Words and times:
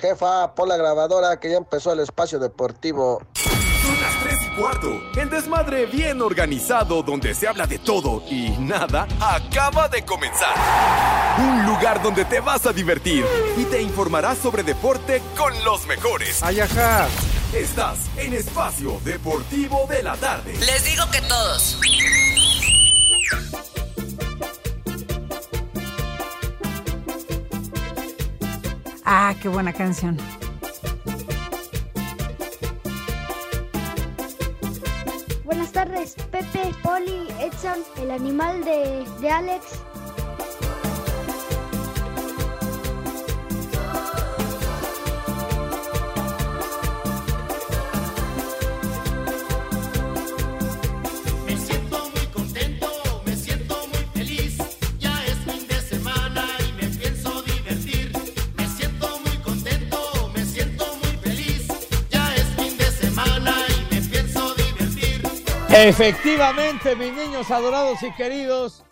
Jefa, 0.00 0.54
pon 0.54 0.68
la 0.68 0.76
grabadora 0.76 1.38
que 1.38 1.50
ya 1.50 1.56
empezó 1.56 1.92
el 1.92 2.00
espacio 2.00 2.38
deportivo. 2.38 3.22
Son 3.34 4.00
las 4.00 4.22
3 4.22 4.34
y 4.46 4.60
cuarto. 4.60 5.00
El 5.20 5.28
desmadre 5.28 5.86
bien 5.86 6.22
organizado 6.22 7.02
donde 7.02 7.34
se 7.34 7.46
habla 7.46 7.66
de 7.66 7.78
todo 7.78 8.22
y 8.30 8.50
nada 8.58 9.06
acaba 9.20 9.88
de 9.88 10.04
comenzar. 10.04 10.54
Un 11.38 11.66
lugar 11.66 12.02
donde 12.02 12.24
te 12.24 12.40
vas 12.40 12.66
a 12.66 12.72
divertir 12.72 13.24
y 13.56 13.64
te 13.64 13.82
informarás 13.82 14.38
sobre 14.38 14.62
deporte 14.62 15.22
con 15.36 15.52
los 15.64 15.86
mejores. 15.86 16.42
Ayaja. 16.42 17.06
Estás 17.54 17.98
en 18.16 18.32
Espacio 18.32 19.00
Deportivo 19.04 19.86
de 19.88 20.02
la 20.02 20.16
Tarde. 20.16 20.54
Les 20.60 20.84
digo 20.84 21.04
que 21.10 21.20
todos. 21.22 21.78
Ah, 29.12 29.34
qué 29.42 29.48
buena 29.48 29.72
canción. 29.72 30.16
Buenas 35.44 35.72
tardes, 35.72 36.14
Pepe, 36.30 36.72
Poli, 36.80 37.26
Edson, 37.40 37.80
el 38.00 38.12
animal 38.12 38.64
de, 38.64 39.04
de 39.20 39.28
Alex. 39.28 39.82
Efectivamente, 65.72 66.96
mis 66.96 67.12
niños 67.14 67.48
adorados 67.48 68.02
y 68.02 68.10
queridos, 68.12 68.82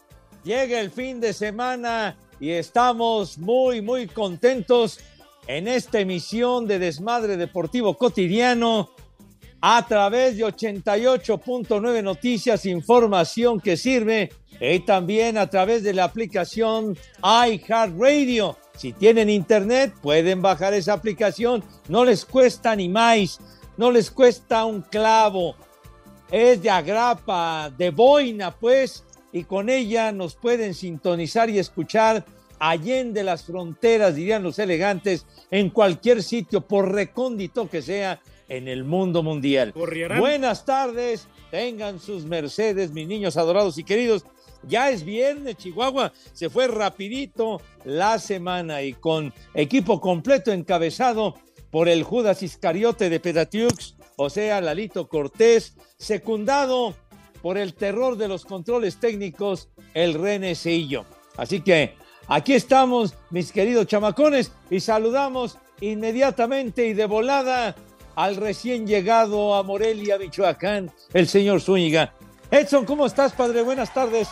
llega 0.44 0.78
el 0.78 0.92
fin 0.92 1.20
de 1.20 1.32
semana 1.32 2.16
y 2.38 2.50
estamos 2.50 3.36
muy, 3.36 3.82
muy 3.82 4.06
contentos 4.06 5.00
en 5.48 5.66
esta 5.66 5.98
emisión 5.98 6.68
de 6.68 6.78
Desmadre 6.78 7.36
Deportivo 7.36 7.98
Cotidiano 7.98 8.90
a 9.60 9.84
través 9.88 10.36
de 10.36 10.44
88.9 10.44 12.02
Noticias, 12.02 12.64
información 12.64 13.60
que 13.60 13.76
sirve 13.76 14.30
y 14.60 14.78
también 14.78 15.36
a 15.36 15.50
través 15.50 15.82
de 15.82 15.94
la 15.94 16.04
aplicación 16.04 16.96
iHeartRadio. 17.22 18.56
Si 18.76 18.92
tienen 18.92 19.28
internet, 19.28 19.92
pueden 20.00 20.42
bajar 20.42 20.74
esa 20.74 20.92
aplicación, 20.92 21.64
no 21.88 22.04
les 22.04 22.24
cuesta 22.24 22.76
ni 22.76 22.88
más, 22.88 23.40
no 23.76 23.90
les 23.90 24.12
cuesta 24.12 24.64
un 24.64 24.82
clavo 24.82 25.56
es 26.30 26.62
de 26.62 26.70
agrapa, 26.70 27.72
de 27.76 27.90
boina, 27.90 28.54
pues, 28.54 29.04
y 29.32 29.44
con 29.44 29.68
ella 29.68 30.12
nos 30.12 30.34
pueden 30.34 30.74
sintonizar 30.74 31.50
y 31.50 31.58
escuchar 31.58 32.24
allende 32.58 33.22
las 33.22 33.44
fronteras, 33.44 34.14
dirían 34.14 34.42
los 34.42 34.58
elegantes, 34.58 35.26
en 35.50 35.70
cualquier 35.70 36.22
sitio, 36.22 36.60
por 36.60 36.92
recóndito 36.92 37.68
que 37.68 37.82
sea, 37.82 38.20
en 38.48 38.66
el 38.66 38.84
mundo 38.84 39.22
mundial. 39.22 39.74
Buenas 40.18 40.64
tardes, 40.64 41.28
tengan 41.50 42.00
sus 42.00 42.24
mercedes, 42.24 42.92
mis 42.92 43.06
niños 43.06 43.36
adorados 43.36 43.78
y 43.78 43.84
queridos. 43.84 44.24
Ya 44.66 44.90
es 44.90 45.04
viernes, 45.04 45.56
Chihuahua, 45.56 46.12
se 46.32 46.50
fue 46.50 46.66
rapidito 46.66 47.60
la 47.84 48.18
semana 48.18 48.82
y 48.82 48.94
con 48.94 49.32
equipo 49.54 50.00
completo 50.00 50.50
encabezado 50.50 51.34
por 51.70 51.88
el 51.88 52.02
Judas 52.02 52.42
Iscariote 52.42 53.10
de 53.10 53.20
Pedatiux, 53.20 53.94
o 54.20 54.28
sea, 54.28 54.60
Lalito 54.60 55.08
Cortés, 55.08 55.74
secundado 55.96 56.94
por 57.40 57.56
el 57.56 57.74
terror 57.74 58.16
de 58.16 58.26
los 58.26 58.44
controles 58.44 58.98
técnicos, 58.98 59.68
el 59.94 60.14
Renecillo. 60.14 61.04
Así 61.36 61.60
que 61.60 61.94
aquí 62.26 62.54
estamos, 62.54 63.14
mis 63.30 63.52
queridos 63.52 63.86
chamacones, 63.86 64.50
y 64.70 64.80
saludamos 64.80 65.56
inmediatamente 65.80 66.88
y 66.88 66.94
de 66.94 67.06
volada 67.06 67.76
al 68.16 68.34
recién 68.34 68.88
llegado 68.88 69.54
a 69.54 69.62
Morelia, 69.62 70.18
Michoacán, 70.18 70.90
el 71.14 71.28
señor 71.28 71.60
Zúñiga. 71.60 72.12
Edson, 72.50 72.84
¿cómo 72.84 73.06
estás, 73.06 73.32
padre? 73.32 73.62
Buenas 73.62 73.94
tardes. 73.94 74.26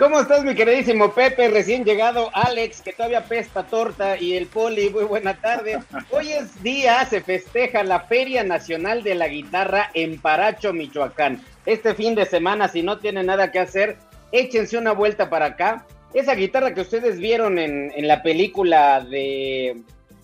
¿Cómo 0.00 0.18
estás, 0.18 0.42
mi 0.44 0.54
queridísimo 0.54 1.12
Pepe? 1.12 1.48
Recién 1.50 1.84
llegado, 1.84 2.30
Alex, 2.32 2.80
que 2.80 2.94
todavía 2.94 3.24
pesta 3.24 3.64
torta, 3.64 4.16
y 4.16 4.34
el 4.34 4.46
Poli, 4.46 4.88
muy 4.88 5.04
buena 5.04 5.34
tarde. 5.34 5.78
Hoy 6.10 6.32
es 6.32 6.62
día, 6.62 7.04
se 7.04 7.20
festeja 7.20 7.84
la 7.84 8.00
Feria 8.00 8.42
Nacional 8.42 9.02
de 9.02 9.14
la 9.14 9.28
Guitarra 9.28 9.90
en 9.92 10.18
Paracho, 10.18 10.72
Michoacán. 10.72 11.44
Este 11.66 11.94
fin 11.94 12.14
de 12.14 12.24
semana, 12.24 12.68
si 12.68 12.82
no 12.82 12.98
tienen 12.98 13.26
nada 13.26 13.52
que 13.52 13.58
hacer, 13.58 13.98
échense 14.32 14.78
una 14.78 14.92
vuelta 14.92 15.28
para 15.28 15.44
acá. 15.44 15.84
Esa 16.14 16.34
guitarra 16.34 16.72
que 16.72 16.80
ustedes 16.80 17.18
vieron 17.18 17.58
en, 17.58 17.92
en 17.94 18.08
la 18.08 18.22
película 18.22 19.02
de... 19.02 19.82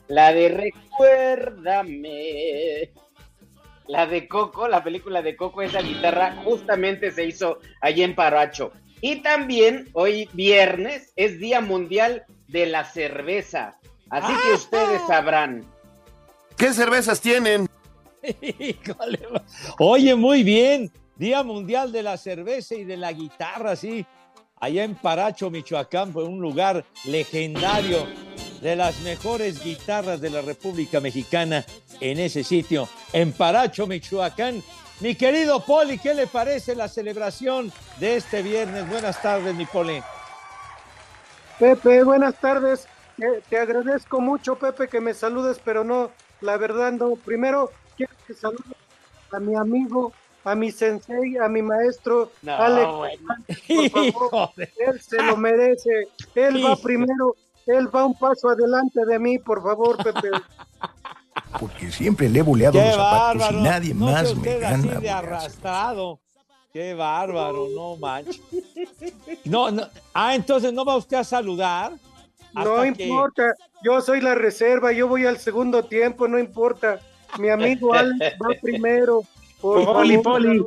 La 0.09 0.33
de 0.33 0.73
Recuérdame. 0.99 1.99
La 3.89 4.07
de 4.07 4.27
Coco, 4.27 4.69
la 4.69 4.83
película 4.83 5.21
de 5.21 5.37
Coco, 5.37 5.61
esa 5.61 5.83
guitarra 5.83 6.35
justamente 6.45 7.11
se 7.11 7.27
hizo 7.27 7.59
allí 7.83 8.03
en 8.03 8.15
Paracho. 8.15 8.73
Y 9.01 9.17
también 9.17 9.89
hoy 9.93 10.29
viernes 10.33 11.13
es 11.17 11.39
Día 11.39 11.61
Mundial 11.61 12.25
de 12.49 12.67
la 12.67 12.85
Cerveza. 12.85 13.77
Así 14.09 14.33
que 14.45 14.55
ustedes 14.55 15.03
sabrán. 15.07 15.65
¿Qué 16.57 16.73
cervezas 16.73 17.21
tienen? 17.21 17.69
Oye, 19.79 20.15
muy 20.15 20.43
bien. 20.43 20.91
Día 21.17 21.43
Mundial 21.43 21.93
de 21.93 22.03
la 22.03 22.17
Cerveza 22.17 22.75
y 22.75 22.85
de 22.85 22.97
la 22.97 23.13
Guitarra, 23.13 23.77
sí. 23.77 24.05
Allá 24.59 24.85
en 24.85 24.95
Paracho, 24.95 25.51
Michoacán, 25.51 26.13
fue 26.13 26.25
un 26.25 26.41
lugar 26.41 26.85
legendario 27.05 28.07
de 28.63 28.75
las 28.75 29.01
mejores 29.01 29.63
guitarras 29.63 30.21
de 30.21 30.31
la 30.31 30.41
República 30.41 30.99
Mexicana 31.01 31.65
en 32.01 32.19
ese 32.19 32.43
sitio, 32.43 32.89
en 33.13 33.33
Paracho, 33.33 33.87
Michoacán. 33.87 34.63
Mi 35.01 35.15
querido 35.15 35.61
Poli, 35.65 35.99
¿qué 35.99 36.15
le 36.15 36.27
parece 36.27 36.75
la 36.75 36.89
celebración 36.89 37.71
de 38.01 38.17
este 38.17 38.43
viernes? 38.43 38.89
Buenas 38.89 39.21
tardes, 39.21 39.55
mi 39.55 39.67
Poli. 39.67 40.03
Pepe, 41.59 42.03
buenas 42.03 42.35
tardes. 42.37 42.87
Te, 43.17 43.43
te 43.49 43.59
agradezco 43.59 44.21
mucho, 44.21 44.57
Pepe, 44.57 44.89
que 44.89 45.01
me 45.01 45.13
saludes, 45.15 45.61
pero 45.63 45.85
no, 45.85 46.11
la 46.41 46.57
verdad 46.57 46.93
no. 46.93 47.15
Primero, 47.17 47.71
quiero 47.97 48.13
que 48.27 48.35
saludes 48.35 48.65
a 49.33 49.39
mi 49.39 49.55
amigo, 49.55 50.13
a 50.45 50.55
mi 50.55 50.71
sensei, 50.71 51.37
a 51.39 51.49
mi 51.49 51.61
maestro, 51.61 52.31
No, 52.43 52.57
Alex. 52.57 52.89
bueno. 52.93 53.37
Por 53.93 54.31
favor, 54.31 54.51
él 54.57 55.01
se 55.01 55.23
lo 55.23 55.37
merece. 55.37 56.09
Él 56.35 56.65
va 56.65 56.75
primero, 56.77 57.37
él 57.67 57.95
va 57.95 58.05
un 58.07 58.19
paso 58.19 58.49
adelante 58.49 59.05
de 59.05 59.19
mí, 59.19 59.39
por 59.39 59.63
favor, 59.63 60.03
Pepe. 60.03 60.31
Porque 61.59 61.91
siempre 61.91 62.29
le 62.29 62.41
he 62.41 62.43
boleado 62.43 62.79
Qué 62.79 62.87
los 62.87 62.95
zapatos 62.97 63.39
bárbaro. 63.41 63.59
y 63.59 63.63
nadie 63.63 63.95
no 63.95 64.07
más 64.07 64.35
me 64.37 64.59
gana. 64.59 64.77
así 64.77 64.89
de 65.03 65.11
arrastrado. 65.11 66.21
Qué 66.73 66.93
bárbaro, 66.95 67.69
no 67.75 67.97
manches. 67.97 68.41
No, 69.45 69.71
no. 69.71 69.87
Ah, 70.13 70.35
entonces 70.35 70.73
no 70.73 70.85
va 70.85 70.97
usted 70.97 71.17
a 71.17 71.25
saludar. 71.25 71.93
No 72.53 72.83
que- 72.95 73.05
importa, 73.07 73.55
yo 73.83 74.01
soy 74.01 74.21
la 74.21 74.35
reserva, 74.35 74.93
yo 74.93 75.09
voy 75.09 75.25
al 75.27 75.39
segundo 75.39 75.83
tiempo, 75.85 76.29
no 76.29 76.39
importa. 76.39 77.01
Mi 77.39 77.49
amigo 77.51 77.93
Alex 77.95 78.37
va 78.43 78.49
primero. 78.63 79.23
Por 79.61 79.85
Poli, 79.87 80.19
Poli, 80.19 80.63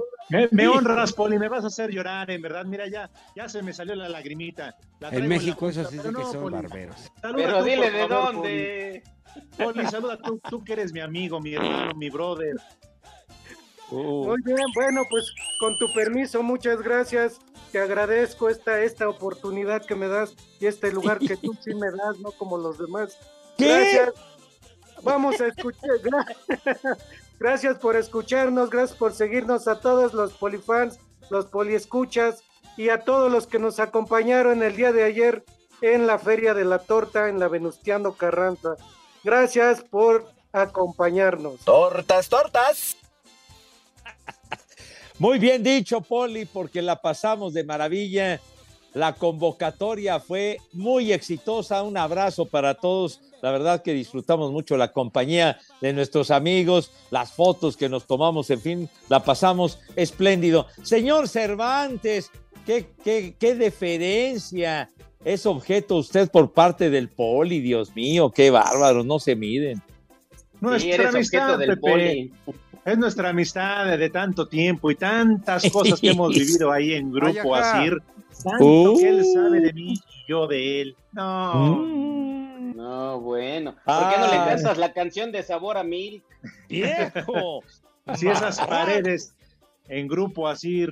me, 0.51 0.67
honras, 0.67 1.13
Poli, 1.13 1.37
me 1.37 1.47
vas 1.47 1.63
a 1.63 1.67
hacer 1.67 1.91
llorar, 1.91 2.29
en 2.31 2.41
verdad. 2.41 2.65
Mira, 2.65 2.87
ya, 2.87 3.09
ya 3.35 3.47
se 3.47 3.61
me 3.61 3.71
salió 3.71 3.93
la 3.95 4.09
lagrimita. 4.09 4.75
La 4.99 5.09
En 5.09 5.27
México 5.27 5.65
la 5.65 5.71
eso 5.71 5.85
sí 5.89 5.99
que 5.99 6.11
no, 6.11 6.31
son 6.31 6.41
Poli. 6.41 6.55
barberos. 6.55 7.11
Saluda 7.21 7.45
Pero 7.45 7.59
tú, 7.59 7.63
dile 7.65 7.91
de 7.91 8.07
favor, 8.07 8.33
dónde. 8.33 9.03
Poli, 9.03 9.13
Poli, 9.57 9.85
saluda 9.87 10.17
tú, 10.17 10.39
tú 10.49 10.63
que 10.63 10.73
eres 10.73 10.93
mi 10.93 10.99
amigo, 11.01 11.39
mi 11.39 11.53
hermano, 11.55 11.93
mi 11.95 12.09
brother. 12.09 12.55
Uh, 13.91 14.25
Muy 14.27 14.37
bien, 14.43 14.57
bueno, 14.75 15.01
pues 15.09 15.33
con 15.59 15.77
tu 15.77 15.91
permiso, 15.93 16.43
muchas 16.43 16.81
gracias. 16.81 17.39
Te 17.71 17.79
agradezco 17.79 18.49
esta, 18.49 18.81
esta 18.81 19.07
oportunidad 19.09 19.83
que 19.85 19.95
me 19.95 20.07
das 20.07 20.35
y 20.59 20.67
este 20.67 20.91
lugar 20.91 21.19
que 21.19 21.37
tú 21.37 21.53
sí 21.59 21.73
me 21.73 21.89
das, 21.91 22.19
no 22.19 22.31
como 22.31 22.57
los 22.57 22.77
demás. 22.77 23.17
¿Qué? 23.57 23.67
Gracias. 23.67 24.13
vamos 25.03 25.39
a 25.41 25.47
escuchar. 25.47 25.89
gra- 26.03 26.97
Gracias 27.39 27.77
por 27.77 27.95
escucharnos, 27.95 28.69
gracias 28.69 28.97
por 28.97 29.13
seguirnos 29.13 29.67
a 29.67 29.79
todos 29.79 30.13
los 30.13 30.33
polifans, 30.33 30.99
los 31.29 31.45
poliescuchas 31.45 32.43
y 32.75 32.89
a 32.89 33.01
todos 33.03 33.31
los 33.31 33.47
que 33.47 33.59
nos 33.59 33.79
acompañaron 33.79 34.61
el 34.61 34.75
día 34.75 34.91
de 34.91 35.03
ayer 35.03 35.45
en 35.81 36.05
la 36.05 36.19
Feria 36.19 36.53
de 36.53 36.65
la 36.65 36.79
Torta 36.79 37.29
en 37.29 37.39
la 37.39 37.47
Venustiano 37.47 38.13
Carranza. 38.13 38.75
Gracias 39.23 39.81
por 39.81 40.29
acompañarnos. 40.51 41.59
Tortas, 41.61 42.29
tortas. 42.29 42.97
Muy 45.19 45.39
bien 45.39 45.63
dicho, 45.63 46.01
Poli, 46.01 46.45
porque 46.45 46.81
la 46.81 47.01
pasamos 47.01 47.53
de 47.53 47.63
maravilla. 47.63 48.39
La 48.93 49.13
convocatoria 49.13 50.19
fue 50.19 50.57
muy 50.73 51.13
exitosa. 51.13 51.83
Un 51.83 51.97
abrazo 51.97 52.45
para 52.45 52.73
todos. 52.73 53.21
La 53.41 53.51
verdad 53.51 53.83
que 53.83 53.93
disfrutamos 53.93 54.51
mucho 54.51 54.77
la 54.77 54.91
compañía 54.91 55.59
de 55.79 55.93
nuestros 55.93 56.31
amigos, 56.31 56.91
las 57.11 57.31
fotos 57.31 57.77
que 57.77 57.87
nos 57.87 58.07
tomamos, 58.07 58.49
en 58.49 58.59
fin, 58.59 58.89
la 59.07 59.23
pasamos 59.23 59.79
espléndido. 59.95 60.65
Señor 60.83 61.29
Cervantes, 61.29 62.31
qué, 62.65 62.89
qué, 63.03 63.35
qué 63.39 63.55
deferencia 63.55 64.89
es 65.23 65.45
objeto 65.45 65.97
usted 65.97 66.29
por 66.29 66.51
parte 66.53 66.89
del 66.89 67.09
Poli, 67.09 67.59
Dios 67.59 67.95
mío, 67.95 68.31
qué 68.31 68.49
bárbaro, 68.51 69.03
no 69.03 69.19
se 69.19 69.35
miden. 69.35 69.81
Nuestra 70.61 71.09
amistad, 71.09 71.57
del 71.57 71.69
Pepe. 71.69 71.81
poli. 71.81 72.33
Es 72.85 72.97
nuestra 72.97 73.29
amistad 73.29 73.97
de, 73.97 74.09
tanto 74.09 74.47
tiempo 74.47 74.89
y 74.91 74.95
tantas 74.95 75.69
cosas 75.71 75.99
que 75.99 76.11
hemos 76.11 76.33
vivido 76.33 76.71
ahí 76.71 76.93
en 76.93 77.11
grupo, 77.11 77.55
así. 77.55 77.89
Tanto 78.43 78.65
Uh. 78.65 78.97
que 78.97 79.09
él 79.09 79.25
sabe 79.33 79.59
de 79.59 79.73
mí 79.73 79.93
y 79.93 80.01
yo 80.27 80.47
de 80.47 80.81
él. 80.81 80.95
No. 81.11 81.75
Mm, 81.75 82.75
No, 82.75 83.19
bueno. 83.19 83.75
¿Por 83.85 84.09
qué 84.09 84.17
no 84.19 84.27
le 84.27 84.33
Ay. 84.37 84.49
cantas 84.55 84.77
la 84.77 84.93
canción 84.93 85.31
de 85.31 85.43
sabor 85.43 85.77
a 85.77 85.83
mil? 85.83 86.23
viejo. 86.69 87.61
Si 88.15 88.27
esas 88.29 88.59
paredes 88.67 89.33
en 89.89 90.07
grupo 90.07 90.47
así 90.47 90.87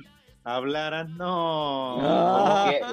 hablaran, 0.56 1.16
no. 1.16 1.98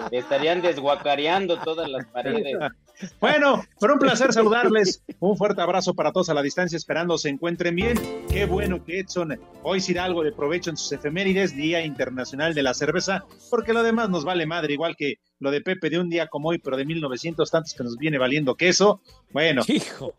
Que 0.09 0.17
estarían 0.17 0.61
desguacareando 0.61 1.57
todas 1.59 1.89
las 1.89 2.05
paredes. 2.07 2.55
Bueno, 3.19 3.61
fue 3.77 3.91
un 3.91 3.99
placer 3.99 4.31
saludarles. 4.31 5.03
Un 5.19 5.35
fuerte 5.35 5.61
abrazo 5.61 5.93
para 5.95 6.13
todos 6.13 6.29
a 6.29 6.33
la 6.33 6.41
distancia, 6.41 6.77
esperando 6.77 7.17
se 7.17 7.27
encuentren 7.27 7.75
bien. 7.75 7.99
Qué 8.29 8.45
bueno 8.45 8.85
que 8.85 9.01
Edson 9.01 9.37
hoy 9.63 9.81
da 9.93 10.05
algo 10.05 10.23
de 10.23 10.31
provecho 10.31 10.69
en 10.69 10.77
sus 10.77 10.93
efemérides, 10.93 11.53
Día 11.57 11.81
Internacional 11.83 12.53
de 12.53 12.63
la 12.63 12.73
Cerveza, 12.73 13.25
porque 13.49 13.73
lo 13.73 13.83
demás 13.83 14.09
nos 14.09 14.23
vale 14.23 14.45
madre, 14.45 14.71
igual 14.75 14.95
que 14.95 15.15
lo 15.39 15.51
de 15.51 15.59
Pepe 15.59 15.89
de 15.89 15.99
un 15.99 16.09
día 16.09 16.27
como 16.27 16.47
hoy, 16.47 16.57
pero 16.59 16.77
de 16.77 16.85
1900 16.85 17.51
tantos 17.51 17.73
que 17.73 17.83
nos 17.83 17.97
viene 17.97 18.17
valiendo 18.17 18.55
queso. 18.55 19.01
Bueno, 19.33 19.63
Hijo. 19.67 20.13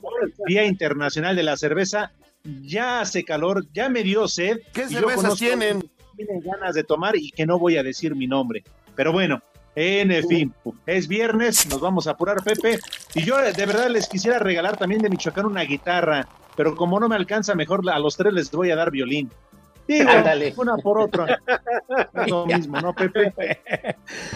Día 0.46 0.66
Internacional 0.66 1.34
de 1.34 1.44
la 1.44 1.56
Cerveza. 1.56 2.12
Ya 2.44 3.00
hace 3.00 3.24
calor, 3.24 3.64
ya 3.72 3.88
me 3.88 4.02
dio 4.02 4.28
sed. 4.28 4.58
¿Qué 4.74 4.86
cervezas 4.86 5.16
conozco- 5.16 5.36
tienen? 5.38 5.90
Tienen 6.16 6.40
ganas 6.40 6.74
de 6.74 6.84
tomar 6.84 7.16
y 7.16 7.30
que 7.30 7.46
no 7.46 7.58
voy 7.58 7.76
a 7.76 7.82
decir 7.82 8.14
mi 8.16 8.26
nombre. 8.26 8.64
Pero 8.94 9.12
bueno, 9.12 9.42
en 9.74 10.26
fin, 10.26 10.54
es 10.86 11.06
viernes, 11.06 11.66
nos 11.68 11.80
vamos 11.80 12.06
a 12.06 12.12
apurar, 12.12 12.42
Pepe. 12.42 12.78
Y 13.14 13.24
yo 13.24 13.36
de 13.36 13.66
verdad 13.66 13.88
les 13.90 14.08
quisiera 14.08 14.38
regalar 14.38 14.76
también 14.76 15.02
de 15.02 15.10
Michoacán 15.10 15.44
una 15.46 15.62
guitarra, 15.62 16.26
pero 16.56 16.74
como 16.74 16.98
no 16.98 17.08
me 17.08 17.16
alcanza, 17.16 17.54
mejor 17.54 17.82
a 17.90 17.98
los 17.98 18.16
tres 18.16 18.32
les 18.32 18.50
voy 18.50 18.70
a 18.70 18.76
dar 18.76 18.90
violín. 18.90 19.30
Digo, 19.86 20.10
Ándale. 20.10 20.52
una 20.56 20.76
por 20.78 20.98
otra. 20.98 21.38
Es 22.14 22.28
lo 22.30 22.44
mismo, 22.46 22.80
¿no, 22.80 22.92
Pepe? 22.94 23.32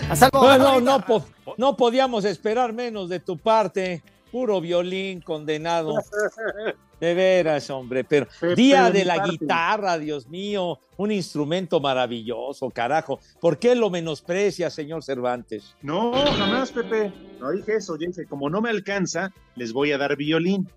Hasta 0.09 0.29
luego. 0.33 0.47
Bueno, 0.47 0.81
no, 0.81 1.01
po- 1.05 1.25
no 1.57 1.77
podíamos 1.77 2.25
esperar 2.25 2.73
menos 2.73 3.09
de 3.09 3.19
tu 3.19 3.37
parte. 3.37 4.03
Puro 4.31 4.61
violín 4.61 5.21
condenado. 5.23 5.97
De 7.01 7.15
veras, 7.15 7.71
hombre. 7.71 8.05
Pero 8.05 8.27
Pepe, 8.41 8.55
día 8.55 8.91
de 8.91 9.05
la 9.05 9.17
parte. 9.17 9.31
guitarra, 9.33 9.99
Dios 9.99 10.29
mío. 10.29 10.79
Un 10.99 11.11
instrumento 11.13 11.81
maravilloso, 11.81 12.69
carajo. 12.71 13.19
¿Por 13.41 13.59
qué 13.59 13.75
lo 13.75 13.89
menosprecia, 13.89 14.69
señor 14.69 15.03
Cervantes? 15.03 15.75
No, 15.81 16.13
jamás, 16.13 16.71
Pepe. 16.73 17.11
No 17.41 17.53
dije 17.53 17.77
eso, 17.77 17.97
yo 17.99 18.07
dije, 18.07 18.27
como 18.27 18.51
no 18.51 18.61
me 18.61 18.69
alcanza, 18.69 19.33
les 19.57 19.73
voy 19.73 19.93
a 19.93 19.99
dar 19.99 20.17
violín. 20.17 20.69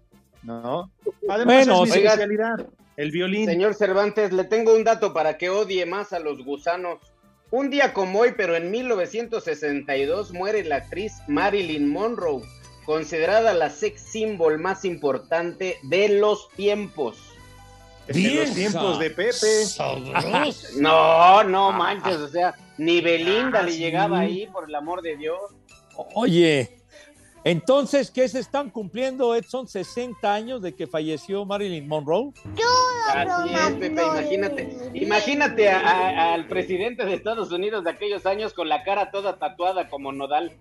¿No? 0.43 0.91
Además, 1.29 1.45
Bueno, 1.67 1.83
es 1.83 1.89
mi 1.91 1.97
oiga, 1.97 2.09
especialidad, 2.11 2.67
el 2.97 3.11
violín. 3.11 3.45
Señor 3.45 3.75
Cervantes, 3.75 4.31
le 4.33 4.43
tengo 4.45 4.73
un 4.75 4.83
dato 4.83 5.13
para 5.13 5.37
que 5.37 5.49
odie 5.49 5.85
más 5.85 6.13
a 6.13 6.19
los 6.19 6.43
gusanos. 6.43 6.99
Un 7.51 7.69
día 7.69 7.93
como 7.93 8.19
hoy, 8.19 8.33
pero 8.35 8.55
en 8.55 8.71
1962, 8.71 10.33
muere 10.33 10.63
la 10.63 10.77
actriz 10.77 11.13
Marilyn 11.27 11.89
Monroe, 11.89 12.41
considerada 12.85 13.53
la 13.53 13.69
sex 13.69 14.01
symbol 14.01 14.59
más 14.59 14.85
importante 14.85 15.77
de 15.83 16.09
los 16.09 16.49
tiempos. 16.51 17.17
En 18.07 18.35
los 18.35 18.53
tiempos 18.53 18.99
de 18.99 19.09
Pepe. 19.11 19.31
Sabroso. 19.65 20.67
No, 20.81 21.43
no 21.43 21.71
manches, 21.71 22.17
o 22.17 22.27
sea, 22.27 22.53
ni 22.77 22.99
Belinda 23.01 23.59
Ah, 23.59 23.63
le 23.63 23.71
sí. 23.71 23.77
llegaba 23.79 24.19
ahí, 24.19 24.47
por 24.47 24.67
el 24.67 24.75
amor 24.75 25.01
de 25.01 25.15
Dios. 25.15 25.39
Oye, 26.15 26.79
entonces, 27.45 28.09
¿qué 28.11 28.27
se 28.27 28.39
están 28.39 28.69
cumpliendo, 28.69 29.35
Edson? 29.35 29.67
60 29.67 30.33
años 30.33 30.61
de 30.61 30.73
que 30.75 30.87
falleció 30.87 31.45
Marilyn 31.45 31.87
Monroe. 31.87 32.31
Así 33.13 33.53
es, 33.53 33.73
Pepe, 33.75 34.01
imagínate, 34.01 34.77
imagínate 34.93 35.69
a- 35.69 35.79
a- 35.79 36.33
al 36.33 36.47
presidente 36.47 37.05
de 37.05 37.13
Estados 37.13 37.51
Unidos 37.51 37.83
de 37.83 37.91
aquellos 37.91 38.25
años 38.25 38.53
con 38.53 38.67
la 38.69 38.83
cara 38.83 39.11
toda 39.11 39.37
tatuada 39.37 39.89
como 39.89 40.11
Nodal. 40.11 40.51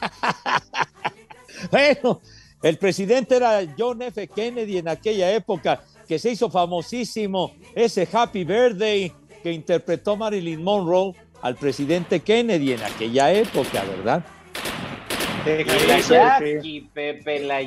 Bueno, 1.70 2.20
el 2.62 2.78
presidente 2.78 3.36
era 3.36 3.60
John 3.76 4.00
F. 4.02 4.28
Kennedy 4.28 4.78
en 4.78 4.88
aquella 4.88 5.32
época, 5.32 5.82
que 6.06 6.18
se 6.18 6.30
hizo 6.30 6.48
famosísimo 6.50 7.52
ese 7.74 8.08
Happy 8.12 8.44
Birthday 8.44 9.12
que 9.42 9.52
interpretó 9.52 10.16
Marilyn 10.16 10.62
Monroe 10.62 11.12
al 11.42 11.56
presidente 11.56 12.20
Kennedy 12.20 12.72
en 12.72 12.82
aquella 12.82 13.32
época, 13.32 13.82
¿verdad? 13.84 14.24
Deja 15.44 15.76
Y 15.76 15.86
la 15.86 15.98
eso, 15.98 16.08
Pepe. 16.14 16.54
Jackie, 16.54 16.80
Pepe, 16.92 17.40
la 17.40 17.60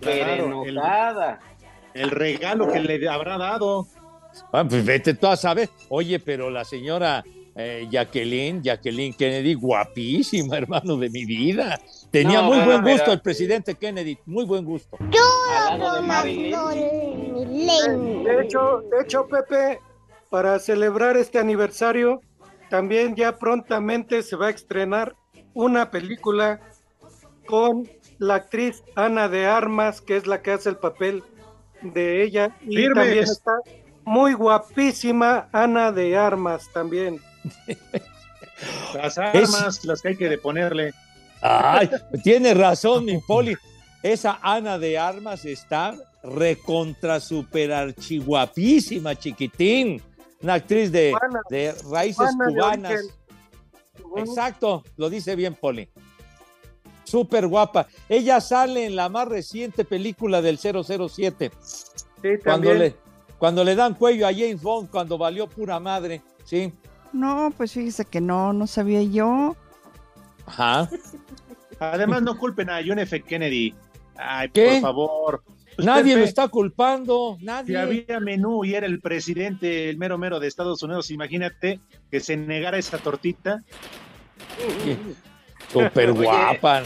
Claro, 0.00 0.62
el- 0.62 0.68
enojada. 0.70 1.40
El 1.94 2.10
regalo 2.10 2.72
que 2.72 2.80
le 2.80 3.08
habrá 3.08 3.36
dado. 3.36 3.86
Ah, 4.52 4.64
pues 4.66 4.84
vete 4.84 5.12
tú 5.14 5.26
a 5.26 5.36
saber. 5.36 5.68
Oye, 5.90 6.18
pero 6.18 6.48
la 6.50 6.64
señora 6.64 7.22
eh, 7.54 7.86
Jacqueline, 7.90 8.62
Jacqueline 8.62 9.12
Kennedy, 9.14 9.54
guapísima, 9.54 10.56
hermano 10.56 10.96
de 10.96 11.10
mi 11.10 11.24
vida. 11.24 11.78
Tenía 12.10 12.42
No, 12.42 12.48
muy 12.48 12.60
buen 12.60 12.82
gusto 12.82 13.12
el 13.12 13.20
presidente 13.20 13.74
Kennedy, 13.74 14.18
muy 14.26 14.44
buen 14.44 14.64
gusto. 14.64 14.96
Lado 15.00 15.94
de 15.96 16.00
Marilyn. 16.02 17.44
De 18.24 18.42
hecho, 18.42 18.82
de 18.90 19.02
hecho, 19.02 19.26
Pepe, 19.26 19.80
para 20.30 20.58
celebrar 20.58 21.16
este 21.16 21.38
aniversario, 21.38 22.20
también 22.70 23.14
ya 23.16 23.36
prontamente 23.38 24.22
se 24.22 24.36
va 24.36 24.46
a 24.46 24.50
estrenar 24.50 25.14
una 25.54 25.90
película 25.90 26.60
con 27.46 27.88
la 28.18 28.36
actriz 28.36 28.82
Ana 28.94 29.28
de 29.28 29.46
Armas, 29.46 30.00
que 30.00 30.16
es 30.16 30.26
la 30.26 30.40
que 30.42 30.52
hace 30.52 30.70
el 30.70 30.76
papel 30.76 31.22
de 31.82 32.22
ella. 32.22 32.56
Y 32.62 32.76
Firmes. 32.76 32.94
también 32.94 33.24
está 33.24 33.52
muy 34.04 34.32
guapísima 34.32 35.48
Ana 35.52 35.92
de 35.92 36.16
Armas 36.16 36.70
también. 36.72 37.20
Las 38.94 39.18
armas, 39.18 39.84
las 39.84 40.00
que 40.00 40.08
hay 40.08 40.16
que 40.16 40.38
ponerle. 40.38 40.92
Ay, 41.40 41.90
tiene 42.22 42.54
razón, 42.54 43.04
mi 43.04 43.18
poli. 43.18 43.56
Esa 44.02 44.38
Ana 44.42 44.78
de 44.78 44.98
Armas 44.98 45.44
está 45.44 45.96
recontra 46.22 47.20
super 47.20 47.72
archiguapísima, 47.72 49.16
chiquitín. 49.16 50.00
Una 50.42 50.54
actriz 50.54 50.90
de, 50.90 51.14
raíces 51.90 52.30
cubanas. 52.36 53.00
Exacto, 54.16 54.82
lo 54.96 55.08
dice 55.08 55.36
bien, 55.36 55.54
Poli. 55.54 55.88
Súper 57.04 57.46
guapa. 57.46 57.86
Ella 58.08 58.40
sale 58.40 58.86
en 58.86 58.96
la 58.96 59.08
más 59.08 59.28
reciente 59.28 59.84
película 59.84 60.42
del 60.42 60.58
007. 60.58 61.50
Sí, 61.62 62.28
Cuando 62.42 62.74
le, 62.74 62.96
cuando 63.38 63.64
le 63.64 63.74
dan 63.74 63.94
cuello 63.94 64.26
a 64.26 64.32
James 64.32 64.62
Bond, 64.62 64.90
cuando 64.90 65.18
valió 65.18 65.48
pura 65.48 65.78
madre. 65.78 66.22
Sí. 66.44 66.72
No, 67.12 67.52
pues 67.56 67.72
fíjese 67.72 68.04
que 68.04 68.20
no, 68.20 68.52
no 68.52 68.66
sabía 68.66 69.02
yo. 69.02 69.56
Ajá. 70.46 70.88
Además, 71.78 72.22
no 72.22 72.38
culpen 72.38 72.70
a 72.70 72.80
John 72.84 72.98
F. 72.98 73.22
Kennedy. 73.22 73.74
Ay, 74.16 74.48
¿Qué? 74.50 74.66
por 74.72 74.80
favor. 74.80 75.42
Pues, 75.76 75.86
Nadie 75.86 76.16
lo 76.16 76.24
está 76.24 76.48
culpando. 76.48 77.36
Si 77.38 77.44
Nadie. 77.44 77.78
había 77.78 78.20
menú 78.20 78.64
y 78.64 78.74
era 78.74 78.86
el 78.86 79.00
presidente, 79.00 79.88
el 79.88 79.96
mero 79.96 80.18
mero 80.18 80.38
de 80.38 80.46
Estados 80.48 80.82
Unidos, 80.82 81.10
imagínate 81.10 81.80
que 82.10 82.20
se 82.20 82.36
negara 82.36 82.78
esa 82.78 82.98
tortita. 82.98 83.62
Súper 85.72 86.12
guapa. 86.12 86.82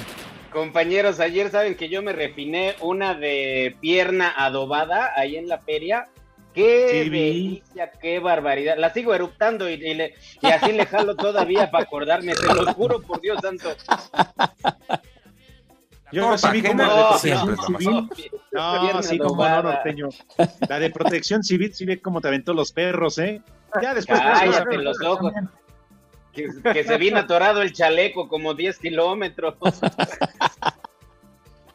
Compañeros, 0.52 1.21
ayer 1.21 1.50
saben 1.50 1.76
que 1.76 1.88
yo 1.88 2.02
me 2.02 2.12
refiné 2.12 2.76
una 2.80 3.14
de 3.14 3.76
pierna 3.80 4.33
adobada 4.37 5.12
ahí 5.16 5.37
en 5.37 5.49
la 5.49 5.59
feria. 5.59 6.09
Qué 6.57 6.89
Sí, 7.05 7.11
vi. 7.11 7.21
delicia, 7.61 7.91
qué 8.01 8.19
barbaridad. 8.19 8.77
La 8.79 8.91
sigo 8.93 9.15
eructando 9.15 9.69
y, 9.71 9.75
y 9.75 9.95
le- 9.95 10.15
y 10.43 10.47
así 10.47 10.73
le 10.73 10.87
jalo 10.87 11.15
todavía 11.15 11.71
para 11.71 11.85
acordarme, 11.85 12.35
se 12.35 12.47
los 12.47 12.69
juro 12.75 13.01
por 13.03 13.21
Dios 13.21 13.39
santo. 13.43 13.69
Yo 16.13 16.39
sí 16.39 16.47
vi 16.53 16.63
como 16.63 16.83
la 16.83 16.89
de 16.89 16.95
No, 16.97 17.09
protección 17.09 17.57
no, 17.57 17.67
civil. 17.67 18.09
No, 18.53 19.03
sí, 19.03 19.19
como 19.19 19.45
no, 19.49 19.63
norteño. 19.65 20.09
La 20.69 20.79
de 20.79 20.91
protección 20.91 21.43
civil, 21.43 21.75
sí 21.75 21.85
ve 21.85 22.01
cómo 22.01 22.21
te 22.21 22.29
aventó 22.29 22.55
los 22.55 22.73
perros, 22.73 23.19
¿eh? 23.19 23.43
Ya 23.83 23.93
después. 23.95 24.19
Cállate 24.21 24.79
los 24.79 25.01
ojos. 25.03 25.33
Que, 26.33 26.49
que 26.73 26.85
se 26.85 26.97
vino 26.99 27.19
atorado 27.19 27.61
el 27.63 27.73
chaleco 27.73 28.29
como 28.29 28.55
10 28.55 28.79
kilómetros. 28.79 29.55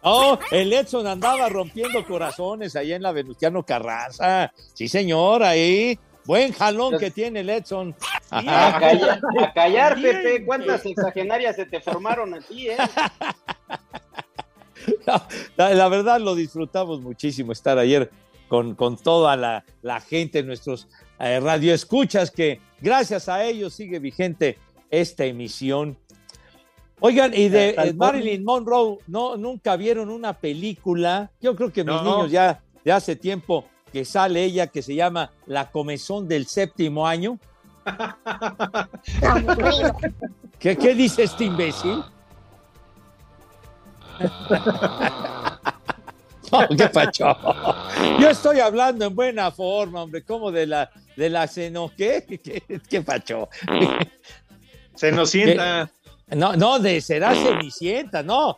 Oh, 0.04 0.38
el 0.52 0.74
Edson 0.74 1.06
andaba 1.06 1.48
rompiendo 1.50 2.06
corazones 2.06 2.76
allá 2.76 2.96
en 2.96 3.04
la 3.04 3.12
Venustiano 3.12 3.64
Carranza. 3.64 4.52
Sí, 4.74 4.88
señor, 4.88 5.44
ahí. 5.44 5.98
Buen 6.26 6.54
jalón 6.54 6.98
que 7.00 7.10
tiene 7.12 7.40
el 7.42 7.50
Edson. 7.50 7.96
A 8.30 8.80
callar, 8.80 9.20
a 9.42 9.54
callar. 9.54 10.02
Pepe. 10.02 10.46
¿Cuántas 10.46 10.82
sexagenarias 10.84 11.56
se 11.56 11.66
te 11.66 11.82
formaron 11.82 12.34
a 12.34 12.40
ti, 12.40 12.70
eh? 12.70 12.78
La, 15.58 15.76
la 15.76 15.90
verdad 15.90 16.20
lo 16.20 16.34
disfrutamos 16.34 17.02
muchísimo 17.02 17.52
estar 17.52 17.78
ayer 17.78 18.10
con, 18.48 18.74
con 18.74 18.98
toda 18.98 19.36
la, 19.38 19.64
la 19.82 20.02
gente, 20.02 20.44
nuestros 20.44 20.88
eh, 21.20 21.40
radioescuchas, 21.40 22.32
que 22.32 22.60
gracias 22.80 23.30
a 23.30 23.46
ellos 23.46 23.74
sigue 23.74 24.00
vigente 24.00 24.58
esta 24.90 25.24
emisión. 25.24 25.98
Oigan, 27.04 27.34
y 27.34 27.50
de 27.50 27.74
Tal 27.74 27.88
eh, 27.90 27.94
Marilyn 27.94 28.44
Monroe, 28.44 29.00
¿no, 29.08 29.36
¿nunca 29.36 29.76
vieron 29.76 30.10
una 30.10 30.34
película? 30.34 31.32
Yo 31.42 31.56
creo 31.56 31.72
que 31.74 31.84
mis 31.84 31.96
No. 31.96 32.04
niños 32.18 32.32
ya 32.32 32.62
de 32.86 32.92
hace 32.92 33.16
tiempo 33.16 33.66
que 33.92 34.06
sale 34.06 34.44
ella, 34.44 34.68
que 34.68 34.84
se 34.84 34.94
llama 34.96 35.32
La 35.48 35.72
Comezón 35.72 36.28
del 36.28 36.46
Séptimo 36.46 37.08
Año. 37.08 37.40
¿Qué, 40.60 40.78
qué 40.78 40.94
dice 40.94 41.24
este 41.24 41.46
imbécil? 41.46 42.04
Qué 46.78 46.88
pacho. 46.90 47.36
Yo 48.20 48.30
estoy 48.30 48.60
hablando 48.60 49.06
en 49.06 49.16
buena 49.16 49.52
forma, 49.52 50.04
hombre, 50.04 50.24
como 50.24 50.52
de 50.52 50.68
la 50.68 50.90
de 51.16 51.30
la 51.30 51.48
seno, 51.48 51.92
¿qué? 51.96 52.26
¿Qué, 52.44 52.82
qué 52.90 53.02
pacho? 53.02 53.48
Se 54.96 55.12
nos 55.12 55.30
sienta. 55.30 55.90
No, 56.36 56.56
no, 56.56 56.80
de 56.80 57.02
será 57.02 57.34
Cenicienta, 57.36 58.24
no. 58.24 58.58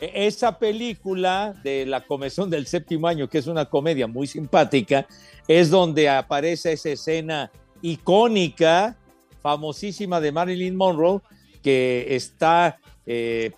E- 0.00 0.26
Esa 0.26 0.58
película 0.58 1.54
de 1.62 1.86
la 1.86 2.00
comezón 2.00 2.50
del 2.50 2.66
séptimo 2.66 3.06
año, 3.06 3.28
que 3.28 3.38
es 3.38 3.46
una 3.46 3.66
comedia 3.66 4.06
muy 4.06 4.26
simpática, 4.26 5.06
es 5.46 5.70
donde 5.70 6.08
aparece 6.08 6.72
esa 6.72 6.90
escena 6.90 7.50
icónica, 7.82 8.96
famosísima 9.40 10.20
de 10.20 10.32
Marilyn 10.32 10.74
Monroe, 10.74 11.20
que 11.62 12.06
está 12.10 12.78
eh, 13.06 13.52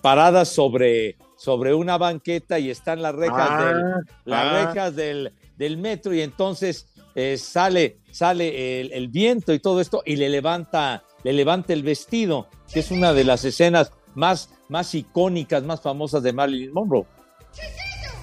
parada 0.00 0.44
sobre, 0.44 1.16
sobre 1.36 1.74
una 1.74 1.98
banqueta 1.98 2.58
y 2.58 2.70
están 2.70 3.02
las 3.02 3.14
rejas, 3.14 3.48
Ah, 3.50 3.64
del, 3.64 3.82
las 4.24 4.44
ah. 4.46 4.66
rejas 4.66 4.96
del, 4.96 5.32
del 5.56 5.76
metro 5.76 6.14
y 6.14 6.20
entonces 6.22 6.86
eh, 7.14 7.36
sale, 7.36 7.98
sale 8.10 8.80
el, 8.80 8.92
el 8.92 9.08
viento 9.08 9.52
y 9.52 9.58
todo 9.58 9.80
esto 9.80 10.02
y 10.06 10.16
le 10.16 10.28
levanta, 10.28 11.04
le 11.22 11.32
levanta 11.32 11.72
el 11.72 11.82
vestido, 11.82 12.48
que 12.74 12.80
es 12.80 12.90
una 12.90 13.12
de 13.12 13.22
las 13.22 13.44
escenas 13.44 13.92
más, 14.16 14.50
más 14.68 14.94
icónicas, 14.96 15.62
más 15.62 15.80
famosas 15.80 16.24
de 16.24 16.32
Marilyn 16.32 16.72
Monroe. 16.72 17.06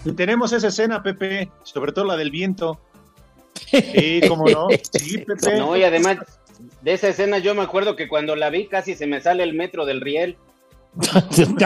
Y 0.03 0.11
tenemos 0.11 0.51
esa 0.51 0.67
escena, 0.67 1.01
Pepe, 1.01 1.49
sobre 1.63 1.93
todo 1.93 2.03
la 2.05 2.17
del 2.17 2.31
viento. 2.31 2.77
Sí, 3.55 4.21
cómo 4.27 4.45
no. 4.47 4.67
Sí, 4.91 5.17
Pepe. 5.25 5.57
No, 5.57 5.77
y 5.77 5.83
además 5.83 6.17
de 6.81 6.93
esa 6.93 7.07
escena 7.07 7.37
yo 7.37 7.55
me 7.55 7.61
acuerdo 7.61 7.95
que 7.95 8.09
cuando 8.09 8.35
la 8.35 8.49
vi 8.49 8.67
casi 8.67 8.93
se 8.93 9.07
me 9.07 9.21
sale 9.21 9.43
el 9.43 9.53
metro 9.53 9.85
del 9.85 10.01
riel. 10.01 10.37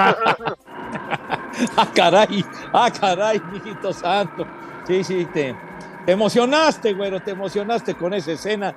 ah, 1.76 1.92
caray, 1.96 2.46
ah, 2.72 2.92
caray, 2.92 3.42
mijito 3.52 3.92
santo. 3.92 4.46
Sí, 4.86 5.04
sí, 5.04 5.26
te, 5.34 5.56
te 6.06 6.12
emocionaste, 6.12 6.94
güero, 6.94 7.20
te 7.20 7.32
emocionaste 7.32 7.96
con 7.96 8.14
esa 8.14 8.34
escena 8.34 8.76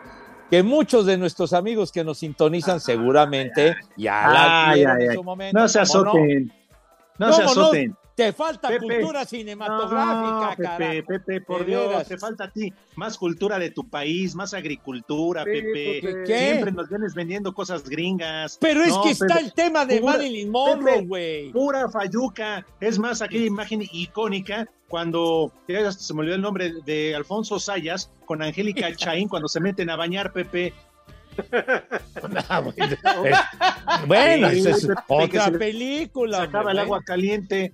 que 0.50 0.62
muchos 0.62 1.06
de 1.06 1.18
nuestros 1.18 1.52
amigos 1.52 1.92
que 1.92 2.04
nos 2.04 2.18
sintonizan 2.18 2.80
seguramente 2.80 3.76
ya 3.96 4.28
la 4.28 4.70
Ay, 4.70 4.84
ay, 4.84 5.02
en 5.04 5.10
ay. 5.10 5.16
su 5.16 5.24
momento. 5.24 5.58
No 5.58 5.68
se 5.68 5.80
azoten. 5.80 6.52
No 7.18 7.32
se 7.32 7.42
azoten. 7.42 7.96
Te 8.18 8.32
falta 8.32 8.66
Pepe. 8.68 8.80
cultura 8.98 9.24
cinematográfica, 9.24 10.50
No, 10.50 10.56
carajo. 10.56 10.78
Pepe, 10.78 11.02
Pepe, 11.04 11.40
por 11.40 11.64
Dios, 11.64 11.88
veras. 11.88 12.08
te 12.08 12.18
falta 12.18 12.44
a 12.44 12.50
ti 12.50 12.72
más 12.96 13.16
cultura 13.16 13.60
de 13.60 13.70
tu 13.70 13.88
país, 13.88 14.34
más 14.34 14.54
agricultura, 14.54 15.44
Pepe. 15.44 16.00
Pepe. 16.02 16.24
¿Qué? 16.26 16.38
Siempre 16.50 16.72
nos 16.72 16.88
vienes 16.88 17.14
vendiendo 17.14 17.54
cosas 17.54 17.88
gringas. 17.88 18.58
Pero 18.60 18.82
es 18.82 18.88
No, 18.88 19.02
que 19.04 19.10
está 19.10 19.38
el 19.38 19.52
tema 19.52 19.86
de 19.86 20.00
pura- 20.00 20.14
Marilyn 20.14 20.50
Monroe, 20.50 21.02
güey. 21.06 21.52
Pura 21.52 21.88
fayuca. 21.88 22.66
Es 22.80 22.98
más, 22.98 23.22
aquella 23.22 23.46
imagen 23.46 23.82
icónica 23.92 24.66
cuando, 24.88 25.52
ya 25.68 25.92
se 25.92 26.12
me 26.12 26.20
olvidó 26.20 26.34
el 26.34 26.42
nombre 26.42 26.72
de 26.84 27.14
Alfonso 27.14 27.60
Sayas 27.60 28.10
con 28.26 28.42
Angélica 28.42 28.92
Chaín 28.96 29.28
cuando 29.28 29.46
se 29.46 29.60
meten 29.60 29.90
a 29.90 29.96
bañar, 29.96 30.32
Pepe. 30.32 30.72
Bueno, 32.20 32.42
Bueno, 34.06 34.50
Sí, 34.50 34.58
esa 34.58 34.70
es 34.70 34.86
Pepe, 34.86 35.28
que 35.30 35.38
otra 35.38 35.58
película. 35.58 36.38
Sacaba 36.38 36.72
el 36.72 36.78
agua 36.80 37.00
caliente. 37.04 37.72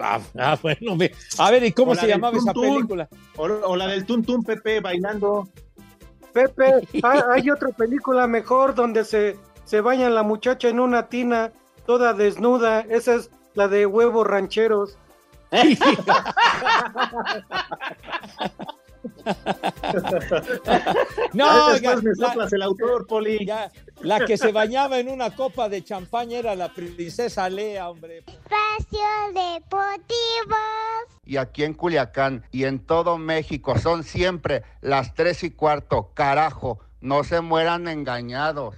Ah, 0.00 0.20
ah, 0.38 0.58
bueno, 0.60 0.96
me- 0.96 1.12
a 1.38 1.50
ver, 1.50 1.64
¿y 1.64 1.72
cómo 1.72 1.94
se 1.94 2.06
llamaba 2.08 2.36
esa 2.36 2.52
película? 2.52 3.08
O, 3.36 3.44
o 3.44 3.76
la 3.76 3.86
del 3.86 4.04
Tun 4.06 4.24
Tun 4.24 4.42
Pepe 4.42 4.80
bailando. 4.80 5.48
Pepe, 6.32 6.72
hay, 7.02 7.20
hay 7.34 7.50
otra 7.50 7.68
película 7.70 8.26
mejor 8.26 8.74
donde 8.74 9.04
se, 9.04 9.36
se 9.64 9.80
baña 9.80 10.10
la 10.10 10.22
muchacha 10.22 10.68
en 10.68 10.80
una 10.80 11.08
tina 11.08 11.52
toda 11.86 12.12
desnuda. 12.12 12.80
Esa 12.80 13.14
es 13.14 13.30
la 13.54 13.68
de 13.68 13.86
huevos 13.86 14.26
rancheros. 14.26 14.98
No, 21.32 21.70
me 21.72 21.80
la, 22.16 22.48
el 22.50 22.62
autor, 22.62 23.06
Poli. 23.06 23.44
ya, 23.44 23.70
la 24.02 24.24
que 24.24 24.36
se 24.36 24.52
bañaba 24.52 24.98
en 24.98 25.08
una 25.08 25.34
copa 25.34 25.68
de 25.68 25.82
champaña 25.84 26.38
era 26.38 26.54
la 26.54 26.72
princesa 26.72 27.48
Lea, 27.48 27.88
hombre. 27.88 28.18
Espacio 28.18 29.00
Deportivo. 29.34 30.56
y 31.24 31.36
aquí 31.36 31.64
en 31.64 31.74
Culiacán 31.74 32.44
y 32.50 32.64
en 32.64 32.80
todo 32.80 33.18
México 33.18 33.78
son 33.78 34.04
siempre 34.04 34.62
las 34.80 35.14
tres 35.14 35.42
y 35.44 35.50
cuarto. 35.50 36.10
Carajo, 36.14 36.78
no 37.00 37.24
se 37.24 37.40
mueran 37.40 37.88
engañados. 37.88 38.74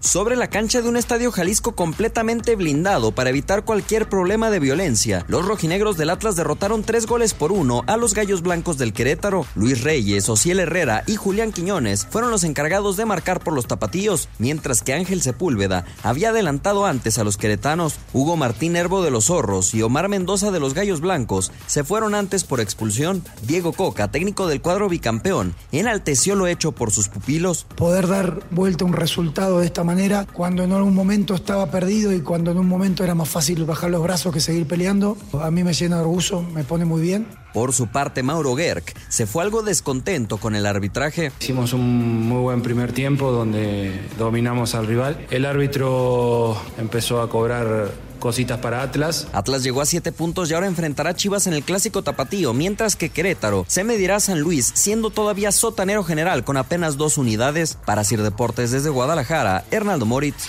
Sobre 0.00 0.34
la 0.34 0.48
cancha 0.48 0.80
de 0.80 0.88
un 0.88 0.96
estadio 0.96 1.30
Jalisco 1.30 1.72
completamente 1.72 2.56
blindado 2.56 3.12
para 3.12 3.28
evitar 3.28 3.66
cualquier 3.66 4.08
problema 4.08 4.48
de 4.48 4.58
violencia, 4.58 5.26
los 5.28 5.44
rojinegros 5.44 5.98
del 5.98 6.08
Atlas 6.08 6.36
derrotaron 6.36 6.82
tres 6.82 7.04
goles 7.04 7.34
por 7.34 7.52
uno 7.52 7.82
a 7.86 7.98
los 7.98 8.14
Gallos 8.14 8.40
Blancos 8.40 8.78
del 8.78 8.94
Querétaro. 8.94 9.44
Luis 9.54 9.84
Reyes, 9.84 10.26
Ociel 10.30 10.60
Herrera 10.60 11.04
y 11.06 11.16
Julián 11.16 11.52
Quiñones 11.52 12.06
fueron 12.08 12.30
los 12.30 12.44
encargados 12.44 12.96
de 12.96 13.04
marcar 13.04 13.40
por 13.40 13.52
los 13.52 13.66
tapatíos, 13.66 14.30
mientras 14.38 14.80
que 14.80 14.94
Ángel 14.94 15.20
Sepúlveda 15.20 15.84
había 16.02 16.30
adelantado 16.30 16.86
antes 16.86 17.18
a 17.18 17.24
los 17.24 17.36
queretanos. 17.36 17.96
Hugo 18.14 18.38
Martín 18.38 18.76
Herbo 18.76 19.02
de 19.02 19.10
los 19.10 19.26
Zorros 19.26 19.74
y 19.74 19.82
Omar 19.82 20.08
Mendoza 20.08 20.50
de 20.50 20.60
los 20.60 20.72
Gallos 20.72 21.02
Blancos 21.02 21.52
se 21.66 21.84
fueron 21.84 22.14
antes 22.14 22.44
por 22.44 22.60
expulsión. 22.60 23.22
Diego 23.42 23.74
Coca, 23.74 24.10
técnico 24.10 24.46
del 24.46 24.62
cuadro 24.62 24.88
bicampeón, 24.88 25.54
enalteció 25.72 26.36
lo 26.36 26.46
hecho 26.46 26.72
por 26.72 26.90
sus 26.90 27.08
pupilos. 27.08 27.66
poder 27.76 28.06
dar 28.06 28.40
vuelta 28.50 28.86
un 28.86 28.94
resultado 28.94 29.58
de 29.58 29.66
esta 29.66 29.84
manera 29.84 29.89
cuando 30.32 30.62
en 30.62 30.72
algún 30.72 30.94
momento 30.94 31.34
estaba 31.34 31.66
perdido 31.66 32.12
y 32.12 32.20
cuando 32.20 32.50
en 32.50 32.58
un 32.58 32.68
momento 32.68 33.02
era 33.02 33.14
más 33.14 33.28
fácil 33.28 33.64
bajar 33.64 33.90
los 33.90 34.02
brazos 34.02 34.32
que 34.32 34.40
seguir 34.40 34.66
peleando. 34.66 35.16
A 35.40 35.50
mí 35.50 35.64
me 35.64 35.72
llena 35.72 35.96
de 35.96 36.02
orgullo, 36.02 36.42
me 36.42 36.64
pone 36.64 36.84
muy 36.84 37.02
bien. 37.02 37.26
Por 37.52 37.72
su 37.72 37.88
parte, 37.88 38.22
Mauro 38.22 38.54
Gerg 38.54 38.84
se 39.08 39.26
fue 39.26 39.42
algo 39.42 39.62
descontento 39.62 40.38
con 40.38 40.54
el 40.54 40.66
arbitraje. 40.66 41.32
Hicimos 41.40 41.72
un 41.72 42.28
muy 42.28 42.40
buen 42.40 42.62
primer 42.62 42.92
tiempo 42.92 43.32
donde 43.32 44.00
dominamos 44.18 44.74
al 44.74 44.86
rival. 44.86 45.26
El 45.30 45.44
árbitro 45.44 46.56
empezó 46.78 47.20
a 47.20 47.28
cobrar 47.28 47.90
cositas 48.20 48.60
para 48.60 48.82
Atlas. 48.82 49.26
Atlas 49.32 49.64
llegó 49.64 49.80
a 49.80 49.86
7 49.86 50.12
puntos 50.12 50.48
y 50.50 50.54
ahora 50.54 50.68
enfrentará 50.68 51.10
a 51.10 51.14
Chivas 51.14 51.48
en 51.48 51.54
el 51.54 51.64
clásico 51.64 52.02
tapatío, 52.02 52.52
mientras 52.52 52.94
que 52.94 53.10
Querétaro 53.10 53.64
se 53.66 53.82
medirá 53.82 54.16
a 54.16 54.20
San 54.20 54.40
Luis, 54.40 54.70
siendo 54.74 55.10
todavía 55.10 55.50
sotanero 55.50 56.04
general 56.04 56.44
con 56.44 56.56
apenas 56.56 56.96
dos 56.96 57.18
unidades. 57.18 57.76
Para 57.84 58.04
Sir 58.04 58.22
Deportes 58.22 58.70
desde 58.70 58.90
Guadalajara, 58.90 59.64
Hernaldo 59.72 60.06
Moritz. 60.06 60.46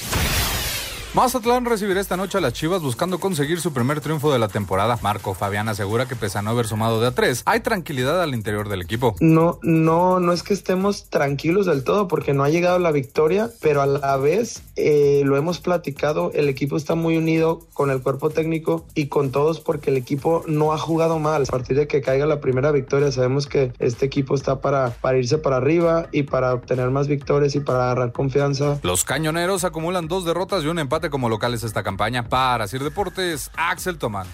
Mazatlán 1.13 1.65
recibirá 1.65 1.99
esta 1.99 2.15
noche 2.15 2.37
a 2.37 2.41
las 2.41 2.53
Chivas 2.53 2.81
buscando 2.81 3.19
conseguir 3.19 3.59
su 3.59 3.73
primer 3.73 3.99
triunfo 3.99 4.31
de 4.31 4.39
la 4.39 4.47
temporada. 4.47 4.97
Marco 5.01 5.33
Fabián 5.33 5.67
asegura 5.67 6.05
que 6.05 6.15
pese 6.15 6.37
a 6.37 6.41
no 6.41 6.51
haber 6.51 6.67
sumado 6.67 7.01
de 7.01 7.07
a 7.07 7.11
tres, 7.11 7.43
hay 7.45 7.59
tranquilidad 7.59 8.21
al 8.21 8.33
interior 8.33 8.69
del 8.69 8.81
equipo. 8.81 9.17
No, 9.19 9.59
no, 9.61 10.21
no 10.21 10.31
es 10.31 10.41
que 10.41 10.53
estemos 10.53 11.09
tranquilos 11.09 11.65
del 11.65 11.83
todo 11.83 12.07
porque 12.07 12.33
no 12.33 12.45
ha 12.45 12.49
llegado 12.49 12.79
la 12.79 12.93
victoria, 12.93 13.49
pero 13.59 13.81
a 13.81 13.87
la 13.87 14.15
vez 14.15 14.63
eh, 14.77 15.23
lo 15.25 15.35
hemos 15.35 15.59
platicado, 15.59 16.31
el 16.33 16.47
equipo 16.47 16.77
está 16.77 16.95
muy 16.95 17.17
unido 17.17 17.59
con 17.73 17.91
el 17.91 18.01
cuerpo 18.01 18.29
técnico 18.29 18.85
y 18.95 19.07
con 19.07 19.31
todos 19.31 19.59
porque 19.59 19.89
el 19.89 19.97
equipo 19.97 20.45
no 20.47 20.71
ha 20.71 20.77
jugado 20.77 21.19
mal. 21.19 21.43
A 21.43 21.51
partir 21.51 21.75
de 21.75 21.87
que 21.87 21.99
caiga 21.99 22.25
la 22.25 22.39
primera 22.39 22.71
victoria, 22.71 23.11
sabemos 23.11 23.47
que 23.47 23.73
este 23.79 24.05
equipo 24.05 24.33
está 24.33 24.61
para, 24.61 24.91
para 25.01 25.17
irse 25.17 25.37
para 25.37 25.57
arriba 25.57 26.07
y 26.13 26.23
para 26.23 26.53
obtener 26.53 26.89
más 26.89 27.09
victorias 27.09 27.53
y 27.55 27.59
para 27.59 27.83
agarrar 27.83 28.13
confianza. 28.13 28.79
Los 28.81 29.03
cañoneros 29.03 29.65
acumulan 29.65 30.07
dos 30.07 30.23
derrotas 30.23 30.63
y 30.63 30.67
un 30.67 30.79
empate 30.79 31.00
como 31.09 31.29
locales 31.29 31.63
esta 31.63 31.83
campaña. 31.83 32.29
Para 32.29 32.67
Sir 32.67 32.83
Deportes, 32.83 33.49
Axel 33.55 33.97
Tomán. 33.97 34.27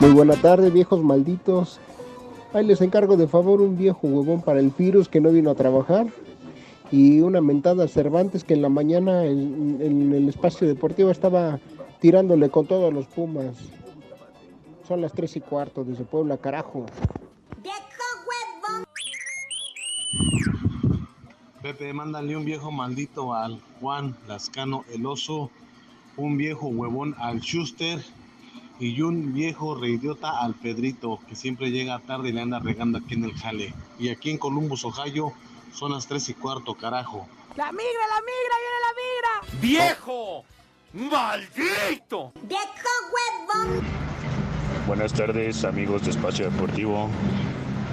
Muy 0.00 0.10
buena 0.10 0.34
tarde, 0.36 0.70
viejos 0.70 1.02
malditos. 1.02 1.78
Ahí 2.52 2.66
les 2.66 2.80
encargo 2.80 3.16
de 3.16 3.28
favor 3.28 3.60
un 3.60 3.76
viejo 3.76 4.08
huevón 4.08 4.42
para 4.42 4.58
el 4.58 4.70
virus 4.70 5.08
que 5.08 5.20
no 5.20 5.30
vino 5.30 5.50
a 5.50 5.54
trabajar. 5.54 6.06
Y 6.90 7.20
una 7.20 7.40
mentada 7.40 7.84
a 7.84 7.88
Cervantes 7.88 8.42
que 8.42 8.54
en 8.54 8.62
la 8.62 8.68
mañana 8.68 9.24
en, 9.24 9.78
en 9.80 10.12
el 10.12 10.28
espacio 10.28 10.66
deportivo 10.66 11.10
estaba 11.10 11.60
tirándole 12.00 12.50
con 12.50 12.66
todos 12.66 12.92
los 12.92 13.06
Pumas. 13.06 13.56
Son 14.88 15.00
las 15.00 15.12
tres 15.12 15.36
y 15.36 15.40
cuarto 15.40 15.84
desde 15.84 16.04
Puebla, 16.04 16.36
carajo. 16.38 16.86
Pepe, 21.62 21.92
mándale 21.92 22.38
un 22.38 22.46
viejo 22.46 22.70
maldito 22.70 23.34
al 23.34 23.60
Juan 23.80 24.16
Lascano 24.26 24.86
el 24.94 25.04
oso, 25.04 25.50
un 26.16 26.38
viejo 26.38 26.68
huevón 26.68 27.14
al 27.18 27.42
Schuster 27.42 28.02
y 28.78 29.02
un 29.02 29.34
viejo 29.34 29.74
reidiota 29.74 30.40
al 30.40 30.54
Pedrito, 30.54 31.18
que 31.28 31.36
siempre 31.36 31.70
llega 31.70 31.98
tarde 31.98 32.30
y 32.30 32.32
le 32.32 32.40
anda 32.40 32.60
regando 32.60 32.96
aquí 32.96 33.12
en 33.12 33.24
el 33.24 33.34
jale. 33.34 33.74
Y 33.98 34.08
aquí 34.08 34.30
en 34.30 34.38
Columbus, 34.38 34.86
Ohio, 34.86 35.34
son 35.74 35.92
las 35.92 36.06
tres 36.06 36.30
y 36.30 36.34
cuarto, 36.34 36.74
carajo. 36.74 37.28
¡La 37.56 37.70
migra, 37.72 38.06
la 38.08 38.20
migra, 38.22 38.56
viene 38.62 38.80
la 38.86 38.92
migra! 39.02 39.60
¡Viejo! 39.60 40.44
¡Maldito! 40.94 42.32
¡Viejo 42.48 42.88
huevón! 43.12 43.84
Buenas 44.86 45.12
tardes, 45.12 45.62
amigos 45.64 46.04
de 46.04 46.10
Espacio 46.12 46.50
Deportivo. 46.50 47.10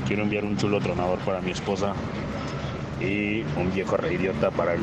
Quiero 0.07 0.23
enviar 0.23 0.45
un 0.45 0.55
chulo 0.55 0.79
tronador 0.79 1.19
para 1.19 1.41
mi 1.41 1.51
esposa 1.51 1.93
y 2.99 3.41
un 3.57 3.71
viejo 3.73 3.97
reidiota 3.97 4.51
para 4.51 4.73
el 4.73 4.81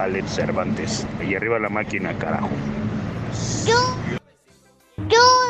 Alex 0.00 0.34
Cervantes. 0.34 1.06
Y 1.26 1.34
arriba 1.34 1.58
la 1.58 1.68
máquina, 1.68 2.16
carajo. 2.18 2.50
Yo, 3.66 3.96
yo. 5.08 5.44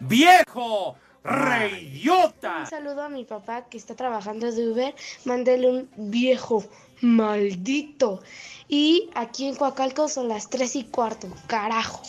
¡Viejo! 0.00 0.96
¡Reyota! 1.22 2.60
Un 2.60 2.66
saludo 2.66 3.02
a 3.02 3.08
mi 3.08 3.24
papá 3.24 3.66
que 3.68 3.76
está 3.76 3.94
trabajando 3.94 4.50
de 4.50 4.70
Uber. 4.70 4.94
Mándele 5.24 5.70
un 5.70 5.88
viejo 5.96 6.64
maldito. 7.00 8.22
Y 8.68 9.10
aquí 9.14 9.46
en 9.46 9.56
Coacalco 9.56 10.08
son 10.08 10.28
las 10.28 10.48
3 10.48 10.76
y 10.76 10.84
cuarto. 10.84 11.28
Carajo. 11.46 12.02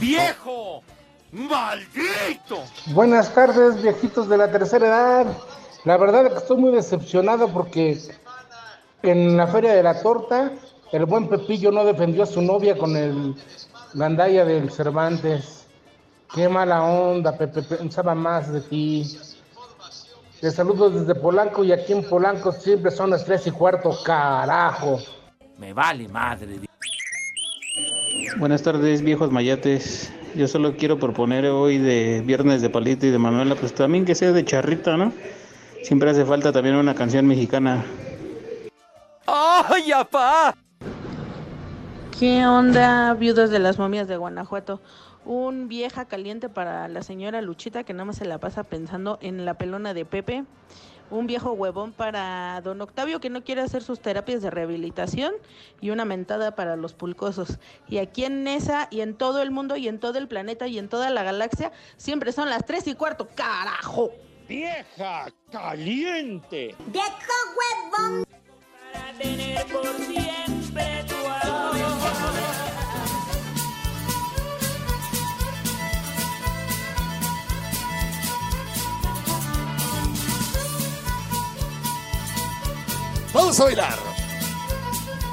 ¡Viejo! 0.00 0.82
¡Maldito! 1.32 2.64
Buenas 2.86 3.32
tardes, 3.34 3.82
viejitos 3.82 4.28
de 4.28 4.36
la 4.36 4.50
tercera 4.50 4.86
edad. 4.86 5.26
La 5.86 5.96
verdad 5.98 6.26
es 6.26 6.32
que 6.32 6.38
estoy 6.38 6.56
muy 6.56 6.72
decepcionado 6.72 7.48
porque 7.48 7.96
en 9.04 9.36
la 9.36 9.46
feria 9.46 9.72
de 9.72 9.84
la 9.84 10.02
torta 10.02 10.50
el 10.90 11.04
buen 11.04 11.28
Pepillo 11.28 11.70
no 11.70 11.84
defendió 11.84 12.24
a 12.24 12.26
su 12.26 12.42
novia 12.42 12.76
con 12.76 12.96
el 12.96 13.36
gandaya 13.94 14.44
del 14.44 14.68
Cervantes. 14.68 15.68
Qué 16.34 16.48
mala 16.48 16.82
onda, 16.82 17.38
Pepe, 17.38 17.62
pensaba 17.62 18.16
más 18.16 18.52
de 18.52 18.62
ti. 18.62 19.16
Te 20.40 20.50
saludo 20.50 20.90
desde 20.90 21.14
Polanco 21.14 21.62
y 21.62 21.70
aquí 21.70 21.92
en 21.92 22.02
Polanco 22.02 22.50
siempre 22.50 22.90
son 22.90 23.10
las 23.10 23.24
tres 23.24 23.46
y 23.46 23.52
cuarto, 23.52 23.96
carajo. 24.04 24.98
Me 25.56 25.72
vale 25.72 26.08
madre. 26.08 26.62
Buenas 28.38 28.60
tardes, 28.60 29.02
viejos 29.02 29.30
mayates. 29.30 30.12
Yo 30.34 30.48
solo 30.48 30.76
quiero 30.76 30.98
proponer 30.98 31.46
hoy 31.46 31.78
de 31.78 32.24
Viernes 32.26 32.60
de 32.60 32.70
Palito 32.70 33.06
y 33.06 33.10
de 33.10 33.18
Manuela, 33.18 33.54
pues 33.54 33.72
también 33.72 34.04
que 34.04 34.16
sea 34.16 34.32
de 34.32 34.44
charrita, 34.44 34.96
¿no? 34.96 35.12
Siempre 35.86 36.10
hace 36.10 36.24
falta 36.24 36.50
también 36.50 36.74
una 36.74 36.96
canción 36.96 37.28
mexicana. 37.28 37.84
¡Ay, 39.24 39.92
apá! 39.92 40.52
¿Qué 42.18 42.44
onda, 42.44 43.14
viudas 43.14 43.50
de 43.50 43.60
las 43.60 43.78
momias 43.78 44.08
de 44.08 44.16
Guanajuato? 44.16 44.80
Un 45.24 45.68
vieja 45.68 46.06
caliente 46.06 46.48
para 46.48 46.88
la 46.88 47.02
señora 47.02 47.40
Luchita 47.40 47.84
que 47.84 47.92
nada 47.92 48.06
más 48.06 48.16
se 48.16 48.24
la 48.24 48.38
pasa 48.38 48.64
pensando 48.64 49.20
en 49.22 49.44
la 49.44 49.54
pelona 49.54 49.94
de 49.94 50.04
Pepe. 50.04 50.44
Un 51.08 51.28
viejo 51.28 51.52
huevón 51.52 51.92
para 51.92 52.60
don 52.62 52.80
Octavio 52.80 53.20
que 53.20 53.30
no 53.30 53.44
quiere 53.44 53.60
hacer 53.60 53.84
sus 53.84 54.00
terapias 54.00 54.42
de 54.42 54.50
rehabilitación. 54.50 55.34
Y 55.80 55.90
una 55.90 56.04
mentada 56.04 56.56
para 56.56 56.74
los 56.74 56.94
pulcosos. 56.94 57.60
Y 57.86 57.98
aquí 57.98 58.24
en 58.24 58.48
esa 58.48 58.88
y 58.90 59.02
en 59.02 59.14
todo 59.14 59.40
el 59.40 59.52
mundo 59.52 59.76
y 59.76 59.86
en 59.86 60.00
todo 60.00 60.18
el 60.18 60.26
planeta 60.26 60.66
y 60.66 60.80
en 60.80 60.88
toda 60.88 61.10
la 61.10 61.22
galaxia 61.22 61.70
siempre 61.96 62.32
son 62.32 62.50
las 62.50 62.66
tres 62.66 62.88
y 62.88 62.94
cuarto. 62.96 63.28
¡Carajo! 63.36 64.10
¡Vieja 64.48 65.26
caliente! 65.50 66.76
¡Viejo 66.86 67.10
huevón! 67.56 68.24
Para 68.92 69.12
tener 69.18 69.66
por 69.66 69.84
siempre 69.96 71.04
tu 71.08 71.16
amor. 71.16 71.76
Vamos 83.32 83.60
a 83.60 83.64
bailar. 83.64 83.98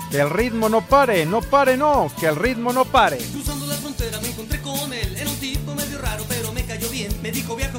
Que 0.09 0.19
el 0.19 0.29
ritmo 0.29 0.69
no 0.69 0.81
pare, 0.81 1.25
no 1.25 1.41
pare, 1.41 1.77
no, 1.77 2.11
que 2.19 2.27
el 2.27 2.35
ritmo 2.35 2.73
no 2.73 2.85
pare. 2.85 3.17
Cruzando 3.17 3.65
la 3.65 3.75
frontera 3.75 4.19
me 4.21 4.29
encontré 4.29 4.61
con 4.61 4.91
él. 4.91 5.15
Era 5.15 5.29
un 5.29 5.37
tipo 5.37 5.73
medio 5.73 5.97
raro, 5.99 6.23
pero 6.27 6.51
me 6.51 6.63
cayó 6.65 6.89
bien. 6.89 7.11
Me 7.21 7.31
dijo 7.31 7.55
viajo 7.55 7.72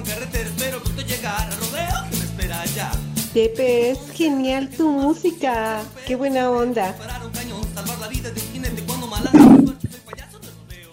Pepe, 3.34 3.90
es 3.90 4.12
genial 4.12 4.70
tu 4.70 4.88
música. 4.88 5.82
Qué 6.06 6.14
buena 6.14 6.48
onda. 6.52 6.96
Parar 6.96 7.26
un 7.26 7.32
cañón, 7.32 7.64
salvar 7.74 7.98
la 7.98 8.06
vida 8.06 8.30
de 8.30 8.40
un 8.40 8.46
jinete 8.52 8.82
cuando 8.84 9.08
mala 9.08 9.28
suerte 9.28 9.90
soy 9.90 10.00
payaso 10.08 10.38
del 10.38 10.50
rodeo. 10.54 10.92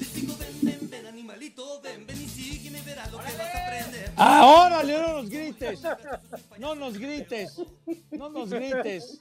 Les 0.00 0.14
digo 0.14 0.34
ven, 0.38 0.48
ven, 0.62 0.90
ven, 0.90 1.06
animalito, 1.06 1.82
ven, 1.82 2.06
ven 2.06 2.22
y 2.22 2.26
sígueme, 2.26 2.80
verás 2.80 3.12
lo 3.12 3.18
que 3.18 3.24
vas 3.24 3.38
a 3.38 3.66
aprender. 3.66 4.12
Ah, 4.16 4.46
órale, 4.46 4.98
no 4.98 5.08
nos 5.20 5.28
grites. 5.28 5.82
No 6.58 6.74
nos 6.74 6.96
grites. 6.96 7.62
No 8.12 8.30
nos 8.30 8.48
grites. 8.48 9.20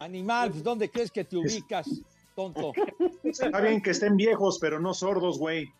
Animal, 0.00 0.50
pues, 0.50 0.64
¿dónde 0.64 0.90
crees 0.90 1.12
que 1.12 1.22
te 1.22 1.36
ubicas, 1.36 1.88
tonto? 2.34 2.72
Está 3.22 3.60
bien 3.60 3.80
que 3.80 3.90
estén 3.90 4.16
viejos, 4.16 4.58
pero 4.58 4.80
no 4.80 4.92
sordos, 4.92 5.38
güey. 5.38 5.72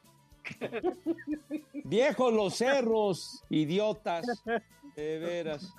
Viejos 1.82 2.32
los 2.32 2.54
cerros, 2.54 3.42
idiotas. 3.50 4.24
De 5.00 5.18
veras. 5.18 5.72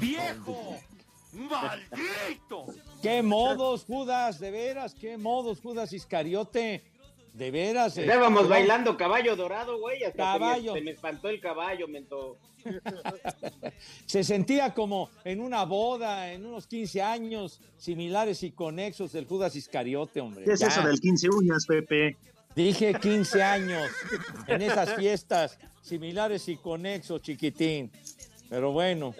¡Viejo! 0.00 0.76
¡Maldito! 1.32 2.66
¿Qué 3.00 3.22
modos, 3.22 3.84
Judas? 3.84 4.40
De 4.40 4.50
veras, 4.50 4.94
¿qué 4.94 5.16
modos, 5.16 5.60
Judas 5.60 5.92
Iscariote? 5.92 6.82
De 7.34 7.50
veras. 7.52 7.96
eh, 7.98 8.00
Estábamos 8.02 8.48
bailando 8.48 8.96
caballo 8.96 9.36
dorado, 9.36 9.78
güey. 9.78 10.02
Hasta 10.02 10.16
Caballo. 10.16 10.72
Se, 10.72 10.72
me, 10.72 10.78
se 10.80 10.84
me 10.86 10.90
espantó 10.92 11.28
el 11.28 11.40
caballo, 11.40 11.86
mento. 11.86 12.38
Se 14.06 14.24
sentía 14.24 14.74
como 14.74 15.08
en 15.24 15.40
una 15.40 15.64
boda, 15.64 16.32
en 16.32 16.44
unos 16.46 16.66
15 16.66 17.00
años, 17.02 17.60
similares 17.76 18.42
y 18.42 18.50
conexos 18.50 19.12
del 19.12 19.24
Judas 19.26 19.54
Iscariote, 19.54 20.20
hombre. 20.20 20.44
¿Qué 20.44 20.52
es 20.52 20.60
Ya. 20.60 20.66
eso 20.68 20.82
del 20.82 20.98
15 21.00 21.28
uñas, 21.30 21.64
Pepe? 21.66 22.16
Dije 22.56 22.94
15 22.94 23.42
años 23.42 23.90
en 24.46 24.62
esas 24.62 24.94
fiestas 24.94 25.58
similares 25.82 26.48
y 26.48 26.56
conexos, 26.56 27.20
chiquitín. 27.20 27.92
Pero 28.48 28.72
bueno. 28.72 29.14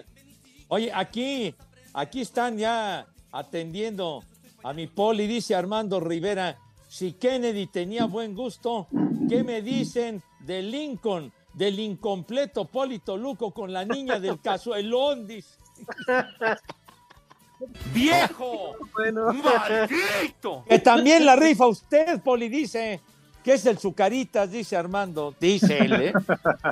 Oye, 0.69 0.91
aquí, 0.91 1.53
aquí 1.93 2.21
están 2.21 2.57
ya 2.57 3.05
atendiendo 3.31 4.23
a 4.63 4.73
mi 4.73 4.87
poli, 4.87 5.27
dice 5.27 5.53
Armando 5.53 5.99
Rivera. 5.99 6.57
Si 6.89 7.13
Kennedy 7.13 7.67
tenía 7.67 8.05
buen 8.05 8.33
gusto, 8.33 8.87
¿qué 9.29 9.43
me 9.43 9.61
dicen 9.61 10.23
de 10.39 10.63
Lincoln, 10.63 11.31
del 11.53 11.79
incompleto 11.79 12.65
Polito 12.65 13.17
Luco 13.17 13.51
con 13.51 13.71
la 13.71 13.85
niña 13.85 14.19
del 14.19 14.41
cazuelón? 14.41 15.27
Dice. 15.27 15.59
¡Viejo! 17.93 18.75
¡Maldito! 18.95 20.65
Que 20.67 20.79
también 20.79 21.23
la 21.23 21.35
rifa 21.35 21.67
usted, 21.67 22.19
Poli, 22.23 22.49
dice. 22.49 22.99
Que 23.47 23.53
es 23.53 23.65
el 23.65 23.77
Zucaritas, 23.77 24.51
dice 24.51 24.75
Armando. 24.75 25.33
Dice 25.39 25.77
él, 25.77 25.93
¿eh? 25.93 26.13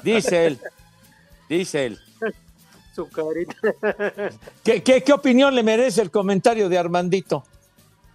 Dice 0.04 0.46
él. 0.46 0.60
Dice 1.48 1.86
él. 1.86 2.00
Su 2.94 3.08
carita. 3.08 3.56
¿Qué, 4.62 4.84
qué, 4.84 5.02
qué 5.02 5.14
opinión 5.14 5.56
le 5.56 5.64
merece 5.64 6.02
el 6.02 6.12
comentario 6.12 6.68
de 6.68 6.78
Armandito? 6.78 7.46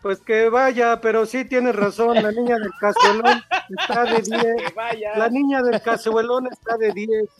Pues 0.03 0.19
que 0.19 0.51
vaya, 0.51 1.01
pero 1.01 1.25
sí 1.25 1.47
tienes 1.47 1.75
razón, 1.75 2.23
la 2.23 2.31
niña 2.33 2.59
del 2.59 2.71
cazuelón 2.79 3.43
está 3.79 4.05
de 4.05 4.21
10. 4.25 5.17
La 5.17 5.31
niña 5.31 5.63
del 5.63 5.81
cazuelón 5.81 6.47
está 6.53 6.77
de 6.77 6.93
10. 6.93 7.31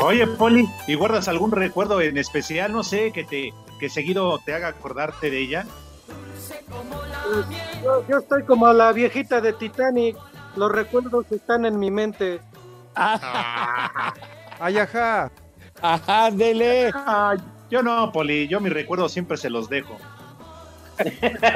Oye, 0.00 0.26
Poli, 0.26 0.68
¿y 0.88 0.94
guardas 0.96 1.28
algún 1.28 1.52
recuerdo 1.52 2.00
en 2.00 2.18
especial? 2.18 2.72
No 2.72 2.82
sé, 2.82 3.12
que 3.12 3.22
te 3.22 3.54
que 3.78 3.88
seguido 3.88 4.36
te 4.44 4.52
haga 4.52 4.66
acordarte 4.66 5.30
de 5.30 5.38
ella. 5.38 5.64
Yo, 7.82 8.06
yo 8.08 8.18
estoy 8.18 8.42
como 8.44 8.72
la 8.72 8.92
viejita 8.92 9.40
de 9.40 9.52
Titanic, 9.52 10.16
los 10.56 10.70
recuerdos 10.70 11.30
están 11.30 11.64
en 11.66 11.78
mi 11.78 11.90
mente. 11.90 12.40
Ay, 12.94 14.78
ajá. 14.78 15.30
Ajá, 15.80 16.26
ándele. 16.26 16.90
Ah, 16.94 17.34
yo 17.70 17.82
no, 17.82 18.12
Poli, 18.12 18.46
yo 18.48 18.60
mi 18.60 18.68
recuerdo 18.68 19.08
siempre 19.08 19.36
se 19.36 19.50
los 19.50 19.68
dejo. 19.68 19.96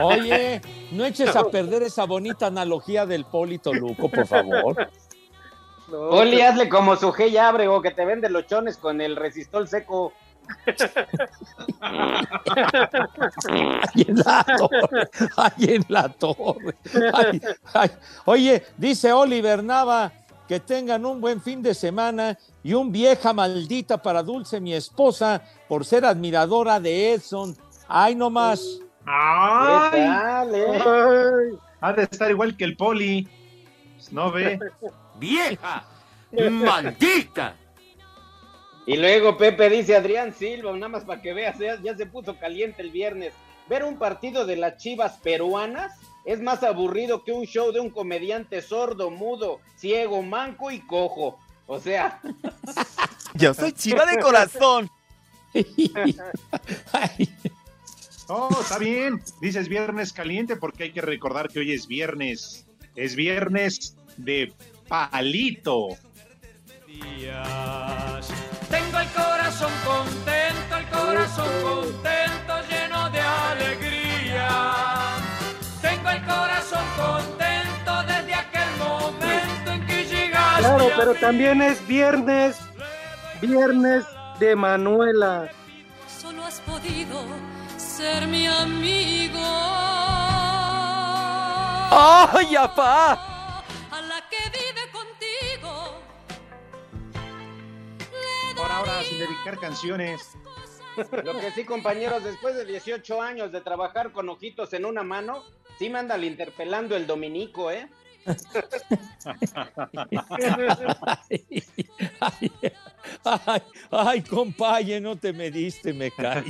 Oye, 0.02 0.60
no 0.90 1.04
eches 1.04 1.36
a 1.36 1.44
perder 1.44 1.82
esa 1.82 2.04
bonita 2.04 2.46
analogía 2.46 3.06
del 3.06 3.24
Polito 3.24 3.72
Luco, 3.72 4.08
por 4.08 4.26
favor. 4.26 4.88
Oli, 5.92 6.40
hazle 6.40 6.68
como 6.68 6.96
su 6.96 7.12
G 7.12 7.38
Abrego 7.38 7.80
que 7.80 7.92
te 7.92 8.04
vende 8.04 8.28
los 8.28 8.46
chones 8.46 8.76
con 8.76 9.00
el 9.00 9.14
resistol 9.14 9.68
seco. 9.68 10.12
Ahí 13.80 14.04
en 14.06 14.16
la 14.16 14.44
torre. 14.44 15.08
Ahí 15.36 15.64
en 15.74 15.84
la 15.88 16.08
torre. 16.08 16.74
Ay, 17.12 17.40
ay. 17.74 17.90
Oye, 18.24 18.64
dice 18.76 19.12
Oliver 19.12 19.62
Nava 19.62 20.12
que 20.46 20.60
tengan 20.60 21.04
un 21.04 21.20
buen 21.20 21.40
fin 21.40 21.62
de 21.62 21.74
semana 21.74 22.38
y 22.62 22.72
un 22.74 22.92
vieja 22.92 23.32
maldita 23.32 24.00
para 24.00 24.22
Dulce, 24.22 24.60
mi 24.60 24.74
esposa, 24.74 25.42
por 25.68 25.84
ser 25.84 26.04
admiradora 26.04 26.78
de 26.80 27.14
Edson. 27.14 27.56
Ay, 27.88 28.14
no 28.14 28.30
más. 28.30 28.62
¡Ay! 29.04 29.90
¿Qué 29.92 29.98
tal, 29.98 30.54
eh? 30.54 30.82
Ay, 30.84 31.58
Ha 31.80 31.92
de 31.92 32.02
estar 32.04 32.30
igual 32.30 32.56
que 32.56 32.64
el 32.64 32.76
Poli. 32.76 33.28
No 34.10 34.30
ve. 34.30 34.58
¡Vieja! 35.18 35.84
¡Maldita! 36.50 37.54
Y 38.86 38.96
luego 38.96 39.36
Pepe 39.36 39.68
dice 39.68 39.96
Adrián 39.96 40.32
Silva, 40.32 40.72
nada 40.74 40.88
más 40.88 41.04
para 41.04 41.20
que 41.20 41.32
veas, 41.32 41.58
ya, 41.58 41.80
ya 41.82 41.96
se 41.96 42.06
puso 42.06 42.38
caliente 42.38 42.82
el 42.82 42.90
viernes. 42.90 43.32
Ver 43.68 43.84
un 43.84 43.98
partido 43.98 44.46
de 44.46 44.56
las 44.56 44.76
chivas 44.76 45.18
peruanas 45.18 45.98
es 46.24 46.40
más 46.40 46.62
aburrido 46.62 47.24
que 47.24 47.32
un 47.32 47.44
show 47.46 47.72
de 47.72 47.80
un 47.80 47.90
comediante 47.90 48.62
sordo, 48.62 49.10
mudo, 49.10 49.60
ciego, 49.76 50.22
manco 50.22 50.70
y 50.70 50.80
cojo. 50.80 51.38
O 51.66 51.80
sea, 51.80 52.20
Yo 53.38 53.52
soy 53.54 53.72
chiva 53.72 54.06
de 54.06 54.18
corazón. 54.18 54.90
Oh, 58.28 58.48
está 58.60 58.78
bien. 58.78 59.22
Dices 59.40 59.68
viernes 59.68 60.12
caliente 60.12 60.56
porque 60.56 60.82
hay 60.82 60.90
que 60.90 61.00
recordar 61.00 61.48
que 61.48 61.60
hoy 61.60 61.72
es 61.72 61.86
viernes. 61.86 62.66
Es 62.96 63.14
viernes 63.14 63.96
de 64.16 64.52
palito. 64.88 65.90
Tengo 68.70 68.98
el 68.98 69.08
corazón 69.10 69.72
contento, 69.84 70.76
el 70.76 70.86
corazón 70.88 71.48
contento, 71.62 72.54
lleno 72.68 73.10
de 73.10 73.20
alegría. 73.20 74.48
Tengo 75.80 76.10
el 76.10 76.24
corazón 76.24 76.84
contento 76.96 78.02
desde 78.06 78.34
aquel 78.34 78.76
momento 78.78 79.70
en 79.72 79.86
que 79.86 80.04
llegaste. 80.04 80.60
Claro, 80.62 80.86
a 80.92 80.96
pero 80.96 81.12
mí. 81.14 81.18
también 81.20 81.62
es 81.62 81.86
viernes, 81.86 82.56
viernes 83.40 84.04
de 84.40 84.56
Manuela. 84.56 85.48
Solo 86.20 86.44
has 86.44 86.60
podido 86.60 87.24
ser 87.76 88.26
mi 88.26 88.46
amigo. 88.46 89.40
¡Ay, 91.90 92.56
apá! 92.56 93.35
Sin 99.04 99.18
dedicar 99.18 99.58
canciones. 99.58 100.36
lo 100.96 101.38
que 101.38 101.50
sí, 101.52 101.64
compañeros, 101.64 102.24
después 102.24 102.56
de 102.56 102.64
18 102.64 103.20
años 103.20 103.52
de 103.52 103.60
trabajar 103.60 104.12
con 104.12 104.28
ojitos 104.28 104.72
en 104.72 104.84
una 104.84 105.02
mano, 105.02 105.44
sí 105.78 105.90
me 105.90 105.98
anda 105.98 106.16
interpelando 106.18 106.96
el 106.96 107.06
dominico, 107.06 107.70
¿eh? 107.70 107.88
Ay, 112.10 113.62
ay, 113.90 114.22
compaye, 114.22 115.00
no 115.00 115.16
te 115.16 115.32
mediste, 115.32 115.92
me 115.92 116.10
cae. 116.10 116.44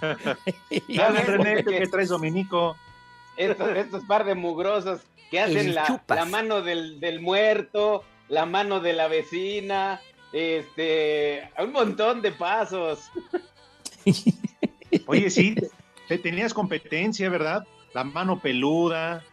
Dale, 0.88 1.20
René, 1.22 1.64
¿qué 1.64 1.87
traes, 1.87 2.09
Dominico? 2.09 2.76
Estos, 3.37 3.68
estos 3.76 4.04
par 4.04 4.24
de 4.24 4.35
mugrosos 4.35 5.00
que 5.30 5.40
hacen 5.40 5.74
la, 5.74 6.00
mano 6.30 6.62
del, 6.62 6.98
del 7.00 7.20
muerto, 7.20 8.04
la 8.28 8.46
mano 8.46 8.80
de 8.80 8.94
la 8.94 9.09
vecina, 9.09 10.00
este, 10.33 11.51
un 11.59 11.73
montón 11.73 12.23
de 12.23 12.33
pasos. 12.33 13.11
Oye, 15.07 15.31
sí, 15.31 15.55
te 16.09 16.19
tenías 16.19 16.55
competencia, 16.55 17.29
¿verdad? 17.29 17.67
La 17.95 18.05
mano 18.05 18.39
peluda. 18.41 19.25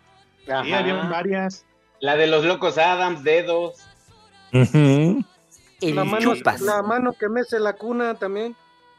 Sí, 0.46 0.52
Ajá. 0.52 0.80
había 0.80 0.96
varias. 0.96 1.66
La 2.00 2.16
de 2.16 2.28
los 2.28 2.44
locos 2.44 2.78
Adams, 2.78 3.24
dedos. 3.24 3.80
La 4.52 6.04
mano, 6.04 6.34
la 6.34 6.84
mano 6.84 7.14
que 7.14 7.30
mece 7.30 7.60
la 7.60 7.74
cuna 7.74 8.16
también. 8.16 8.56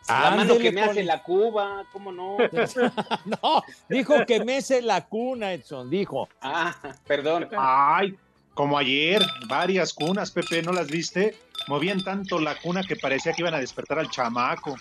La 0.08 0.32
mano 0.32 0.58
que 0.58 0.70
me 0.70 0.82
hace 0.82 1.02
la 1.02 1.22
cuba, 1.22 1.84
¿cómo 1.92 2.12
no? 2.12 2.36
No, 3.24 3.62
dijo 3.88 4.26
que 4.26 4.44
mece 4.44 4.82
la 4.82 5.06
cuna, 5.06 5.52
Edson, 5.52 5.88
dijo. 5.88 6.28
Ah, 6.42 6.74
perdón. 7.06 7.48
Ay, 7.56 8.18
como 8.54 8.78
ayer, 8.78 9.22
varias 9.48 9.92
cunas, 9.92 10.30
Pepe, 10.30 10.62
¿no 10.62 10.72
las 10.72 10.86
viste? 10.86 11.36
Movían 11.68 12.02
tanto 12.02 12.38
la 12.38 12.54
cuna 12.60 12.82
que 12.82 12.96
parecía 12.96 13.32
que 13.32 13.42
iban 13.42 13.54
a 13.54 13.58
despertar 13.58 13.98
al 13.98 14.10
chamaco. 14.10 14.76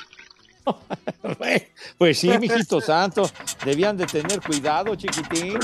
Pues 1.98 2.20
sí, 2.20 2.30
mijito 2.40 2.80
santo, 2.80 3.30
debían 3.66 3.98
de 3.98 4.06
tener 4.06 4.40
cuidado, 4.40 4.96
chiquitín. 4.96 5.60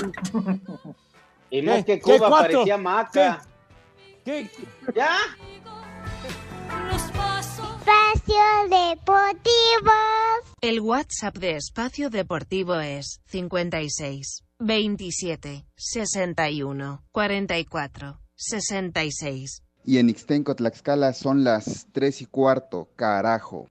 Y 1.49 1.61
más 1.61 1.77
¿Qué? 1.77 1.85
que 1.85 2.01
Cuba 2.01 2.13
¿Qué, 2.13 2.19
cuatro? 2.19 2.53
parecía 2.53 2.77
maca. 2.77 3.41
¿Qué? 4.25 4.49
¿Ya? 4.93 5.17
Espacio 6.93 8.43
Deportivo. 8.69 9.91
El 10.59 10.81
WhatsApp 10.81 11.37
de 11.37 11.55
Espacio 11.55 12.09
Deportivo 12.09 12.79
es 12.79 13.21
56 13.27 14.43
27 14.61 15.65
61 15.77 17.01
44 17.13 18.19
66. 18.35 19.63
Y 19.85 19.97
en 19.97 20.09
Ixtenco, 20.09 20.53
Tlaxcala 20.53 21.13
son 21.13 21.45
las 21.45 21.87
tres 21.93 22.21
y 22.21 22.25
cuarto, 22.25 22.89
carajo. 22.97 23.67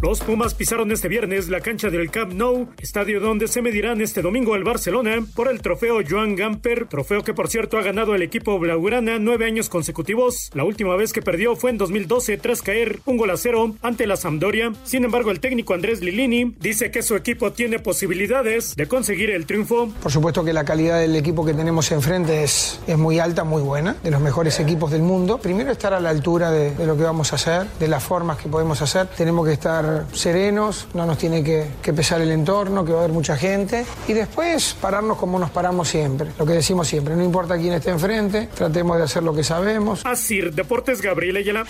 Los 0.00 0.20
Pumas 0.20 0.54
pisaron 0.54 0.92
este 0.92 1.08
viernes 1.08 1.48
la 1.48 1.60
cancha 1.60 1.90
del 1.90 2.10
Camp 2.12 2.32
Nou, 2.32 2.68
estadio 2.80 3.18
donde 3.18 3.48
se 3.48 3.62
medirán 3.62 4.00
este 4.00 4.22
domingo 4.22 4.54
al 4.54 4.62
Barcelona 4.62 5.26
por 5.34 5.48
el 5.48 5.60
trofeo 5.60 5.98
Joan 6.08 6.36
Gamper, 6.36 6.86
trofeo 6.86 7.24
que 7.24 7.34
por 7.34 7.48
cierto 7.48 7.78
ha 7.78 7.82
ganado 7.82 8.14
el 8.14 8.22
equipo 8.22 8.56
blaugrana 8.60 9.18
nueve 9.18 9.46
años 9.46 9.68
consecutivos. 9.68 10.50
La 10.54 10.62
última 10.62 10.94
vez 10.94 11.12
que 11.12 11.20
perdió 11.20 11.56
fue 11.56 11.70
en 11.70 11.78
2012 11.78 12.38
tras 12.38 12.62
caer 12.62 13.00
un 13.06 13.16
gol 13.16 13.30
a 13.30 13.36
cero 13.36 13.74
ante 13.82 14.06
la 14.06 14.16
Sampdoria. 14.16 14.72
Sin 14.84 15.04
embargo, 15.04 15.32
el 15.32 15.40
técnico 15.40 15.74
Andrés 15.74 16.00
Lilini 16.00 16.54
dice 16.60 16.92
que 16.92 17.02
su 17.02 17.16
equipo 17.16 17.50
tiene 17.50 17.80
posibilidades 17.80 18.76
de 18.76 18.86
conseguir 18.86 19.30
el 19.30 19.46
triunfo. 19.46 19.92
Por 20.00 20.12
supuesto 20.12 20.44
que 20.44 20.52
la 20.52 20.64
calidad 20.64 21.00
del 21.00 21.16
equipo 21.16 21.44
que 21.44 21.54
tenemos 21.54 21.90
enfrente 21.90 22.44
es, 22.44 22.78
es 22.86 22.96
muy 22.96 23.18
alta, 23.18 23.42
muy 23.42 23.62
buena, 23.62 23.96
de 24.04 24.12
los 24.12 24.20
mejores 24.20 24.60
equipos 24.60 24.92
del 24.92 25.02
mundo. 25.02 25.38
Primero 25.38 25.72
estar 25.72 25.92
a 25.92 25.98
la 25.98 26.10
altura 26.10 26.52
de, 26.52 26.70
de 26.70 26.86
lo 26.86 26.96
que 26.96 27.02
vamos 27.02 27.32
a 27.32 27.36
hacer, 27.36 27.66
de 27.80 27.88
las 27.88 28.04
formas 28.04 28.38
que 28.38 28.48
podemos 28.48 28.80
hacer. 28.80 29.08
Tenemos 29.08 29.44
que 29.44 29.54
estar 29.54 29.87
serenos, 30.12 30.88
no 30.94 31.06
nos 31.06 31.18
tiene 31.18 31.42
que, 31.42 31.92
pesar 31.92 32.20
el 32.20 32.30
entorno, 32.30 32.84
que 32.84 32.92
va 32.92 33.00
a 33.00 33.04
haber 33.04 33.14
mucha 33.14 33.36
gente. 33.36 33.84
Y 34.06 34.12
después 34.12 34.76
pararnos 34.80 35.18
como 35.18 35.38
nos 35.38 35.50
paramos 35.50 35.88
siempre, 35.88 36.30
lo 36.38 36.46
que 36.46 36.54
decimos 36.54 36.88
siempre, 36.88 37.16
no 37.16 37.24
importa 37.24 37.56
quién 37.56 37.74
esté 37.74 37.90
enfrente, 37.90 38.48
tratemos 38.54 38.96
de 38.98 39.04
hacer 39.04 39.22
lo 39.22 39.34
que 39.34 39.44
sabemos. 39.44 40.02
Así, 40.04 40.40
Deportes 40.40 41.00
Gabriel 41.00 41.36
Ayala. 41.36 41.64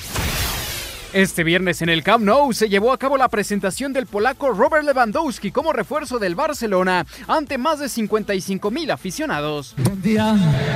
Este 1.14 1.42
viernes 1.42 1.80
en 1.80 1.88
el 1.88 2.02
Camp 2.02 2.22
Nou 2.22 2.52
se 2.52 2.68
llevó 2.68 2.92
a 2.92 2.98
cabo 2.98 3.16
la 3.16 3.28
presentación 3.28 3.94
del 3.94 4.04
polaco 4.04 4.50
Robert 4.50 4.84
Lewandowski 4.84 5.50
como 5.50 5.72
refuerzo 5.72 6.18
del 6.18 6.34
Barcelona 6.34 7.06
ante 7.26 7.56
más 7.56 7.78
de 7.78 7.88
55 7.88 8.70
mil 8.70 8.90
aficionados. 8.90 9.74
Dia, 10.02 10.34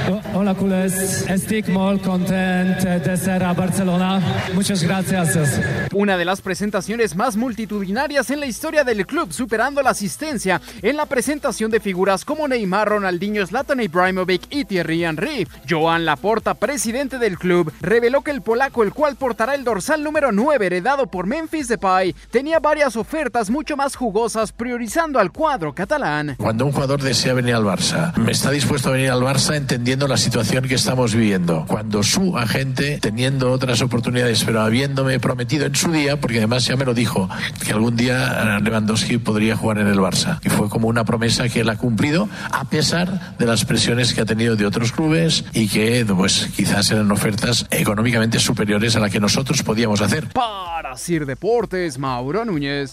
O- 0.09 0.39
hola 0.39 0.55
culers, 0.55 1.29
estic 1.29 1.69
molt 1.69 2.03
content 2.03 2.79
de 2.81 3.17
ser 3.19 3.45
a 3.45 3.53
Barcelona. 3.53 4.23
Muchas 4.55 4.83
gracias. 4.83 5.61
Una 5.93 6.17
de 6.17 6.25
las 6.25 6.41
presentaciones 6.41 7.15
más 7.15 7.37
multitudinarias 7.37 8.31
en 8.31 8.41
la 8.41 8.47
historia 8.47 8.85
del 8.85 9.07
club, 9.07 9.33
superando 9.35 9.83
la 9.83 9.91
asistencia 9.91 10.63
en 10.81 10.97
la 10.97 11.05
presentación 11.05 11.71
de 11.71 11.79
figuras 11.79 12.25
como 12.25 12.49
Neymar, 12.49 12.89
Ronaldinho, 12.89 13.47
Zlatan 13.47 13.81
Ibrahimovic 13.81 14.43
y 14.49 14.65
Thierry 14.65 15.05
Henry. 15.05 15.47
Joan 15.69 16.07
Laporta, 16.07 16.55
presidente 16.55 17.19
del 17.19 17.39
club, 17.39 17.71
reveló 17.83 18.23
que 18.23 18.31
el 18.31 18.41
polaco, 18.41 18.83
el 18.83 18.95
cual 18.95 19.17
portará 19.17 19.55
el 19.55 19.63
dorsal 19.65 20.03
número 20.03 20.22
número 20.23 20.45
9 20.45 20.67
heredado 20.67 21.09
por 21.09 21.27
Memphis 21.27 21.67
Depay 21.67 22.15
tenía 22.31 22.61
varias 22.61 22.95
ofertas 22.95 23.51
mucho 23.51 23.77
más 23.77 23.97
jugosas 23.97 24.53
priorizando 24.53 25.19
al 25.19 25.33
cuadro 25.33 25.75
catalán. 25.75 26.37
Cuando 26.39 26.65
un 26.65 26.71
jugador 26.71 27.03
desea 27.03 27.35
venir 27.35 27.57
al 27.57 27.65
Barça, 27.65 28.13
está 28.29 28.53
dispuesto 28.53 28.91
a 28.91 28.93
venir 28.93 29.11
al 29.11 29.21
Barça 29.23 29.57
entendiendo 29.57 30.07
la 30.07 30.17
situación 30.17 30.69
que 30.69 30.77
estamos 30.77 31.13
viviendo. 31.13 31.65
Cuando 31.67 32.05
su 32.05 32.39
agente, 32.39 32.99
teniendo 33.01 33.51
otras 33.51 33.83
oportunidades, 33.83 34.45
pero 34.45 34.61
habiéndome 34.61 35.19
prometido 35.19 35.67
en 35.67 35.75
su 35.75 35.91
día, 35.91 36.21
porque 36.21 36.39
además 36.39 36.67
ya 36.67 36.77
me 36.77 36.85
lo 36.85 36.95
dijo, 36.95 37.29
que 37.65 37.73
algún 37.73 37.97
día 37.97 38.61
Lewandowski 38.61 39.19
podría 39.19 39.57
jugar 39.57 39.79
en 39.79 39.89
el 39.89 39.99
Barça. 39.99 40.39
Y 40.45 40.51
fue 40.51 40.69
como 40.69 40.87
una 40.87 41.05
promesa 41.05 41.49
que 41.49 41.61
él 41.61 41.69
ha 41.69 41.77
cumplido, 41.77 42.29
a 42.53 42.65
pesar 42.67 43.37
de 43.39 43.47
las 43.47 43.65
presiones 43.65 44.15
que 44.15 44.21
ha 44.21 44.25
tenido 44.25 44.55
de 44.55 44.67
otros 44.67 44.93
clubes 44.93 45.45
y 45.53 45.67
que 45.67 46.07
pues 46.07 46.49
quizás 46.55 46.93
eran 46.93 47.11
ofertas 47.11 47.67
económicamente 47.71 48.39
superiores 48.39 48.95
a 48.95 49.01
la 49.01 49.11
que 49.11 49.19
nosotros 49.19 49.65
podíamos 49.65 50.01
hacer. 50.01 50.12
Para 50.35 50.95
Sir 50.99 51.25
Deportes, 51.25 51.99
Mauro 51.99 52.45
Núñez. 52.45 52.93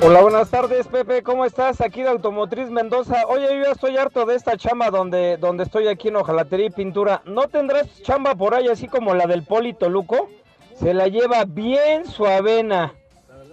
Hola, 0.00 0.22
buenas 0.22 0.48
tardes, 0.48 0.88
Pepe. 0.88 1.22
¿Cómo 1.22 1.44
estás? 1.44 1.82
Aquí 1.82 2.00
de 2.00 2.08
Automotriz 2.08 2.70
Mendoza. 2.70 3.24
Oye, 3.28 3.44
yo 3.44 3.64
ya 3.64 3.72
estoy 3.72 3.98
harto 3.98 4.24
de 4.24 4.34
esta 4.34 4.56
chamba 4.56 4.90
donde, 4.90 5.36
donde 5.36 5.64
estoy 5.64 5.88
aquí 5.88 6.08
en 6.08 6.16
Ojalatería 6.16 6.66
y 6.66 6.70
Pintura. 6.70 7.20
¿No 7.26 7.48
tendrás 7.48 8.02
chamba 8.02 8.34
por 8.34 8.54
ahí 8.54 8.68
así 8.68 8.88
como 8.88 9.14
la 9.14 9.26
del 9.26 9.44
Poli 9.44 9.74
Toluco? 9.74 10.30
Se 10.74 10.94
la 10.94 11.08
lleva 11.08 11.44
bien 11.44 12.06
su 12.06 12.24
avena. 12.24 12.94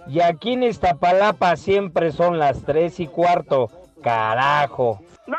Y 0.06 0.20
aquí 0.20 0.52
en 0.52 0.64
Iztapalapa 0.64 1.56
siempre 1.56 2.12
son 2.12 2.38
las 2.38 2.62
tres 2.64 3.00
y 3.00 3.06
cuarto. 3.06 3.70
Carajo. 4.02 5.00
No, 5.26 5.36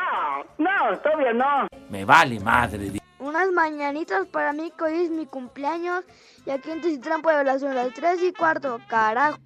no, 0.58 0.98
todavía 0.98 1.32
no. 1.32 1.68
Me 1.88 2.04
vale 2.04 2.40
madre. 2.40 2.92
Unas 3.20 3.50
mañanitas 3.52 4.26
para 4.26 4.52
mí, 4.52 4.72
que 4.76 4.84
hoy 4.84 5.04
es 5.04 5.10
mi 5.10 5.26
cumpleaños. 5.26 6.04
Y 6.44 6.50
aquí 6.50 6.70
en 6.70 6.80
Tecitlán, 6.80 7.22
Puebla, 7.22 7.58
son 7.58 7.74
las 7.74 7.92
3 7.94 8.22
y 8.22 8.32
cuarto. 8.32 8.80
Carajo. 8.88 9.38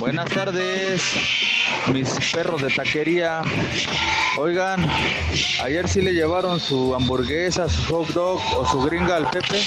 Buenas 0.00 0.30
tardes, 0.30 1.14
mis 1.92 2.08
perros 2.32 2.62
de 2.62 2.70
taquería. 2.70 3.42
Oigan, 4.38 4.88
ayer 5.64 5.88
sí 5.88 6.00
le 6.00 6.12
llevaron 6.12 6.60
su 6.60 6.94
hamburguesa, 6.94 7.68
su 7.68 7.82
hot 7.92 8.08
dog 8.08 8.40
o 8.56 8.66
su 8.66 8.80
gringa 8.82 9.16
al 9.16 9.28
Pepe. 9.30 9.62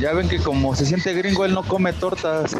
Ya 0.00 0.12
ven 0.12 0.28
que 0.28 0.38
como 0.38 0.74
se 0.74 0.86
siente 0.86 1.12
gringo, 1.14 1.44
él 1.44 1.54
no 1.54 1.62
come 1.62 1.92
tortas. 1.92 2.56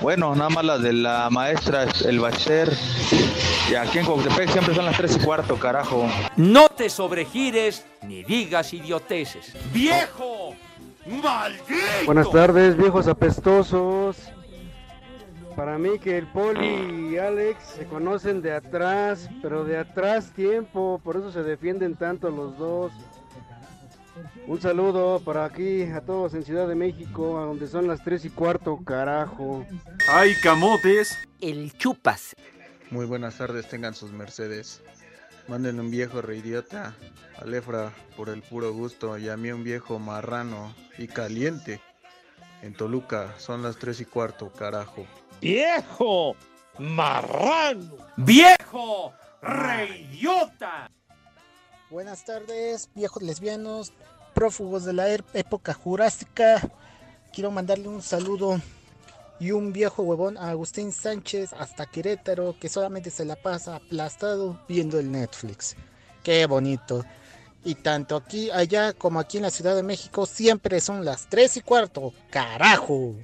Bueno, 0.00 0.34
nada 0.34 0.50
más 0.50 0.64
las 0.64 0.82
de 0.82 0.92
la 0.92 1.30
maestra, 1.30 1.86
el 2.04 2.20
bacher. 2.20 2.70
Y 3.70 3.74
aquí 3.74 3.98
en 3.98 4.04
Coctepec 4.04 4.50
siempre 4.50 4.74
son 4.74 4.84
las 4.84 4.96
3 4.96 5.16
y 5.16 5.24
cuarto, 5.24 5.56
carajo. 5.56 6.06
No 6.36 6.68
te 6.68 6.90
sobregires 6.90 7.84
ni 8.02 8.22
digas 8.22 8.74
idioteces. 8.74 9.54
¡Viejo! 9.72 10.54
¡Maldito! 11.06 11.74
Buenas 12.04 12.30
tardes, 12.30 12.76
viejos 12.76 13.08
apestosos. 13.08 14.16
Para 15.56 15.78
mí 15.78 15.98
que 16.00 16.18
el 16.18 16.26
Poli 16.26 17.12
y 17.12 17.18
Alex 17.18 17.62
se 17.76 17.86
conocen 17.86 18.42
de 18.42 18.52
atrás, 18.52 19.28
pero 19.40 19.64
de 19.64 19.78
atrás 19.78 20.32
tiempo, 20.32 21.00
por 21.04 21.16
eso 21.16 21.30
se 21.30 21.44
defienden 21.44 21.94
tanto 21.94 22.30
los 22.30 22.58
dos. 22.58 22.92
Un 24.46 24.60
saludo 24.60 25.20
para 25.24 25.44
aquí 25.44 25.82
a 25.82 26.00
todos 26.00 26.34
en 26.34 26.44
Ciudad 26.44 26.66
de 26.66 26.74
México, 26.74 27.38
a 27.38 27.44
donde 27.44 27.68
son 27.68 27.86
las 27.86 28.02
3 28.02 28.24
y 28.24 28.30
cuarto, 28.30 28.78
carajo. 28.84 29.64
¡Ay, 30.08 30.34
camotes! 30.42 31.16
El 31.40 31.72
chupas. 31.78 32.34
Muy 32.90 33.06
buenas 33.06 33.38
tardes, 33.38 33.68
tengan 33.68 33.94
sus 33.94 34.12
Mercedes. 34.12 34.82
Manden 35.48 35.78
un 35.78 35.90
viejo 35.90 36.20
reidiota 36.20 36.94
a 37.38 37.44
Lefra 37.44 37.92
por 38.16 38.28
el 38.28 38.42
puro 38.42 38.72
gusto 38.72 39.18
y 39.18 39.28
a 39.28 39.36
mí 39.36 39.52
un 39.52 39.62
viejo 39.62 39.98
marrano 39.98 40.74
y 40.98 41.06
caliente. 41.06 41.80
En 42.62 42.74
Toluca 42.74 43.34
son 43.38 43.62
las 43.62 43.76
3 43.76 44.00
y 44.00 44.04
cuarto, 44.04 44.50
carajo. 44.50 45.06
¡Viejo! 45.40 46.36
¡Marrano! 46.78 47.96
¡Viejo! 48.16 49.12
¡Reyota! 49.42 50.90
Buenas 51.90 52.24
tardes, 52.24 52.88
viejos 52.94 53.22
lesbianos, 53.22 53.92
prófugos 54.34 54.84
de 54.84 54.92
la 54.94 55.08
er- 55.08 55.24
época 55.34 55.74
jurásica. 55.74 56.60
Quiero 57.32 57.50
mandarle 57.50 57.88
un 57.88 58.02
saludo 58.02 58.60
y 59.38 59.50
un 59.50 59.72
viejo 59.72 60.02
huevón 60.02 60.36
a 60.38 60.50
Agustín 60.50 60.92
Sánchez 60.92 61.52
hasta 61.52 61.86
Querétaro, 61.86 62.56
que 62.58 62.68
solamente 62.68 63.10
se 63.10 63.24
la 63.24 63.36
pasa 63.36 63.76
aplastado 63.76 64.60
viendo 64.68 64.98
el 64.98 65.10
Netflix. 65.12 65.76
Qué 66.22 66.46
bonito. 66.46 67.04
Y 67.64 67.76
tanto 67.76 68.16
aquí, 68.16 68.50
allá 68.50 68.92
como 68.92 69.20
aquí 69.20 69.36
en 69.38 69.44
la 69.44 69.50
Ciudad 69.50 69.74
de 69.76 69.82
México, 69.82 70.26
siempre 70.26 70.80
son 70.80 71.04
las 71.04 71.28
3 71.28 71.58
y 71.58 71.60
cuarto. 71.60 72.12
¡Carajo! 72.30 73.14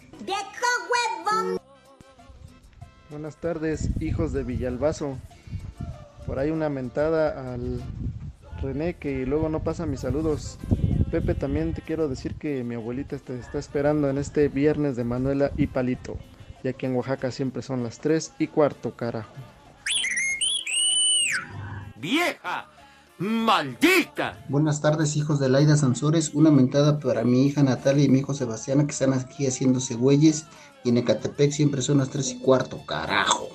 Buenas 3.10 3.34
tardes, 3.36 3.90
hijos 3.98 4.32
de 4.32 4.44
Villalbazo. 4.44 5.18
Por 6.26 6.38
ahí 6.38 6.50
una 6.50 6.68
mentada 6.68 7.54
al 7.54 7.82
René 8.62 8.94
que 8.94 9.26
luego 9.26 9.48
no 9.48 9.64
pasa 9.64 9.84
mis 9.84 10.00
saludos. 10.00 10.58
Pepe, 11.10 11.34
también 11.34 11.74
te 11.74 11.82
quiero 11.82 12.08
decir 12.08 12.36
que 12.36 12.62
mi 12.62 12.76
abuelita 12.76 13.18
te 13.18 13.36
está 13.36 13.58
esperando 13.58 14.08
en 14.08 14.18
este 14.18 14.46
viernes 14.48 14.94
de 14.94 15.02
Manuela 15.02 15.50
y 15.56 15.66
Palito, 15.66 16.18
ya 16.62 16.72
que 16.72 16.86
en 16.86 16.94
Oaxaca 16.94 17.32
siempre 17.32 17.62
son 17.62 17.82
las 17.82 17.98
3 17.98 18.34
y 18.38 18.46
cuarto, 18.46 18.94
carajo. 18.94 19.34
¡Vieja! 21.96 22.68
¡Maldita! 23.18 24.44
Buenas 24.48 24.80
tardes, 24.80 25.16
hijos 25.16 25.40
de 25.40 25.48
Laida 25.48 25.76
Sansores. 25.76 26.32
Una 26.32 26.52
mentada 26.52 27.00
para 27.00 27.24
mi 27.24 27.44
hija 27.44 27.64
Natalia 27.64 28.04
y 28.04 28.08
mi 28.08 28.20
hijo 28.20 28.34
Sebastián, 28.34 28.86
que 28.86 28.92
están 28.92 29.12
aquí 29.12 29.46
haciéndose 29.46 29.94
güeyes. 29.94 30.46
Y 30.82 30.88
en 30.88 30.98
Ecatepec 30.98 31.52
siempre 31.52 31.82
son 31.82 31.98
las 31.98 32.10
3 32.10 32.30
y 32.30 32.38
cuarto, 32.38 32.84
carajo. 32.86 33.50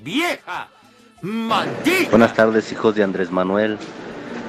¡Vieja! 0.00 0.68
¡Maldita! 1.22 2.10
Buenas 2.10 2.34
tardes, 2.34 2.70
hijos 2.72 2.94
de 2.94 3.02
Andrés 3.02 3.30
Manuel. 3.30 3.78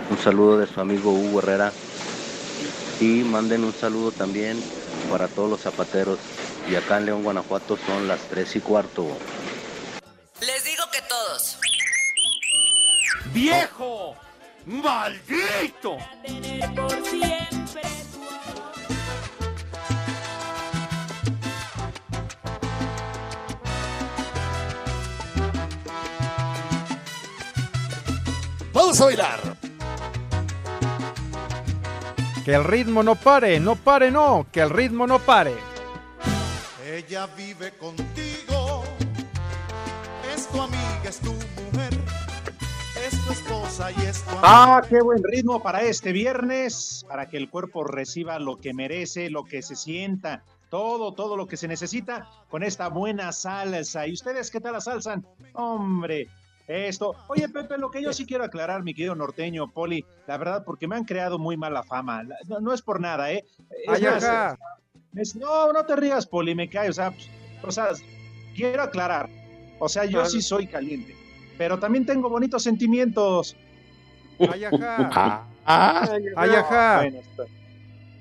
Un 0.10 0.18
saludo 0.18 0.60
de 0.60 0.68
su 0.68 0.80
amigo 0.80 1.12
Hugo 1.12 1.40
Herrera. 1.40 1.72
Y 3.00 3.24
manden 3.24 3.64
un 3.64 3.74
saludo 3.74 4.12
también 4.12 4.62
para 5.10 5.28
todos 5.28 5.50
los 5.50 5.62
zapateros. 5.62 6.20
Y 6.70 6.76
acá 6.76 6.98
en 6.98 7.08
León, 7.08 7.24
Guanajuato 7.24 7.78
son 7.86 8.08
las 8.08 8.22
3 8.30 8.56
y 8.56 8.60
cuarto. 8.60 9.08
Les 10.42 10.64
digo 10.64 10.84
que 10.92 11.00
todos. 11.02 11.58
¡Viejo! 13.34 14.16
¡Maldito! 14.66 15.98
Vamos 28.84 29.00
a 29.00 29.06
bailar. 29.06 29.40
Que 32.44 32.54
el 32.54 32.66
ritmo 32.66 33.02
no 33.02 33.16
pare, 33.16 33.58
no 33.58 33.78
pare, 33.78 34.12
no, 34.12 34.46
que 34.52 34.60
el 34.60 34.70
ritmo 34.70 35.08
no 35.08 35.20
pare. 35.20 35.56
Ella 36.86 37.28
vive 37.28 37.72
contigo, 37.78 38.84
es 40.36 40.50
tu 40.50 40.62
amiga, 40.62 41.02
es 41.08 41.20
tu 41.20 41.32
mujer, 41.32 41.94
es 43.08 43.26
tu 43.26 43.32
esposa 43.32 43.90
y 43.94 44.02
es 44.02 44.22
tu 44.22 44.32
Ah, 44.42 44.82
qué 44.90 45.02
buen 45.02 45.24
ritmo 45.24 45.64
para 45.64 45.84
este 45.84 46.12
viernes, 46.12 47.06
para 47.08 47.30
que 47.30 47.38
el 47.38 47.50
cuerpo 47.50 47.86
reciba 47.86 48.38
lo 48.38 48.58
que 48.58 48.74
merece, 48.74 49.30
lo 49.30 49.46
que 49.46 49.62
se 49.62 49.78
sienta, 49.78 50.44
todo, 50.70 51.14
todo 51.14 51.38
lo 51.38 51.48
que 51.48 51.56
se 51.56 51.70
necesita 51.70 52.30
con 52.50 52.64
esta 52.64 52.90
buena 52.90 53.32
salsa. 53.32 54.06
¿Y 54.08 54.12
ustedes 54.12 54.52
qué 54.52 54.60
tal 54.60 54.74
la 54.74 54.82
salsa? 54.82 55.22
Hombre, 55.54 56.28
esto. 56.68 57.16
Oye, 57.28 57.50
Pepe, 57.50 57.78
lo 57.78 57.92
que 57.92 58.02
yo 58.02 58.14
sí 58.14 58.26
quiero 58.26 58.44
aclarar, 58.44 58.84
mi 58.84 58.94
querido 58.94 59.16
norteño, 59.16 59.72
Poli, 59.72 60.06
la 60.28 60.38
verdad, 60.38 60.64
porque 60.66 60.88
me 60.88 60.96
han 60.96 61.04
creado 61.06 61.38
muy 61.40 61.58
mala 61.58 61.84
fama. 61.84 62.24
No, 62.48 62.60
no 62.60 62.74
es 62.74 62.82
por 62.82 63.00
nada, 63.02 63.32
¿eh? 63.32 63.46
Es 63.94 64.02
más, 64.02 64.58
es- 65.16 65.36
no, 65.36 65.72
no 65.74 65.86
te 65.86 65.96
rías, 65.96 66.26
Poli, 66.26 66.56
me 66.56 66.70
cae. 66.70 66.90
O 66.90 66.94
sea, 66.94 67.12
pues, 67.12 67.30
o 67.64 67.72
sea, 67.72 67.88
quiero 68.56 68.82
aclarar. 68.84 69.30
O 69.80 69.90
sea, 69.90 70.06
yo 70.06 70.22
Ah. 70.22 70.26
sí 70.26 70.42
soy 70.42 70.68
caliente, 70.68 71.16
pero 71.58 71.78
también 71.80 72.06
tengo 72.06 72.30
bonitos 72.30 72.64
sentimientos. 72.64 73.56
Ay, 74.40 74.64
ajá. 74.66 75.46
Ah, 75.66 76.10
Ay, 76.36 76.50
ajá. 76.56 76.98
Bueno, 77.02 77.20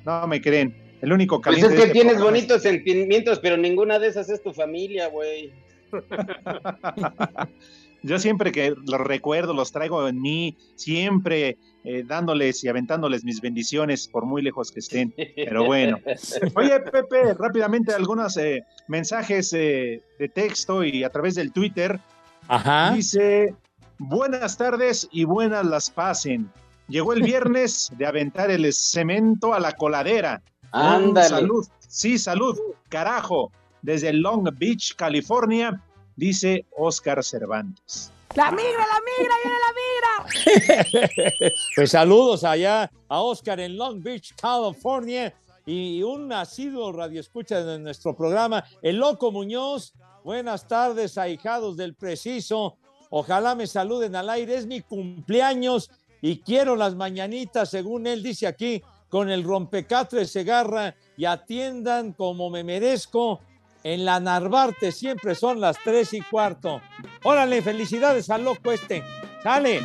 no 0.04 0.26
me 0.26 0.40
creen. 0.40 0.76
El 1.00 1.12
único 1.12 1.40
Pues 1.40 1.56
caliente. 1.56 1.66
es 1.66 1.72
de 1.72 1.76
que 1.78 1.82
este 1.82 1.92
tienes 1.92 2.12
programa 2.14 2.36
es- 2.38 2.42
bonitos 2.46 2.62
sentimientos, 2.62 3.38
pero 3.40 3.56
ninguna 3.56 3.98
de 3.98 4.08
esas 4.08 4.28
es 4.30 4.42
tu 4.42 4.52
familia, 4.52 5.08
güey. 5.08 5.52
Yo 8.02 8.18
siempre 8.18 8.50
que 8.50 8.74
los 8.86 9.00
recuerdo, 9.00 9.54
los 9.54 9.70
traigo 9.70 10.08
en 10.08 10.20
mí, 10.20 10.56
siempre 10.74 11.56
eh, 11.84 12.04
dándoles 12.06 12.62
y 12.64 12.68
aventándoles 12.68 13.24
mis 13.24 13.40
bendiciones 13.40 14.08
por 14.08 14.24
muy 14.24 14.42
lejos 14.42 14.70
que 14.72 14.80
estén. 14.80 15.14
Pero 15.16 15.64
bueno. 15.64 15.98
Oye, 16.54 16.80
Pepe, 16.80 17.34
rápidamente 17.34 17.92
algunos 17.92 18.36
eh, 18.36 18.64
mensajes 18.88 19.52
eh, 19.52 20.02
de 20.18 20.28
texto 20.28 20.84
y 20.84 21.04
a 21.04 21.10
través 21.10 21.36
del 21.36 21.52
Twitter. 21.52 22.00
Ajá. 22.48 22.92
Dice, 22.92 23.54
buenas 23.98 24.56
tardes 24.56 25.08
y 25.12 25.24
buenas 25.24 25.64
las 25.64 25.90
pasen. 25.90 26.50
Llegó 26.88 27.12
el 27.12 27.22
viernes 27.22 27.90
de 27.96 28.06
aventar 28.06 28.50
el 28.50 28.72
cemento 28.72 29.54
a 29.54 29.60
la 29.60 29.72
coladera. 29.72 30.42
Ándale. 30.72 31.28
Salud, 31.28 31.66
sí, 31.78 32.18
salud, 32.18 32.58
carajo. 32.88 33.52
Desde 33.82 34.12
Long 34.12 34.48
Beach, 34.58 34.94
California, 34.94 35.80
dice 36.16 36.66
Oscar 36.76 37.22
Cervantes. 37.24 38.12
La 38.34 38.50
migra, 38.50 38.86
la 38.86 39.00
migra, 39.18 39.34
viene 39.42 39.58
la 39.58 39.72
migra. 39.80 41.52
Pues 41.76 41.90
saludos 41.90 42.44
allá 42.44 42.90
a 43.08 43.20
Oscar 43.20 43.60
en 43.60 43.76
Long 43.76 44.02
Beach, 44.02 44.34
California, 44.34 45.34
y 45.66 46.02
un 46.02 46.28
nacido 46.28 46.92
radioescucha 46.92 47.62
de 47.62 47.78
nuestro 47.78 48.16
programa, 48.16 48.64
el 48.80 48.96
Loco 48.96 49.30
Muñoz. 49.30 49.92
Buenas 50.24 50.66
tardes, 50.66 51.18
ahijados 51.18 51.76
del 51.76 51.94
preciso. 51.94 52.78
Ojalá 53.10 53.54
me 53.54 53.66
saluden 53.66 54.16
al 54.16 54.30
aire. 54.30 54.56
Es 54.56 54.66
mi 54.66 54.80
cumpleaños 54.80 55.90
y 56.22 56.38
quiero 56.38 56.76
las 56.76 56.94
mañanitas, 56.94 57.70
según 57.70 58.06
él 58.06 58.22
dice 58.22 58.46
aquí, 58.46 58.82
con 59.08 59.30
el 59.30 59.44
rompecatres 59.44 60.30
Segarra 60.30 60.94
y 61.16 61.26
atiendan 61.26 62.12
como 62.12 62.48
me 62.48 62.64
merezco. 62.64 63.40
En 63.84 64.04
la 64.04 64.20
Narvarte 64.20 64.92
siempre 64.92 65.34
son 65.34 65.60
las 65.60 65.76
tres 65.82 66.14
y 66.14 66.20
cuarto. 66.20 66.80
Órale, 67.24 67.62
felicidades 67.62 68.30
al 68.30 68.44
loco 68.44 68.70
este. 68.70 69.02
Sale. 69.42 69.80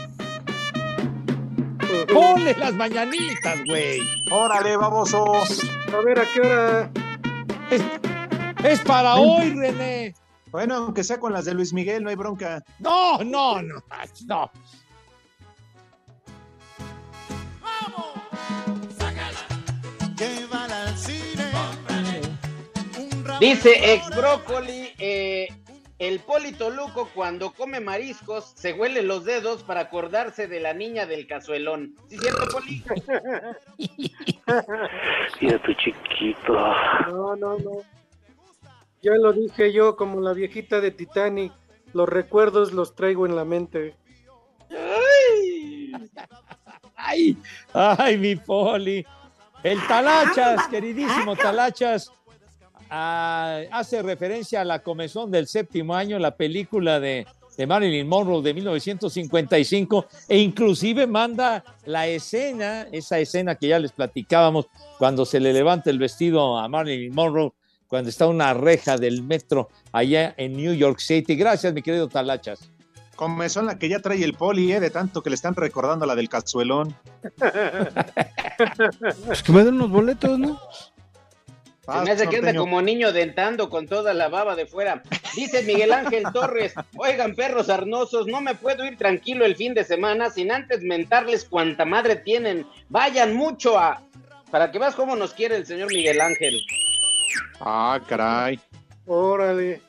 Ponle 2.14 2.56
las 2.56 2.74
mañanitas, 2.74 3.60
güey. 3.66 4.02
Órale, 4.32 4.78
baboso. 4.78 5.26
A 5.34 6.02
ver, 6.06 6.20
¿a 6.20 6.26
qué 6.32 6.42
hora? 6.42 6.92
Es, 7.72 7.82
es 8.64 8.80
para 8.82 9.16
hoy, 9.16 9.50
René. 9.52 10.14
Bueno, 10.52 10.76
aunque 10.76 11.04
sea 11.04 11.20
con 11.20 11.34
las 11.34 11.46
de 11.46 11.54
Luis 11.54 11.74
Miguel, 11.74 12.04
no 12.04 12.10
hay 12.10 12.16
bronca. 12.16 12.64
No, 12.80 13.18
no, 13.24 13.62
no, 13.62 13.84
no. 14.28 14.52
Dice 23.40 23.94
ex 23.94 24.10
brócoli, 24.16 24.94
eh, 24.98 25.48
el 26.00 26.20
Polito 26.20 26.70
Luco 26.72 27.10
cuando 27.14 27.52
come 27.52 27.80
mariscos 27.80 28.54
se 28.56 28.74
huele 28.74 29.04
los 29.04 29.26
dedos 29.26 29.64
para 29.64 29.82
acordarse 29.82 30.48
de 30.48 30.60
la 30.60 30.74
niña 30.74 31.06
del 31.06 31.28
cazuelón. 31.28 31.96
¿Sí 32.08 32.18
cierto, 32.18 32.48
Poli? 32.52 32.84
Mira 35.42 35.62
tu 35.62 35.74
chiquito. 35.74 36.54
No, 37.08 37.36
no, 37.36 37.58
no. 37.60 37.82
Ya 39.02 39.12
lo 39.14 39.34
dije 39.34 39.72
yo, 39.72 39.96
como 39.96 40.20
la 40.22 40.34
viejita 40.34 40.82
de 40.82 40.92
Titanic. 40.92 41.54
Los 41.94 42.10
recuerdos 42.10 42.74
los 42.74 42.96
traigo 42.96 43.26
en 43.26 43.36
la 43.36 43.46
mente. 43.46 43.96
Ay, 46.96 47.38
ay, 47.74 48.18
mi 48.18 48.36
poli. 48.36 49.06
El 49.64 49.80
Talachas, 49.88 50.68
queridísimo 50.68 51.36
Talachas, 51.36 52.12
ah, 52.90 53.62
hace 53.72 54.02
referencia 54.02 54.62
a 54.62 54.66
la 54.66 54.80
comezón 54.80 55.32
del 55.32 55.48
séptimo 55.48 55.96
año, 55.96 56.20
la 56.20 56.36
película 56.36 57.00
de, 57.00 57.26
de 57.58 57.68
Marilyn 57.68 58.08
Monroe 58.08 58.42
de 58.42 58.54
1955, 58.54 60.06
e 60.30 60.38
inclusive 60.38 61.08
manda 61.08 61.64
la 61.86 62.08
escena, 62.08 62.88
esa 62.92 63.20
escena 63.20 63.56
que 63.56 63.68
ya 63.68 63.80
les 63.80 63.92
platicábamos, 63.92 64.68
cuando 64.98 65.26
se 65.26 65.40
le 65.40 65.52
levanta 65.54 65.90
el 65.90 66.00
vestido 66.00 66.58
a 66.58 66.68
Marilyn 66.68 67.14
Monroe, 67.14 67.52
cuando 67.88 68.10
está 68.10 68.28
una 68.28 68.54
reja 68.54 68.98
del 68.98 69.24
metro 69.24 69.70
allá 69.92 70.34
en 70.38 70.54
New 70.54 70.74
York 70.74 71.00
City. 71.00 71.36
Gracias, 71.36 71.74
mi 71.74 71.82
querido 71.82 72.08
Talachas. 72.08 72.70
Comezón 73.16 73.66
la 73.66 73.80
que 73.80 73.90
ya 73.90 74.00
trae 74.00 74.24
el 74.24 74.36
poli, 74.36 74.72
¿eh? 74.72 74.80
de 74.80 74.92
tanto 74.92 75.24
que 75.24 75.32
le 75.32 75.36
están 75.36 75.56
recordando 75.56 76.06
la 76.06 76.16
del 76.16 76.30
cazuelón. 76.30 76.96
Pues 79.28 79.44
que 79.44 79.52
me 79.52 79.64
den 79.64 79.76
unos 79.76 79.92
boletos, 79.92 80.40
¿no? 80.40 80.60
Se 81.88 82.02
me 82.02 82.12
hace 82.12 82.28
que 82.28 82.38
anda 82.38 82.54
como 82.54 82.82
niño 82.82 83.14
dentando 83.14 83.70
con 83.70 83.88
toda 83.88 84.14
la 84.14 84.28
baba 84.28 84.58
de 84.58 84.66
fuera. 84.66 85.04
Dice 85.36 85.64
Miguel 85.64 85.94
Ángel 85.94 86.24
Torres, 86.34 86.74
oigan 86.98 87.34
perros 87.34 87.70
arnosos, 87.70 88.28
no 88.28 88.42
me 88.42 88.56
puedo 88.56 88.84
ir 88.86 88.98
tranquilo 88.98 89.46
el 89.46 89.56
fin 89.56 89.74
de 89.74 89.86
semana 89.86 90.30
sin 90.30 90.52
antes 90.52 90.82
mentarles 90.82 91.46
cuánta 91.46 91.86
madre 91.86 92.18
tienen. 92.18 92.68
Vayan 92.90 93.36
mucho 93.36 93.80
a... 93.80 94.02
Para 94.52 94.70
que 94.70 94.80
veas 94.80 94.96
cómo 94.96 95.16
nos 95.16 95.34
quiere 95.34 95.56
el 95.56 95.66
señor 95.66 95.88
Miguel 95.88 96.20
Ángel. 96.20 96.60
Ah, 97.62 98.00
caray. 98.06 98.60
Órale. 99.06 99.82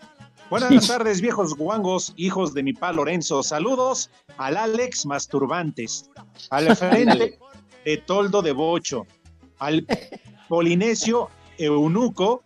Buenas 0.50 0.87
tardes, 0.87 1.20
viejos 1.20 1.54
guangos, 1.56 2.14
hijos 2.16 2.54
de 2.54 2.62
mi 2.62 2.72
pa 2.72 2.92
Lorenzo. 2.92 3.42
Saludos 3.42 4.08
al 4.37 4.56
Alex 4.56 5.04
Masturbantes, 5.04 6.08
al 6.50 6.74
frente 6.76 7.38
de 7.84 7.96
Toldo 7.98 8.40
de 8.40 8.52
Bocho, 8.52 9.06
al 9.58 9.84
Polinesio 10.48 11.28
Eunuco 11.58 12.42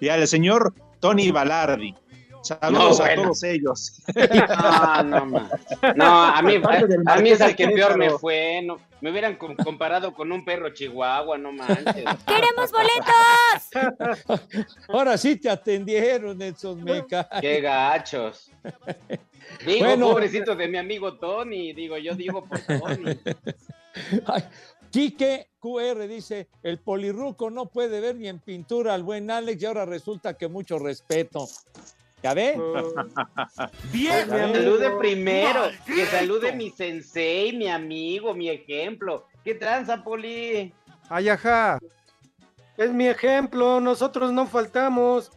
y 0.00 0.08
al 0.08 0.26
señor 0.26 0.74
Tony 1.00 1.30
Balardi. 1.30 1.94
Saludos 2.42 2.98
No, 2.98 3.04
a 3.04 3.08
bueno. 3.08 3.22
todos 3.24 3.42
ellos. 3.42 4.02
No, 4.14 5.02
no, 5.02 5.26
ma. 5.26 5.50
no, 5.96 6.22
a 6.24 6.40
mí, 6.40 6.54
a 6.54 6.56
es 6.56 7.04
Marqués 7.04 7.56
que 7.56 7.68
peor 7.68 7.98
me 7.98 8.10
fue. 8.10 8.62
No, 8.64 8.78
me 9.00 9.10
hubieran 9.10 9.36
com- 9.36 9.56
comparado 9.56 10.14
con 10.14 10.30
un 10.32 10.44
perro 10.44 10.70
chihuahua, 10.70 11.36
no 11.36 11.52
manches. 11.52 12.04
¡Queremos 12.26 12.70
boletos! 12.72 14.40
Ahora 14.88 15.18
sí 15.18 15.36
te 15.36 15.50
atendieron, 15.50 16.38
Nelson 16.38 16.82
Meca. 16.82 17.28
Qué 17.40 17.60
gachos. 17.60 18.50
Digo, 19.66 19.86
Bueno. 19.86 20.10
pobrecito 20.10 20.54
de 20.54 20.68
mi 20.68 20.78
amigo 20.78 21.18
Tony, 21.18 21.72
digo, 21.72 21.98
yo 21.98 22.14
digo 22.14 22.44
por 22.44 22.60
Tony. 22.60 23.18
Ay, 24.26 24.44
Quique 24.90 25.50
QR 25.60 26.06
dice, 26.08 26.48
el 26.62 26.78
polirruco 26.78 27.50
no 27.50 27.66
puede 27.66 28.00
ver 28.00 28.16
ni 28.16 28.28
en 28.28 28.38
pintura 28.38 28.94
al 28.94 29.02
buen 29.02 29.30
Alex 29.30 29.62
y 29.62 29.66
ahora 29.66 29.84
resulta 29.84 30.34
que 30.34 30.48
mucho 30.48 30.78
respeto. 30.78 31.46
¿Ya 32.22 32.34
ve? 32.34 32.56
Bien, 33.92 34.28
que 34.28 34.30
salude 34.30 34.90
primero, 34.98 35.70
que 35.86 36.06
salude 36.06 36.52
mi 36.52 36.70
sensei, 36.70 37.56
mi 37.56 37.68
amigo, 37.68 38.34
mi 38.34 38.48
ejemplo. 38.48 39.26
¿Qué 39.44 39.54
tranza, 39.54 40.02
Poli? 40.02 40.72
Ay, 41.08 41.28
ajá. 41.28 41.78
Es 42.76 42.92
mi 42.92 43.06
ejemplo, 43.06 43.80
nosotros 43.80 44.32
no 44.32 44.46
faltamos. 44.46 45.30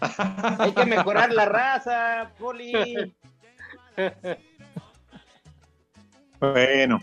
Hay 0.58 0.72
que 0.72 0.84
mejorar 0.84 1.32
la 1.32 1.46
raza, 1.46 2.32
Poli. 2.38 2.72
Bueno. 6.38 7.00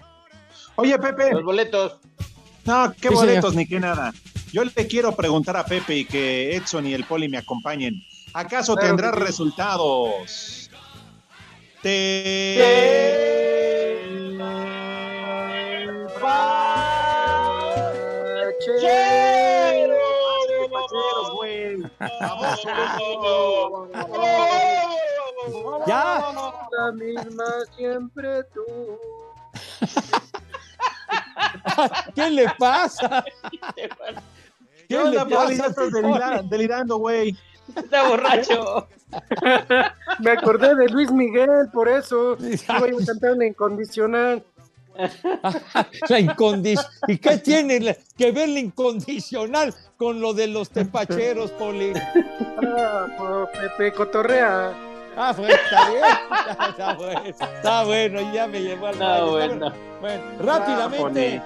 Oye, 0.75 0.97
Pepe. 0.99 1.31
Los 1.31 1.43
boletos. 1.43 1.97
No, 2.65 2.93
qué 2.99 3.09
Sí, 3.09 3.13
boletos 3.13 3.51
señor. 3.51 3.55
ni 3.55 3.67
qué 3.67 3.79
nada. 3.79 4.13
Yo 4.51 4.63
le 4.63 4.87
quiero 4.87 5.15
preguntar 5.15 5.57
a 5.57 5.65
Pepe 5.65 5.97
y 5.97 6.05
que 6.05 6.55
Edson 6.55 6.85
y 6.87 6.93
el 6.93 7.03
Poli 7.05 7.27
me 7.27 7.37
acompañen. 7.37 7.95
¿Acaso 8.33 8.75
Claro 8.75 8.89
tendrá 8.89 9.11
resultados? 9.11 10.69
Te... 11.81 12.57
Ya. 25.87 26.23
La 26.71 26.91
misma 26.93 27.45
siempre 27.75 28.43
tú. 28.53 28.63
¿Qué 32.15 32.29
le 32.29 32.47
pasa? 32.57 33.23
¿Qué 33.75 33.89
¿Qué 34.87 34.95
le 34.95 35.01
onda, 35.19 35.25
Poli? 35.25 35.57
Ya 35.57 35.65
estás 35.67 35.91
delira- 35.91 36.41
delirando, 36.43 36.97
güey. 36.97 37.35
Está 37.75 38.07
borracho. 38.09 38.87
Me 40.19 40.31
acordé 40.31 40.75
de 40.75 40.89
Luis 40.89 41.11
Miguel, 41.11 41.69
por 41.71 41.87
eso. 41.87 42.37
Iba 42.39 42.77
a 42.77 43.05
cantar 43.05 43.37
la 43.37 43.45
incondicional. 43.45 44.43
La 46.07 46.19
incondi- 46.19 46.79
¿Y 47.07 47.17
qué 47.17 47.37
tiene 47.39 47.97
que 48.15 48.31
ver 48.31 48.47
la 48.49 48.59
incondicional 48.59 49.73
con 49.97 50.21
lo 50.21 50.35
de 50.35 50.45
los 50.45 50.69
tepacheros, 50.69 51.49
Poli? 51.51 51.93
Ah, 52.61 53.07
Pepe 53.51 53.91
Cotorrea. 53.91 54.71
Ah, 55.17 55.33
pues 55.35 55.49
está 55.51 55.89
bien. 55.89 56.03
Está 56.69 56.93
bueno, 56.93 57.21
está 57.25 57.83
bueno, 57.85 58.33
ya 58.33 58.45
me 58.47 58.61
llevó 58.61 58.85
al 58.87 58.93
Está 58.93 59.23
bueno. 59.23 59.73
Bueno, 59.99 60.23
rápidamente. 60.39 61.41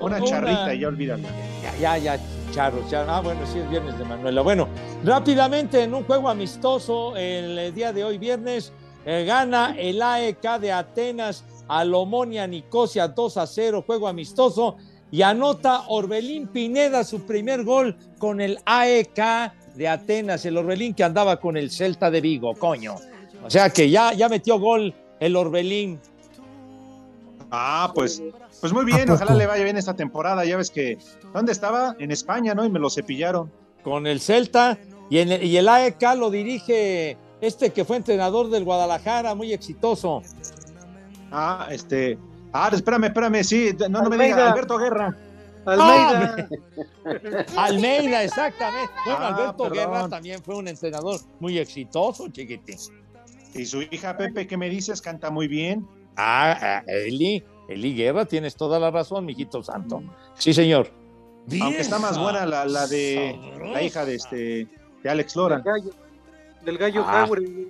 Una 0.00 0.16
Una- 0.16 0.24
charrita, 0.24 0.74
ya 0.74 0.88
olvídalo. 0.88 1.24
Ya, 1.62 1.76
ya, 1.78 1.98
ya, 1.98 2.20
charros, 2.52 2.90
ya. 2.90 3.04
Ah, 3.08 3.20
bueno, 3.20 3.40
sí, 3.46 3.58
es 3.58 3.68
viernes 3.68 3.98
de 3.98 4.04
Manuela. 4.04 4.40
Bueno, 4.42 4.68
rápidamente, 5.04 5.82
en 5.82 5.94
un 5.94 6.04
juego 6.04 6.28
amistoso 6.28 7.16
el 7.16 7.58
eh, 7.58 7.72
día 7.72 7.92
de 7.92 8.04
hoy, 8.04 8.18
viernes, 8.18 8.72
eh, 9.04 9.24
gana 9.26 9.74
el 9.78 10.00
AEK 10.00 10.58
de 10.60 10.72
Atenas 10.72 11.44
al 11.68 11.94
Omonia 11.94 12.46
Nicosia 12.46 13.08
2 13.08 13.36
a 13.36 13.46
0, 13.46 13.84
juego 13.86 14.08
amistoso, 14.08 14.76
y 15.10 15.22
anota 15.22 15.84
Orbelín 15.88 16.48
Pineda 16.48 17.04
su 17.04 17.26
primer 17.26 17.64
gol 17.64 17.96
con 18.18 18.40
el 18.40 18.58
AEK 18.64 19.52
de 19.74 19.88
Atenas, 19.88 20.44
el 20.46 20.56
Orbelín 20.56 20.94
que 20.94 21.04
andaba 21.04 21.38
con 21.38 21.56
el 21.56 21.70
Celta 21.70 22.10
de 22.10 22.20
Vigo, 22.20 22.54
coño. 22.54 22.96
O 23.44 23.50
sea 23.50 23.70
que 23.70 23.88
ya, 23.90 24.12
ya 24.12 24.28
metió 24.28 24.58
gol 24.58 24.94
el 25.18 25.36
Orbelín. 25.36 26.00
Ah, 27.50 27.90
pues, 27.94 28.22
pues 28.60 28.72
muy 28.72 28.84
bien, 28.84 29.10
ojalá 29.10 29.34
le 29.34 29.46
vaya 29.46 29.64
bien 29.64 29.76
esta 29.76 29.94
temporada. 29.94 30.44
Ya 30.44 30.56
ves 30.56 30.70
que, 30.70 30.98
¿dónde 31.32 31.52
estaba? 31.52 31.96
En 31.98 32.10
España, 32.10 32.54
¿no? 32.54 32.64
Y 32.64 32.70
me 32.70 32.78
lo 32.78 32.90
cepillaron. 32.90 33.50
Con 33.82 34.06
el 34.06 34.20
Celta 34.20 34.78
y, 35.08 35.18
en 35.18 35.32
el, 35.32 35.42
y 35.44 35.56
el 35.56 35.68
AEK 35.68 36.02
lo 36.18 36.30
dirige 36.30 37.16
este 37.40 37.70
que 37.70 37.84
fue 37.84 37.96
entrenador 37.96 38.50
del 38.50 38.64
Guadalajara, 38.64 39.34
muy 39.34 39.52
exitoso. 39.52 40.22
Ah, 41.32 41.68
este. 41.70 42.18
Ah, 42.52 42.68
espérame, 42.72 43.04
espérame, 43.04 43.42
sí, 43.44 43.70
no, 43.88 44.02
no 44.02 44.10
me 44.10 44.16
digas, 44.16 44.32
Almeida. 44.32 44.52
Alberto 44.52 44.78
Guerra. 44.78 45.16
Almeida. 45.64 46.48
Almeida, 47.56 48.24
exactamente. 48.24 48.92
Bueno, 49.04 49.20
Ah, 49.20 49.28
Alberto 49.28 49.64
perdón. 49.64 49.78
Guerra 49.78 50.08
también 50.08 50.42
fue 50.42 50.56
un 50.56 50.68
entrenador 50.68 51.20
muy 51.38 51.58
exitoso, 51.58 52.28
chiquitín. 52.28 52.76
Y 53.54 53.64
su 53.66 53.82
hija 53.82 54.16
Pepe, 54.16 54.46
¿qué 54.46 54.56
me 54.56 54.68
dices? 54.68 55.00
Canta 55.00 55.30
muy 55.30 55.48
bien. 55.48 55.86
Ah, 56.16 56.56
ah, 56.60 56.82
Eli, 56.86 57.44
Eli 57.70 57.94
Guerra, 57.94 58.24
tienes 58.26 58.56
toda 58.56 58.78
la 58.78 58.90
razón, 58.90 59.24
mijito 59.24 59.62
santo. 59.62 60.02
Sí, 60.34 60.52
señor. 60.52 60.90
Aunque 61.60 61.80
está 61.80 61.98
más 61.98 62.18
buena 62.18 62.44
la, 62.44 62.64
la 62.66 62.86
de 62.86 63.38
la 63.72 63.82
hija 63.82 64.04
de 64.04 64.14
este 64.16 64.66
de 65.02 65.10
Alex 65.10 65.36
Lora. 65.36 65.62
Del 66.62 66.76
gallo 66.78 67.04
Ah. 67.06 67.24
Jauregui. 67.26 67.68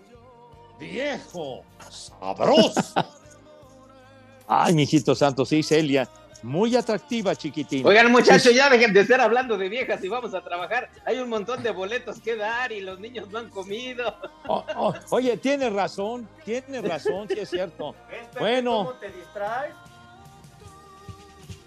Viejo, 0.79 1.63
sabroso. 1.89 2.73
Ay, 4.49 4.73
mijito 4.75 5.15
santo, 5.15 5.45
sí, 5.45 5.63
Celia. 5.63 6.09
Muy 6.43 6.75
atractiva, 6.75 7.37
chiquitín. 7.37 7.87
Oigan, 7.87 8.11
muchachos, 8.11 8.55
ya 8.55 8.71
dejen 8.71 8.95
de 8.95 9.01
estar 9.01 9.21
hablando 9.21 9.59
de 9.59 9.69
viejas 9.69 10.03
y 10.03 10.09
vamos 10.09 10.33
a 10.33 10.43
trabajar. 10.43 10.89
Hay 11.05 11.19
un 11.19 11.29
montón 11.29 11.63
de 11.63 11.71
boletos 11.71 12.19
que 12.21 12.35
dar 12.35 12.73
y 12.73 12.81
los 12.81 12.99
niños 12.99 13.29
no 13.31 13.39
han 13.41 13.51
comido. 13.51 14.15
oh, 14.49 14.65
oh, 14.77 14.95
oye, 15.11 15.37
tienes 15.37 15.71
razón, 15.71 16.27
tienes 16.45 16.83
razón, 16.83 17.29
sí 17.29 17.39
es 17.41 17.51
cierto. 17.51 17.95
Bueno, 18.39 18.95
te 19.01 19.11
distraes? 19.11 19.75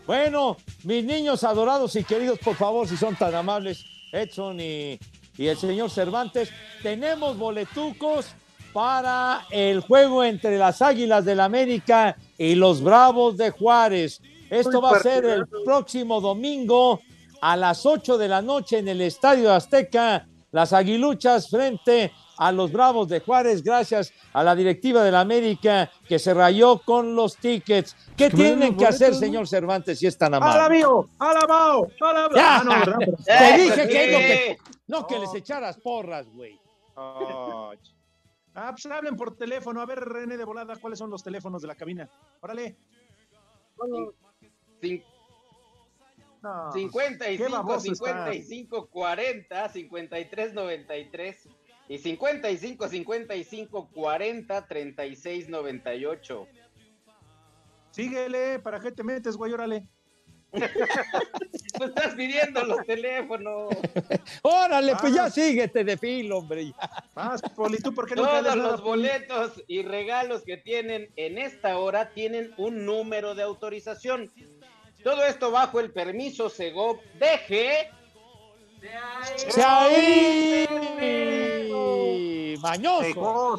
Bueno, 0.05 0.57
mis 0.83 1.03
niños 1.03 1.43
adorados 1.43 1.95
y 1.95 2.03
queridos, 2.03 2.39
por 2.39 2.55
favor, 2.55 2.87
si 2.87 2.97
son 2.97 3.15
tan 3.15 3.33
amables, 3.35 3.85
Edson 4.11 4.59
y, 4.59 4.99
y 5.37 5.47
el 5.47 5.57
señor 5.57 5.89
Cervantes, 5.89 6.49
tenemos 6.81 7.37
boletucos 7.37 8.27
para 8.73 9.45
el 9.51 9.81
juego 9.81 10.23
entre 10.23 10.57
las 10.57 10.81
Águilas 10.81 11.23
del 11.23 11.39
América 11.39 12.17
y 12.37 12.55
los 12.55 12.81
Bravos 12.81 13.37
de 13.37 13.51
Juárez. 13.51 14.21
Esto 14.49 14.81
va 14.81 14.97
a 14.97 14.99
ser 14.99 15.25
el 15.25 15.47
próximo 15.47 16.19
domingo 16.19 16.99
a 17.41 17.55
las 17.55 17.85
8 17.85 18.17
de 18.17 18.27
la 18.27 18.41
noche 18.41 18.79
en 18.79 18.87
el 18.87 19.01
Estadio 19.01 19.53
Azteca. 19.53 20.27
Las 20.51 20.73
Aguiluchas 20.73 21.49
frente 21.49 22.11
a 22.37 22.51
los 22.51 22.71
Bravos 22.71 23.07
de 23.07 23.19
Juárez, 23.19 23.63
gracias 23.63 24.13
a 24.33 24.43
la 24.43 24.55
directiva 24.55 25.03
de 25.03 25.11
la 25.11 25.21
América 25.21 25.91
que 26.07 26.19
se 26.19 26.33
rayó 26.33 26.79
con 26.79 27.15
los 27.15 27.37
tickets. 27.37 27.95
¿Qué 28.17 28.29
tienen 28.29 28.75
que 28.75 28.85
hacer, 28.85 29.09
boletos, 29.09 29.21
¿no? 29.21 29.27
señor 29.27 29.47
Cervantes, 29.47 29.99
si 29.99 30.07
es 30.07 30.17
tan 30.17 30.33
amable? 30.33 30.59
¡Alabío! 30.59 31.09
¡Alabao! 31.19 31.87
¡Alabao! 32.01 32.35
Ya. 32.35 32.57
Ah, 32.59 32.63
no, 32.63 32.97
Te 33.25 33.57
dije 33.57 33.87
que 33.87 33.93
¿qué? 33.93 34.07
que. 34.09 34.57
No, 34.87 35.07
que 35.07 35.19
les 35.19 35.33
echaras 35.35 35.77
porras, 35.77 36.27
güey. 36.33 36.59
Oh, 36.95 37.71
ah, 38.55 38.71
pues 38.71 38.85
hablen 38.85 39.15
por 39.15 39.35
teléfono. 39.35 39.81
A 39.81 39.85
ver, 39.85 39.99
René 39.99 40.37
de 40.37 40.45
volada, 40.45 40.75
¿cuáles 40.75 40.99
son 40.99 41.09
los 41.09 41.23
teléfonos 41.23 41.61
de 41.61 41.67
la 41.67 41.75
cabina? 41.75 42.09
Órale. 42.41 42.77
Cin- 44.81 45.03
No, 46.41 46.69
qué 46.73 46.79
55, 46.81 47.49
baboso 47.49 47.91
estás. 47.93 48.31
55, 48.33 48.87
40, 48.87 49.69
53, 49.69 50.53
93 50.53 51.49
y 51.89 51.97
55, 51.97 52.87
55, 52.87 53.89
40, 53.93 54.67
36, 54.67 55.49
98. 55.49 56.47
Síguele, 57.91 58.59
¿para 58.59 58.79
qué 58.79 58.91
te 58.91 59.03
metes, 59.03 59.35
güey? 59.35 59.53
Órale. 59.53 59.87
Pues 61.75 61.89
estás 61.89 62.13
pidiendo 62.13 62.63
los 62.63 62.85
teléfonos. 62.85 63.73
Órale, 64.43 64.93
pues 65.01 65.11
ya 65.15 65.25
Ah. 65.25 65.29
síguete 65.31 65.83
de 65.83 65.97
filo, 65.97 66.37
hombre. 66.37 66.71
Vas, 67.15 67.41
Poli, 67.55 67.79
¿tú 67.79 67.93
por 67.95 68.07
qué 68.07 68.15
nunca 68.15 68.43
Todos 68.43 68.55
los 68.55 68.81
boletos 68.83 69.63
y 69.67 69.81
regalos 69.81 70.43
que 70.43 70.57
tienen 70.57 71.09
en 71.15 71.39
esta 71.39 71.79
hora 71.79 72.11
tienen 72.13 72.53
un 72.57 72.85
número 72.85 73.33
de 73.33 73.41
autorización. 73.41 74.31
Todo 75.03 75.25
esto 75.25 75.49
bajo 75.49 75.79
el 75.79 75.91
permiso 75.91 76.47
Segov 76.49 76.99
DG. 77.19 77.89
¡Se 79.35 79.63
ahí! 79.63 80.67
¡Mañoso! 82.61 83.57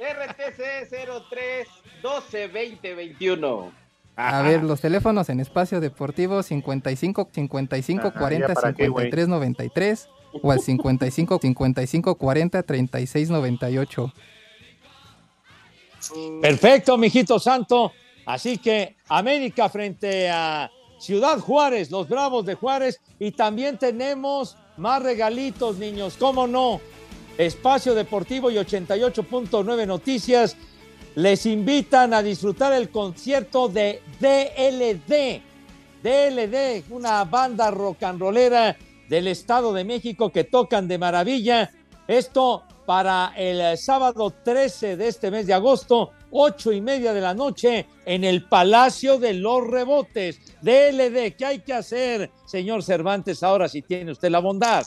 RTC 0.00 0.90
03 1.28 1.68
12 2.02 2.46
20 2.48 2.94
21. 2.94 3.72
A 4.16 4.42
ver, 4.42 4.62
los 4.62 4.80
teléfonos 4.80 5.28
en 5.28 5.40
espacio 5.40 5.80
deportivo 5.80 6.42
55 6.42 7.28
55 7.32 8.08
Ajá, 8.08 8.18
40 8.18 8.48
¿ya 8.48 8.54
para 8.54 8.72
qué, 8.72 8.88
güey? 8.88 9.06
53 9.06 9.28
93 9.28 10.08
o 10.42 10.52
al 10.52 10.60
55 10.60 11.38
55 11.40 12.14
40 12.14 12.62
36 12.62 13.30
98. 13.30 14.12
Perfecto, 16.40 16.96
mijito 16.98 17.38
santo. 17.38 17.92
Así 18.26 18.58
que 18.58 18.96
América 19.08 19.68
frente 19.68 20.30
a 20.30 20.70
Ciudad 21.00 21.40
Juárez, 21.40 21.90
los 21.90 22.08
Bravos 22.08 22.44
de 22.46 22.54
Juárez. 22.54 23.00
Y 23.18 23.32
también 23.32 23.78
tenemos 23.78 24.56
más 24.76 25.02
regalitos, 25.02 25.78
niños. 25.78 26.16
¿Cómo 26.18 26.46
no? 26.46 26.80
Espacio 27.38 27.94
Deportivo 27.94 28.50
y 28.50 28.56
88.9 28.56 29.86
Noticias 29.86 30.56
les 31.14 31.46
invitan 31.46 32.14
a 32.14 32.22
disfrutar 32.22 32.72
el 32.74 32.90
concierto 32.90 33.68
de 33.68 34.02
DLD. 34.20 35.42
DLD, 36.02 36.84
una 36.90 37.24
banda 37.24 37.70
rock 37.70 38.02
and 38.04 38.20
rollera 38.20 38.76
del 39.08 39.26
Estado 39.26 39.72
de 39.72 39.84
México 39.84 40.30
que 40.30 40.44
tocan 40.44 40.86
de 40.86 40.98
maravilla. 40.98 41.70
Esto 42.06 42.62
para 42.86 43.32
el 43.36 43.76
sábado 43.78 44.32
13 44.44 44.96
de 44.96 45.08
este 45.08 45.30
mes 45.30 45.46
de 45.46 45.54
agosto, 45.54 46.12
ocho 46.30 46.72
y 46.72 46.80
media 46.80 47.12
de 47.12 47.20
la 47.20 47.34
noche, 47.34 47.86
en 48.04 48.24
el 48.24 48.44
Palacio 48.44 49.18
de 49.18 49.34
los 49.34 49.66
Rebotes. 49.66 50.40
DLD, 50.62 51.36
¿qué 51.36 51.46
hay 51.46 51.58
que 51.60 51.72
hacer, 51.72 52.30
señor 52.46 52.82
Cervantes, 52.82 53.42
ahora 53.42 53.68
si 53.68 53.82
tiene 53.82 54.12
usted 54.12 54.30
la 54.30 54.40
bondad? 54.40 54.86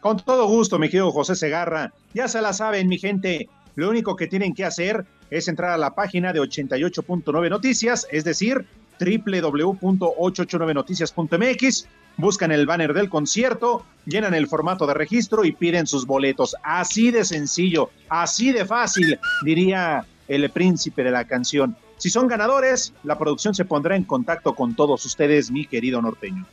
Con 0.00 0.18
todo 0.18 0.46
gusto, 0.46 0.78
mi 0.78 0.88
querido 0.88 1.12
José 1.12 1.36
Segarra. 1.36 1.92
Ya 2.14 2.26
se 2.26 2.40
la 2.40 2.52
saben, 2.52 2.88
mi 2.88 2.98
gente. 2.98 3.48
Lo 3.74 3.90
único 3.90 4.16
que 4.16 4.26
tienen 4.26 4.54
que 4.54 4.64
hacer 4.64 5.04
es 5.30 5.46
entrar 5.46 5.72
a 5.72 5.78
la 5.78 5.94
página 5.94 6.32
de 6.32 6.40
88.9 6.40 7.50
Noticias, 7.50 8.06
es 8.10 8.24
decir, 8.24 8.66
www.889noticias.mx, 8.98 11.86
buscan 12.16 12.50
el 12.52 12.66
banner 12.66 12.92
del 12.92 13.08
concierto, 13.08 13.86
llenan 14.06 14.34
el 14.34 14.48
formato 14.48 14.86
de 14.86 14.92
registro 14.94 15.44
y 15.44 15.52
piden 15.52 15.86
sus 15.86 16.06
boletos. 16.06 16.56
Así 16.62 17.10
de 17.10 17.24
sencillo, 17.24 17.90
así 18.08 18.52
de 18.52 18.66
fácil, 18.66 19.18
diría 19.44 20.06
el 20.30 20.48
príncipe 20.50 21.02
de 21.02 21.10
la 21.10 21.24
canción. 21.24 21.76
Si 21.96 22.08
son 22.08 22.28
ganadores, 22.28 22.94
la 23.02 23.18
producción 23.18 23.52
se 23.54 23.64
pondrá 23.64 23.96
en 23.96 24.04
contacto 24.04 24.54
con 24.54 24.76
todos 24.76 25.04
ustedes, 25.04 25.50
mi 25.50 25.66
querido 25.66 26.00
norteño. 26.00 26.46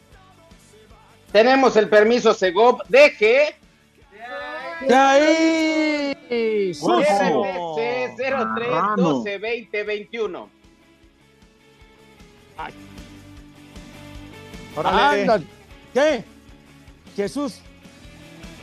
Tenemos 1.32 1.75
el 1.78 1.88
permiso 1.88 2.34
Segov 2.34 2.82
DG. 2.89 3.55
¡De 4.88 4.95
ahí! 4.95 6.13
RTC 6.73 8.15
03 8.17 8.32
Marrano. 8.32 8.95
12 8.95 9.38
20 9.38 9.84
21. 9.84 10.49
Órale. 14.75 15.21
Anda, 15.21 15.41
¿Qué? 15.93 16.23
Jesús. 17.15 17.59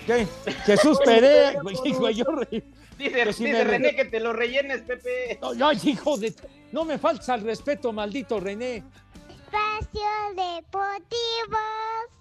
¿Qué? 0.06 0.26
Jesús 0.66 0.98
Perea. 1.04 1.54
Dice, 2.98 3.24
Que 3.24 3.32
si 3.32 3.44
dice 3.44 3.64
me- 3.64 3.70
René 3.70 3.96
que 3.96 4.04
te 4.04 4.20
lo 4.20 4.32
rellenes, 4.32 4.82
Pepe. 4.82 5.38
No, 5.56 5.68
ay, 5.68 5.78
hijo 5.84 6.16
de. 6.16 6.34
No 6.72 6.84
me 6.84 6.98
falta 6.98 7.34
el 7.34 7.42
respeto, 7.42 7.92
maldito 7.92 8.40
René. 8.40 8.82
Espacio 9.28 10.00
Deportivo. 10.34 11.58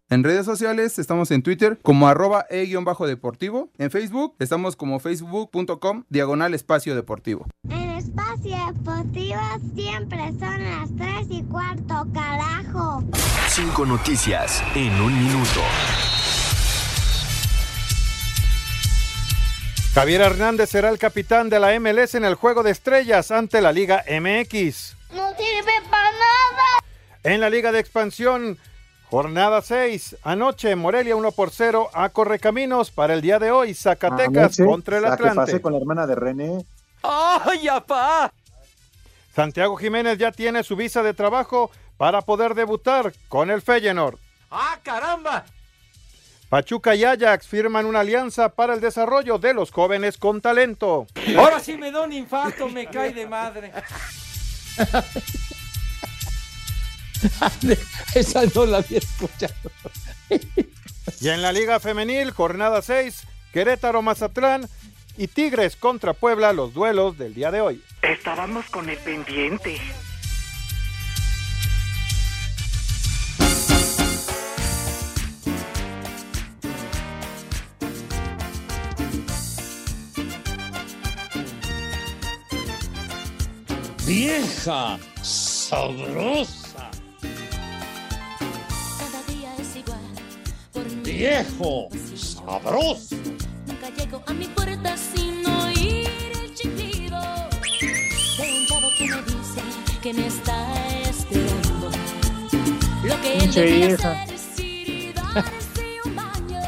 En 0.09 0.23
redes 0.23 0.45
sociales 0.45 0.99
estamos 0.99 1.31
en 1.31 1.41
Twitter 1.41 1.79
como 1.81 2.07
arroba 2.07 2.45
e-deportivo. 2.51 3.69
En 3.79 3.89
Facebook 3.89 4.35
estamos 4.39 4.75
como 4.75 4.99
facebook.com 4.99 6.03
diagonal 6.09 6.53
espacio 6.53 6.93
deportivo. 6.93 7.47
En 7.69 7.89
Espacio 7.91 8.55
Deportivo 8.73 9.41
siempre 9.73 10.19
son 10.39 10.63
las 10.63 10.95
3 10.97 11.27
y 11.29 11.43
cuarto, 11.43 12.05
carajo. 12.13 13.03
Cinco 13.47 13.85
noticias 13.85 14.61
en 14.75 14.93
un 15.01 15.17
minuto. 15.17 15.61
Javier 19.93 20.21
Hernández 20.21 20.71
será 20.71 20.89
el 20.89 20.97
capitán 20.97 21.49
de 21.49 21.59
la 21.59 21.79
MLS 21.79 22.15
en 22.15 22.25
el 22.25 22.33
juego 22.33 22.63
de 22.63 22.71
estrellas 22.71 23.29
ante 23.29 23.61
la 23.61 23.71
Liga 23.71 24.03
MX. 24.09 24.95
No 25.11 25.29
sirve 25.35 25.71
para 25.89 26.11
nada. 26.11 26.63
En 27.21 27.39
la 27.39 27.49
Liga 27.51 27.71
de 27.71 27.79
Expansión, 27.79 28.57
jornada 29.11 29.61
6. 29.61 30.17
Anoche, 30.23 30.75
Morelia 30.75 31.15
1 31.15 31.31
por 31.33 31.51
0 31.51 31.91
a 31.93 32.09
Correcaminos. 32.09 32.89
Para 32.89 33.13
el 33.13 33.21
día 33.21 33.37
de 33.37 33.51
hoy, 33.51 33.75
Zacatecas 33.75 34.59
Anoche, 34.59 34.65
contra 34.65 34.97
el 34.97 35.03
la 35.03 35.09
que 35.09 35.13
Atlante. 35.13 35.35
pasé 35.35 35.61
con 35.61 35.73
la 35.73 35.79
hermana 35.79 36.07
de 36.07 36.15
René. 36.15 36.65
¡Ay, 37.03 37.67
apá! 37.67 38.33
Santiago 39.35 39.75
Jiménez 39.77 40.17
ya 40.17 40.31
tiene 40.31 40.63
su 40.63 40.75
visa 40.75 41.03
de 41.03 41.13
trabajo 41.13 41.69
para 41.97 42.23
poder 42.23 42.55
debutar 42.55 43.13
con 43.29 43.51
el 43.51 43.61
Feyenoord. 43.61 44.17
¡Ah, 44.49 44.79
caramba! 44.81 45.45
Pachuca 46.53 46.93
y 46.93 47.03
Ajax 47.03 47.47
firman 47.47 47.87
una 47.87 48.01
alianza 48.01 48.49
para 48.49 48.75
el 48.75 48.79
desarrollo 48.79 49.39
de 49.39 49.55
los 49.55 49.71
jóvenes 49.71 50.19
con 50.19 50.39
talento. 50.39 51.07
Ahora 51.35 51.59
sí 51.59 51.79
me 51.79 51.89
da 51.89 52.01
un 52.01 52.13
infarto, 52.13 52.69
me 52.69 52.85
cae 52.85 53.11
de 53.11 53.25
madre. 53.25 53.71
Esa 58.13 58.43
no 58.53 58.67
la 58.67 58.77
había 58.77 58.99
escuchado. 58.99 59.71
Y 61.19 61.29
en 61.29 61.41
la 61.41 61.51
Liga 61.51 61.79
Femenil, 61.79 62.29
jornada 62.29 62.83
6, 62.83 63.23
Querétaro 63.51 64.03
Mazatlán 64.03 64.69
y 65.17 65.29
Tigres 65.29 65.75
contra 65.75 66.13
Puebla, 66.13 66.53
los 66.53 66.75
duelos 66.75 67.17
del 67.17 67.33
día 67.33 67.49
de 67.49 67.61
hoy. 67.61 67.83
Estábamos 68.03 68.67
con 68.67 68.91
el 68.91 68.99
pendiente. 68.99 69.81
Vieja 84.15 84.99
sabrosa. 85.23 86.91
Cada 88.99 89.23
día 89.23 89.55
es 89.57 89.75
igual. 89.75 89.97
Por 90.71 90.85
Viejo 91.01 91.87
sabroso. 92.15 93.15
Nunca 93.65 93.89
llego 93.97 94.21
a 94.27 94.33
mi 94.33 94.45
puerta 94.45 94.95
sin 94.97 95.43
oír 95.47 96.11
el 96.43 96.53
chiflido 96.53 97.19
de 98.37 98.59
un 98.59 98.67
chavo 98.67 98.89
que 98.99 99.07
me 99.07 99.21
dice 99.23 99.61
que 100.03 100.13
me 100.13 100.27
está 100.27 100.67
esperando. 101.09 101.89
Lo 103.03 103.19
que 103.19 103.37
él 103.39 103.51
debía 103.51 103.95
hacer 103.95 104.31
es 104.31 104.59
ir 104.59 104.89
y 104.89 105.13
darse 105.13 106.01
un 106.05 106.15
baño. 106.15 106.61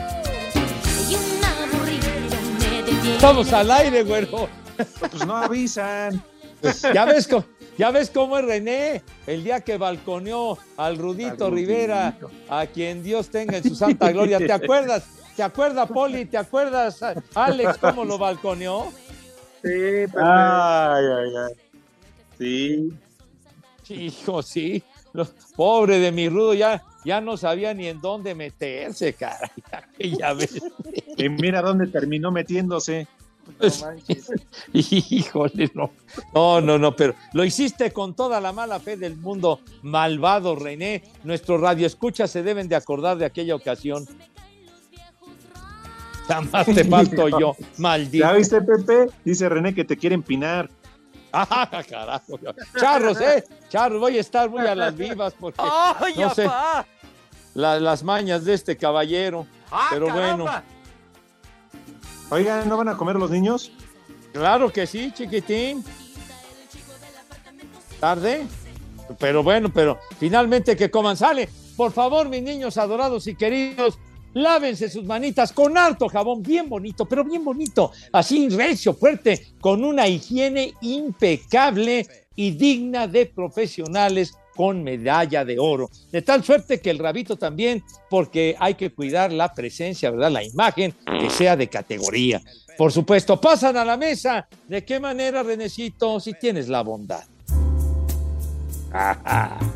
Y 1.07 1.13
un 1.13 1.45
aburrido 1.45 2.37
me 2.59 2.81
detiene. 2.81 3.15
Estamos 3.17 3.53
al 3.53 3.69
aire, 3.69 4.01
güero. 4.01 4.49
Pues 4.99 5.25
no 5.27 5.37
avisan. 5.37 6.23
Ya 6.93 7.05
ves, 7.05 7.27
co- 7.27 7.45
ya 7.77 7.91
ves 7.91 8.09
cómo 8.09 8.37
es 8.37 8.45
René, 8.45 9.01
el 9.27 9.43
día 9.43 9.61
que 9.61 9.77
balconeó 9.77 10.57
al 10.77 10.97
Rudito 10.97 11.49
Rivera, 11.49 12.17
a 12.49 12.65
quien 12.67 13.03
Dios 13.03 13.29
tenga 13.29 13.57
en 13.57 13.63
su 13.63 13.75
santa 13.75 14.11
gloria. 14.11 14.37
¿Te 14.39 14.51
acuerdas? 14.51 15.05
¿Te 15.35 15.43
acuerdas, 15.43 15.89
Poli? 15.89 16.25
¿Te 16.25 16.37
acuerdas, 16.37 17.01
Alex, 17.33 17.77
cómo 17.79 18.05
lo 18.05 18.17
balconeó? 18.17 18.91
Sí, 19.61 19.69
Pepe. 20.07 20.11
Ay, 20.21 21.05
ay, 21.05 21.29
ay. 21.37 21.53
Sí. 22.37 22.93
Hijo, 23.93 24.41
sí. 24.41 24.83
Pobre 25.55 25.99
de 25.99 26.11
mi 26.11 26.27
Rudo, 26.29 26.53
ya, 26.53 26.83
ya 27.05 27.21
no 27.21 27.37
sabía 27.37 27.73
ni 27.73 27.87
en 27.87 27.99
dónde 28.01 28.35
meterse, 28.35 29.13
cara. 29.13 29.51
Ya 29.99 30.33
ves. 30.33 30.61
Y 31.17 31.29
mira 31.29 31.61
dónde 31.61 31.87
terminó 31.87 32.31
metiéndose. 32.31 33.07
Híjole, 34.73 35.71
no. 35.73 35.91
No, 36.33 36.61
no, 36.61 36.77
no, 36.77 36.95
pero 36.95 37.13
lo 37.33 37.43
hiciste 37.45 37.91
con 37.91 38.13
toda 38.15 38.39
la 38.41 38.51
mala 38.51 38.79
fe 38.79 38.97
del 38.97 39.15
mundo, 39.17 39.61
malvado 39.81 40.55
René. 40.55 41.03
Nuestro 41.23 41.57
radio 41.57 41.87
escucha 41.87 42.27
se 42.27 42.43
deben 42.43 42.67
de 42.67 42.75
acordar 42.75 43.17
de 43.17 43.25
aquella 43.25 43.55
ocasión. 43.55 44.05
Jamás 46.27 46.65
te 46.65 46.83
falto 46.83 47.27
yo, 47.39 47.55
maldito. 47.77 48.25
¿Ya 48.25 48.33
viste, 48.33 48.61
Pepe? 48.61 49.09
Dice 49.23 49.47
René 49.47 49.73
que 49.75 49.85
te 49.85 49.97
quiere 49.97 50.15
empinar. 50.15 50.69
Ah, 51.37 51.83
carajo. 51.89 52.39
Charros, 52.79 53.19
¿eh? 53.19 53.43
Charros, 53.67 53.99
voy 53.99 54.17
a 54.17 54.21
estar 54.21 54.49
muy 54.49 54.65
a 54.65 54.73
las 54.73 54.95
vivas 54.95 55.33
porque 55.37 55.61
¡Ay, 55.61 56.13
no 56.15 56.33
sé 56.33 56.49
la- 57.55 57.77
las 57.77 58.03
mañas 58.03 58.45
de 58.45 58.53
este 58.53 58.77
caballero. 58.77 59.45
¡Ah, 59.69 59.87
Pero 59.91 60.05
bueno, 60.13 60.45
caramba! 60.45 60.63
Oigan, 62.29 62.67
¿no 62.67 62.77
van 62.77 62.89
a 62.89 62.97
comer 62.97 63.15
los 63.17 63.31
niños? 63.31 63.71
claro 64.33 64.71
que 64.71 64.85
sí, 64.85 65.11
chiquitín. 65.13 65.83
Tarde. 67.99 68.45
Pero 69.19 69.43
bueno, 69.43 69.71
pero 69.71 69.99
finalmente 70.19 70.75
que 70.75 70.91
coman. 70.91 71.15
Sale. 71.15 71.47
Por 71.77 71.91
favor, 71.91 72.27
mis 72.29 72.41
niños 72.41 72.77
adorados 72.77 73.27
y 73.27 73.35
queridos, 73.35 73.99
lávense 74.33 74.89
sus 74.89 75.03
manitas 75.03 75.51
con 75.51 75.77
harto 75.77 76.07
jabón, 76.07 76.41
bien 76.41 76.69
bonito, 76.69 77.05
pero 77.05 77.23
bien 77.23 77.43
bonito. 77.43 77.91
Así 78.11 78.49
recio, 78.49 78.93
fuerte, 78.93 79.47
con 79.59 79.83
una 79.83 80.07
higiene 80.07 80.73
impecable 80.81 82.07
y 82.35 82.51
digna 82.51 83.07
de 83.07 83.25
profesionales 83.25 84.33
con 84.55 84.83
medalla 84.83 85.43
de 85.45 85.59
oro. 85.59 85.89
De 86.11 86.21
tal 86.21 86.43
suerte 86.43 86.79
que 86.79 86.89
el 86.89 86.99
rabito 86.99 87.35
también, 87.35 87.83
porque 88.09 88.55
hay 88.59 88.75
que 88.75 88.91
cuidar 88.91 89.31
la 89.31 89.53
presencia, 89.53 90.11
¿verdad? 90.11 90.31
La 90.31 90.43
imagen 90.43 90.93
que 91.19 91.29
sea 91.29 91.55
de 91.55 91.67
categoría. 91.67 92.41
Por 92.77 92.91
supuesto, 92.91 93.39
pasan 93.39 93.77
a 93.77 93.85
la 93.85 93.97
mesa. 93.97 94.47
¿De 94.67 94.83
qué 94.83 94.99
manera, 94.99 95.43
Renecito, 95.43 96.19
si 96.19 96.33
tienes 96.33 96.67
la 96.67 96.81
bondad? 96.81 97.23
Ajá. 98.91 99.57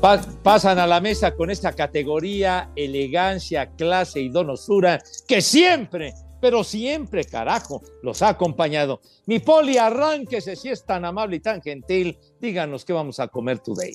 Pa- 0.00 0.20
pasan 0.42 0.78
a 0.78 0.86
la 0.86 1.00
mesa 1.00 1.34
con 1.34 1.50
esta 1.50 1.72
categoría, 1.72 2.70
elegancia, 2.76 3.66
clase 3.76 4.20
y 4.20 4.28
donosura 4.28 5.02
que 5.26 5.40
siempre, 5.42 6.14
pero 6.40 6.64
siempre, 6.64 7.24
carajo, 7.24 7.82
los 8.02 8.22
ha 8.22 8.30
acompañado. 8.30 9.00
Mi 9.26 9.38
poli, 9.38 9.78
arránquese 9.78 10.56
si 10.56 10.70
es 10.70 10.84
tan 10.84 11.04
amable 11.04 11.36
y 11.36 11.40
tan 11.40 11.60
gentil. 11.62 12.18
Díganos 12.40 12.84
qué 12.84 12.92
vamos 12.92 13.20
a 13.20 13.28
comer 13.28 13.58
today. 13.58 13.94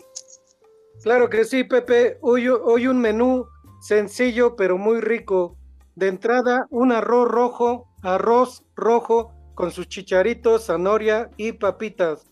Claro 1.01 1.29
que 1.29 1.45
sí, 1.45 1.63
Pepe. 1.63 2.17
Hoy, 2.21 2.47
hoy 2.47 2.87
un 2.87 2.99
menú 2.99 3.45
sencillo 3.81 4.55
pero 4.55 4.77
muy 4.77 5.01
rico. 5.01 5.57
De 5.95 6.07
entrada, 6.07 6.67
un 6.69 6.91
arroz 6.91 7.27
rojo, 7.27 7.87
arroz 8.01 8.63
rojo 8.75 9.33
con 9.53 9.71
sus 9.71 9.87
chicharitos, 9.87 10.65
zanahoria 10.65 11.29
y 11.37 11.51
papitas. 11.53 12.31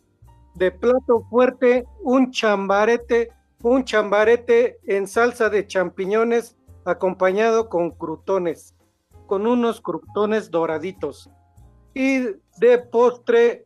De 0.55 0.71
plato 0.71 1.25
fuerte, 1.29 1.85
un 2.01 2.31
chambarete, 2.31 3.29
un 3.61 3.85
chambarete 3.85 4.79
en 4.85 5.07
salsa 5.07 5.49
de 5.49 5.67
champiñones 5.67 6.57
acompañado 6.85 7.69
con 7.69 7.91
crutones, 7.91 8.75
con 9.31 9.47
unos 9.47 9.79
crutones 9.79 10.51
doraditos. 10.51 11.29
Y 11.93 12.19
de 12.57 12.79
postre, 12.91 13.65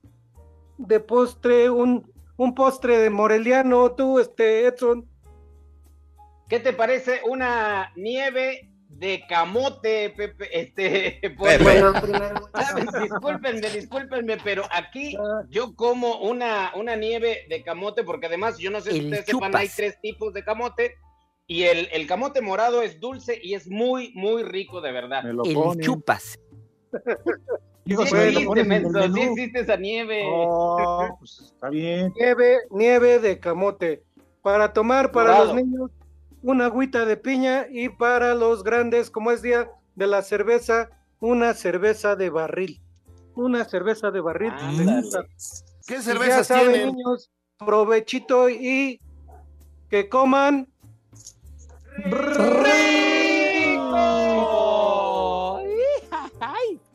de 0.78 0.99
postre, 0.99 1.72
un, 1.72 2.07
un 2.38 2.53
postre 2.53 2.99
de 2.99 3.09
moreliano, 3.09 3.91
tú, 3.93 4.20
este, 4.20 4.68
Edson. 4.68 5.09
¿Qué 6.47 6.59
te 6.59 6.72
parece 6.72 7.22
una 7.28 7.91
nieve 7.95 8.70
de 8.89 9.24
camote, 9.28 10.11
Pepe? 10.16 10.49
Este, 10.55 11.34
pues, 11.36 11.63
Bueno, 11.63 11.93
primero- 11.99 12.47
discúlpenme, 13.01 13.68
discúlpenme, 13.72 14.38
pero 14.43 14.66
aquí 14.70 15.18
yo 15.49 15.76
como 15.76 16.20
una, 16.20 16.74
una 16.76 16.95
nieve 16.95 17.47
de 17.49 17.63
camote, 17.63 18.03
porque 18.03 18.28
además 18.28 18.59
yo 18.59 18.70
no 18.70 18.82
sé 18.82 18.91
si 18.91 18.99
El 18.99 19.05
ustedes 19.05 19.26
sepan, 19.26 19.55
hay 19.55 19.70
tres 19.76 19.99
tipos 19.99 20.32
de 20.32 20.43
camote. 20.43 20.97
Y 21.47 21.63
el, 21.63 21.87
el 21.91 22.07
camote 22.07 22.41
morado 22.41 22.81
es 22.81 22.99
dulce 22.99 23.39
y 23.41 23.53
es 23.53 23.67
muy, 23.67 24.11
muy 24.15 24.43
rico, 24.43 24.81
de 24.81 24.91
verdad. 24.91 25.23
Me 25.23 25.33
lo 25.33 25.43
El 25.45 25.53
ponen. 25.53 25.85
chupas. 25.85 26.39
Digo, 27.85 28.03
Sí 28.03 28.15
existe, 28.15 28.63
menso, 28.63 29.13
sí 29.13 29.21
existe 29.21 29.59
esa 29.59 29.75
nieve. 29.75 30.23
Oh, 30.27 31.07
pues 31.19 31.39
está 31.53 31.69
bien. 31.69 32.11
Nieve, 32.15 32.57
nieve 32.71 33.19
de 33.19 33.39
camote. 33.39 34.01
Para 34.41 34.73
tomar 34.73 35.11
para 35.11 35.43
los 35.45 35.53
niños, 35.53 35.91
una 36.41 36.65
agüita 36.65 37.05
de 37.05 37.15
piña 37.15 37.67
y 37.69 37.89
para 37.89 38.33
los 38.33 38.63
grandes, 38.63 39.11
como 39.11 39.29
es 39.31 39.43
día 39.43 39.69
de 39.95 40.07
la 40.07 40.23
cerveza, 40.23 40.89
una 41.19 41.53
cerveza 41.53 42.15
de 42.15 42.31
barril. 42.31 42.81
Una 43.35 43.65
cerveza 43.65 44.09
de 44.09 44.19
barril. 44.21 44.51
Ándale. 44.57 45.07
¿Qué 45.85 45.93
Y 45.93 45.97
ya 45.97 46.01
cervezas 46.01 46.47
saben, 46.47 46.71
tienen? 46.73 46.95
niños, 46.95 47.29
provechito 47.59 48.49
y 48.49 48.99
que 49.89 50.09
coman 50.09 50.67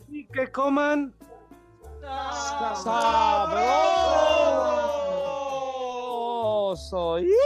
y 0.09 0.27
que 0.27 0.51
coman 0.53 1.15
Sabroso. 2.83 3.61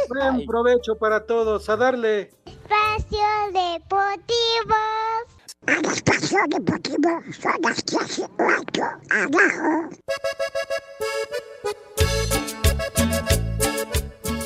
buen 0.09 0.47
provecho 0.47 0.97
para 0.99 1.25
todos. 1.27 1.69
A 1.69 1.77
darle. 1.77 2.31
Espacio 2.47 3.19
Deportivo. 3.53 4.77
En 5.67 5.85
Espacio 5.85 6.39
Deportivo 6.49 7.21
son 7.41 7.63
las 7.63 7.83
clases 7.83 8.29
8 8.39 8.83
abajo. 9.11 9.91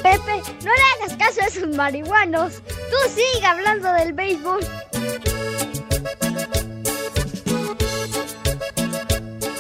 Pepe, 0.03 0.42
no 0.64 0.70
le 0.72 1.05
hagas 1.05 1.16
caso 1.16 1.40
a 1.42 1.46
esos 1.46 1.68
marihuanos. 1.76 2.62
Tú 2.64 2.96
sigue 3.14 3.46
hablando 3.46 3.92
del 3.92 4.12
béisbol. 4.12 4.61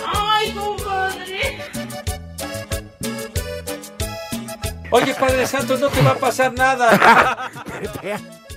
¡Ay, 0.06 0.52
compadre! 0.52 1.58
Oye, 4.90 5.14
Padre 5.14 5.46
Santo, 5.46 5.76
no 5.76 5.88
te 5.88 6.02
va 6.02 6.10
a 6.12 6.16
pasar 6.16 6.52
nada. 6.52 7.50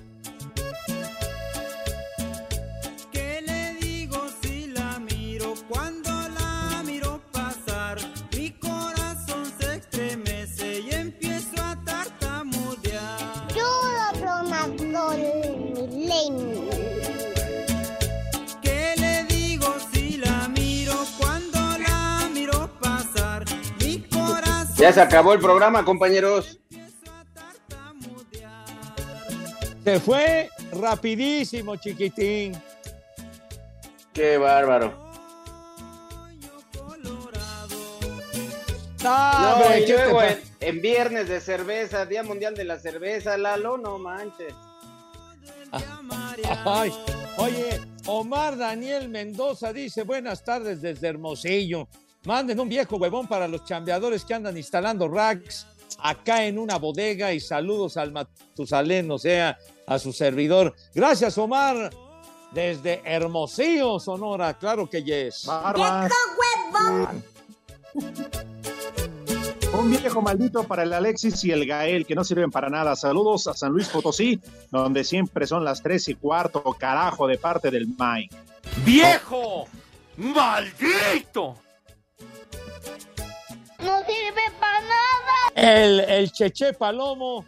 Ya 24.81 24.91
se 24.91 24.99
acabó 25.01 25.33
el 25.33 25.39
programa, 25.39 25.85
compañeros. 25.85 26.59
Se 29.83 29.99
fue 29.99 30.49
rapidísimo, 30.71 31.75
chiquitín. 31.75 32.53
Qué 34.13 34.37
bárbaro. 34.37 34.99
No, 39.03 39.31
No, 39.41 39.53
hombre, 39.53 39.79
y 39.81 39.85
¿qué 39.85 39.93
te 39.93 40.03
luego 40.03 40.17
pa- 40.19 40.27
en, 40.29 40.41
en 40.59 40.81
viernes 40.81 41.27
de 41.29 41.41
cerveza, 41.41 42.05
Día 42.05 42.21
Mundial 42.23 42.53
de 42.55 42.63
la 42.65 42.77
Cerveza, 42.79 43.35
Lalo, 43.37 43.77
no 43.77 43.97
manches. 43.97 44.53
Ay, 46.65 46.91
oye, 47.37 47.81
Omar 48.05 48.57
Daniel 48.57 49.09
Mendoza 49.09 49.71
dice, 49.73 50.03
buenas 50.03 50.43
tardes 50.43 50.81
desde 50.81 51.07
Hermosillo. 51.07 51.87
Manden 52.25 52.59
un 52.59 52.69
viejo 52.69 52.97
huevón 52.97 53.27
para 53.27 53.47
los 53.47 53.65
chambeadores 53.65 54.23
que 54.23 54.35
andan 54.35 54.55
instalando 54.55 55.07
racks 55.07 55.65
acá 55.97 56.45
en 56.45 56.59
una 56.59 56.77
bodega 56.77 57.33
y 57.33 57.39
saludos 57.39 57.97
al 57.97 58.11
Matusalén, 58.11 59.09
o 59.09 59.17
sea, 59.17 59.57
a 59.87 59.97
su 59.97 60.13
servidor. 60.13 60.75
Gracias, 60.93 61.37
Omar. 61.39 61.89
Desde 62.51 63.01
Hermosillo, 63.05 63.99
Sonora, 63.99 64.55
claro 64.57 64.87
que 64.87 65.01
yes. 65.01 65.45
Barbas. 65.47 66.11
Un 69.73 69.89
viejo 69.89 70.21
maldito 70.21 70.63
para 70.65 70.83
el 70.83 70.93
Alexis 70.93 71.43
y 71.45 71.51
el 71.51 71.65
Gael, 71.65 72.05
que 72.05 72.13
no 72.13 72.23
sirven 72.23 72.51
para 72.51 72.69
nada. 72.69 72.95
Saludos 72.95 73.47
a 73.47 73.53
San 73.55 73.71
Luis 73.71 73.87
Potosí, 73.87 74.39
donde 74.69 75.03
siempre 75.05 75.47
son 75.47 75.63
las 75.63 75.81
tres 75.81 76.07
y 76.09 76.15
cuarto, 76.15 76.61
carajo, 76.77 77.25
de 77.25 77.39
parte 77.39 77.71
del 77.71 77.87
Mike. 77.87 78.35
¡Viejo! 78.85 79.65
¡Maldito! 80.17 81.55
No 83.83 83.99
sirve 84.05 84.41
para 84.59 84.81
nada. 84.81 85.83
El, 85.83 85.99
el 86.01 86.31
Cheche 86.31 86.73
Palomo 86.73 87.45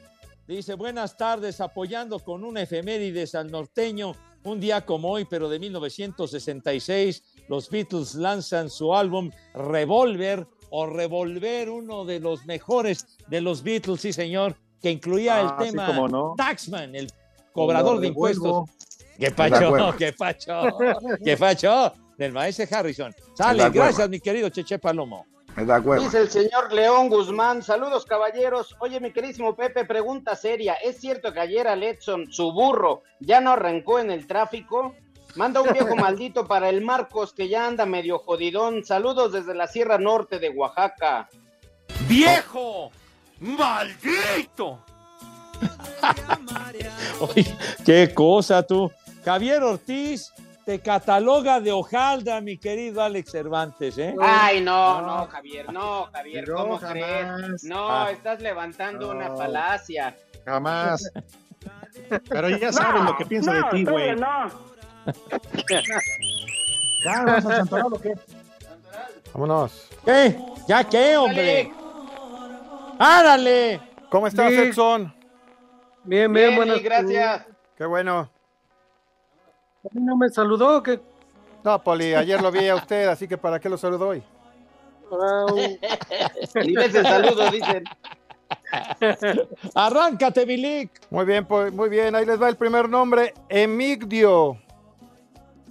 dice, 0.48 0.74
buenas 0.76 1.16
tardes, 1.18 1.62
apoyando 1.62 2.20
con 2.20 2.44
un 2.44 2.58
efemérides 2.58 3.36
al 3.36 3.52
norteño. 3.52 4.16
Un 4.44 4.60
día 4.60 4.86
como 4.86 5.10
hoy, 5.10 5.24
pero 5.26 5.48
de 5.48 5.58
1966, 5.58 7.24
los 7.48 7.70
Beatles 7.70 8.16
lanzan 8.16 8.70
su 8.70 8.94
álbum 8.94 9.32
Revolver 9.54 10.46
o 10.70 10.86
Revolver, 10.86 11.70
uno 11.70 12.04
de 12.04 12.20
los 12.20 12.46
mejores 12.46 13.06
de 13.28 13.40
los 13.40 13.64
Beatles, 13.64 14.02
sí 14.02 14.12
señor, 14.12 14.58
que 14.82 14.92
incluía 14.92 15.38
Ah, 15.38 15.42
el 15.60 15.66
sí, 15.68 15.72
tema 15.72 16.08
no. 16.10 16.34
Taxman, 16.36 16.94
el 16.94 17.10
cobrador 17.54 18.02
de 18.02 18.08
impuestos. 18.08 18.70
¡Qué 19.18 19.32
pacho, 19.32 19.96
qué 19.98 20.12
pacho, 20.12 20.78
qué 21.24 21.38
pacho! 21.38 21.94
Del 22.18 22.32
maestro 22.34 22.66
Harrison. 22.70 23.14
Sale, 23.36 23.70
gracias, 23.70 24.10
mi 24.10 24.20
querido 24.20 24.50
Cheche 24.50 24.78
Palomo. 24.78 25.26
Dice 25.56 26.20
el 26.20 26.30
señor 26.30 26.74
León 26.74 27.10
Guzmán, 27.10 27.62
saludos 27.62 28.06
caballeros. 28.06 28.76
Oye, 28.80 29.00
mi 29.00 29.12
queridísimo 29.12 29.56
Pepe, 29.56 29.86
pregunta 29.86 30.36
seria. 30.36 30.74
¿Es 30.74 31.00
cierto 31.00 31.32
que 31.32 31.40
ayer 31.40 31.68
a 31.68 31.76
Letson, 31.76 32.32
su 32.32 32.52
burro, 32.52 33.04
ya 33.20 33.40
no 33.40 33.52
arrancó 33.52 34.00
en 34.00 34.10
el 34.10 34.26
tráfico? 34.26 34.96
Manda 35.36 35.62
un 35.62 35.72
viejo 35.72 35.96
maldito 35.96 36.48
para 36.48 36.70
el 36.70 36.82
Marcos 36.82 37.34
que 37.34 37.50
ya 37.50 37.68
anda 37.68 37.86
medio 37.86 38.18
jodidón. 38.18 38.84
Saludos 38.84 39.32
desde 39.32 39.54
la 39.54 39.68
Sierra 39.68 40.00
Norte 40.00 40.40
de 40.40 40.50
Oaxaca. 40.50 41.30
¡Viejo! 42.08 42.92
¡Maldito! 43.40 44.80
Oye, 47.20 47.58
qué 47.86 48.12
cosa 48.14 48.64
tú. 48.64 48.92
Javier 49.24 49.62
Ortiz 49.64 50.34
te 50.66 50.80
cataloga 50.80 51.60
de 51.60 51.72
hojaldra, 51.72 52.40
mi 52.42 52.58
querido 52.58 53.02
Alex 53.02 53.32
Cervantes, 53.32 53.98
¿eh? 53.98 54.16
Ay, 54.22 54.62
no, 54.62 55.02
no, 55.02 55.28
Javier, 55.28 55.72
no, 55.74 56.08
Javier, 56.14 56.46
Pero 56.46 56.58
¿cómo 56.58 56.78
jamás. 56.78 56.94
crees? 57.42 57.64
No, 57.66 57.90
Ah. 57.90 58.12
estás 58.12 58.40
levantando 58.42 59.12
una 59.12 59.30
No. 59.30 59.38
falacia. 59.38 60.16
Jamás. 60.46 61.12
Pero 62.30 62.50
ya 62.50 62.72
saben 62.72 63.06
lo 63.06 63.16
que 63.18 63.26
pienso 63.26 63.52
de 63.52 63.64
ti, 63.72 63.84
güey. 63.86 64.16
¿Ya 67.04 67.24
vamos 67.24 67.46
a 67.46 67.56
Santoral 67.58 67.94
o 67.94 68.00
qué? 68.00 68.14
Vámonos. 69.34 69.90
¿Qué? 70.06 70.38
¿Ya 70.68 70.84
qué, 70.84 71.18
hombre? 71.18 71.72
¡Árale! 73.00 73.82
¿Cómo 74.10 74.28
estás, 74.28 74.50
Sí. 74.52 74.60
Edson? 74.60 75.14
Bien, 76.06 76.32
bien, 76.32 76.50
Bien, 76.50 76.56
buenas 76.56 76.82
gracias. 76.84 77.46
Qué 77.78 77.86
bueno. 77.86 78.30
¿A 79.84 79.88
mí 79.92 80.02
no 80.02 80.16
me 80.16 80.30
saludó? 80.30 80.82
que 80.82 81.00
No, 81.64 81.84
Poli, 81.84 82.14
ayer 82.14 82.42
lo 82.42 82.52
vi 82.52 82.68
a 82.68 82.76
usted, 82.76 83.08
así 83.08 83.28
que 83.28 83.38
¿para 83.38 83.60
qué 83.60 83.70
lo 83.70 83.78
saludo 83.78 84.10
hoy? 84.10 84.24
Diles 86.64 86.96
el 86.96 87.06
saludo, 87.06 87.52
dicen. 87.52 87.84
Arráncate, 89.76 90.46
Milik. 90.46 90.90
Muy 91.12 91.26
bien, 91.26 91.46
pues, 91.46 91.72
muy 91.72 91.90
bien. 91.90 92.16
Ahí 92.16 92.26
les 92.26 92.42
va 92.42 92.50
el 92.50 92.56
primer 92.56 92.90
nombre, 92.90 93.34
Emigdio. 93.50 94.58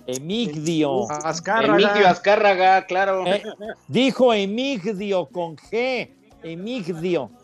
Emigdio. 0.06 1.10
Azcárraga. 1.10 1.90
Emilio 1.90 2.08
Azcárraga, 2.08 2.86
claro. 2.86 3.26
Eh, 3.26 3.42
dijo 3.88 4.32
Emigdio 4.32 5.26
con 5.26 5.56
G. 5.56 6.10
Emigdio. 6.42 7.30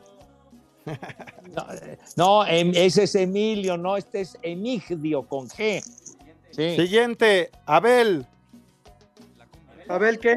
No, 1.49 1.65
eh, 1.73 1.99
no, 2.17 2.47
em- 2.47 2.73
ese 2.75 3.05
es 3.05 3.15
Emilio, 3.15 3.79
no, 3.79 3.97
este 3.97 4.21
es 4.21 4.39
Emigdio 4.43 5.23
con 5.23 5.49
G. 5.49 5.83
Sí. 6.51 6.77
Siguiente, 6.77 7.51
Abel. 7.67 8.27
¿Abel 9.89 10.19
qué? 10.19 10.37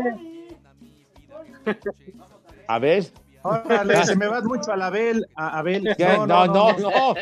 A 2.68 2.80
ver. 2.80 3.12
Órale, 3.44 4.06
se 4.06 4.16
me 4.16 4.28
va 4.28 4.42
mucho 4.42 4.72
a 4.72 4.78
la 4.78 4.88
Abel. 4.88 5.26
A 5.36 5.60
Abel. 5.60 5.94
¿Qué? 5.98 6.06
No, 6.06 6.26
no, 6.28 6.46
no, 6.46 7.16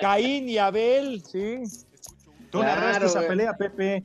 Caín 0.00 0.48
y 0.48 0.58
Abel, 0.58 1.22
sí. 1.24 1.62
Tú 2.50 2.60
Claro, 2.60 2.80
narraste 2.80 3.06
esa 3.06 3.26
pelea, 3.26 3.54
Pepe. 3.54 4.04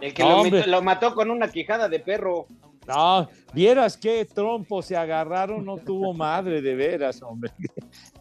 El 0.00 0.14
que 0.14 0.22
No, 0.22 0.44
lo, 0.44 0.82
mató 0.82 1.14
con 1.14 1.30
una 1.30 1.48
quijada 1.48 1.88
de 1.88 2.00
perro. 2.00 2.46
No, 2.86 3.28
vieras 3.52 3.96
qué 3.96 4.24
trompo 4.24 4.82
se 4.82 4.96
agarraron, 4.96 5.64
no 5.64 5.78
tuvo 5.78 6.14
madre, 6.14 6.62
de 6.62 6.74
veras, 6.74 7.22
hombre. 7.22 7.52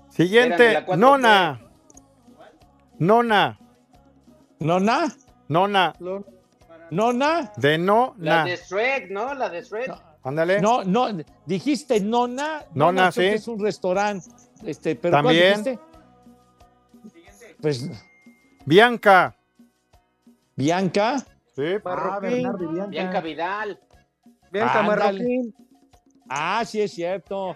Siguiente, 0.10 0.74
la 0.74 0.86
4T. 0.86 0.97
Nona. 0.97 1.62
Nona. 2.99 3.60
¿Nona? 4.60 5.16
Nona. 5.48 5.93
¿Nona? 6.89 7.52
De 7.58 7.78
no, 7.78 8.16
La 8.18 8.43
de 8.45 8.56
Shrek, 8.56 9.10
¿no? 9.10 9.34
La 9.34 9.50
de 9.50 9.62
Shrek. 9.62 9.93
Ándale. 10.24 10.62
No, 10.62 10.84
no, 10.84 11.08
dijiste 11.45 12.00
Nona. 12.00 12.64
Nona, 12.74 13.12
sí. 13.12 13.26
es 13.26 13.48
un 13.48 13.60
restaurante. 13.62 14.30
Este, 14.66 14.95
pero 14.95 15.14
¿cuál 15.14 15.24
También. 15.26 15.64
dijiste? 15.64 15.80
Pues 17.62 17.89
Bianca. 18.66 19.36
Bianca. 20.56 21.20
Sí. 21.56 21.76
Ah, 21.86 22.20
Bernardo 22.22 22.70
Bianca. 22.70 22.89
Bianca 22.89 23.22
Vidal. 23.22 23.80
Bianca. 24.52 24.84
Marroquín. 24.84 25.56
Ah, 26.30 26.64
sí 26.66 26.82
es 26.82 26.91
cierto. 26.91 27.56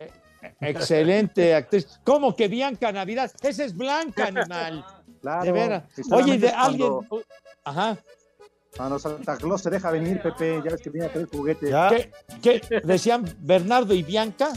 Eh, 0.00 0.10
eh, 0.42 0.54
Excelente 0.60 1.54
actriz. 1.54 2.00
¿Cómo 2.04 2.34
que 2.34 2.48
Bianca 2.48 2.90
Navidad? 2.92 3.30
Esa 3.42 3.64
es 3.64 3.76
Blanca, 3.76 4.26
animal. 4.28 4.84
Claro. 5.20 5.44
De 5.44 5.52
veras. 5.52 5.84
Oye, 6.12 6.38
de 6.38 6.50
cuando- 6.52 7.00
alguien. 7.08 7.24
Ajá. 7.64 7.96
Cuando 8.76 8.98
Santa 8.98 9.36
Claus 9.38 9.62
te 9.62 9.70
deja 9.70 9.90
venir, 9.90 10.20
Pepe, 10.20 10.60
ya 10.62 10.70
ves 10.70 10.82
que 10.82 10.90
viene 10.90 11.06
a 11.06 11.12
traer 11.12 11.28
juguetes. 11.28 11.70
Ya. 11.70 11.88
¿Qué, 11.88 12.10
qué 12.42 12.60
decían 12.84 13.24
Bernardo 13.40 13.94
y 13.94 14.02
Bianca? 14.02 14.50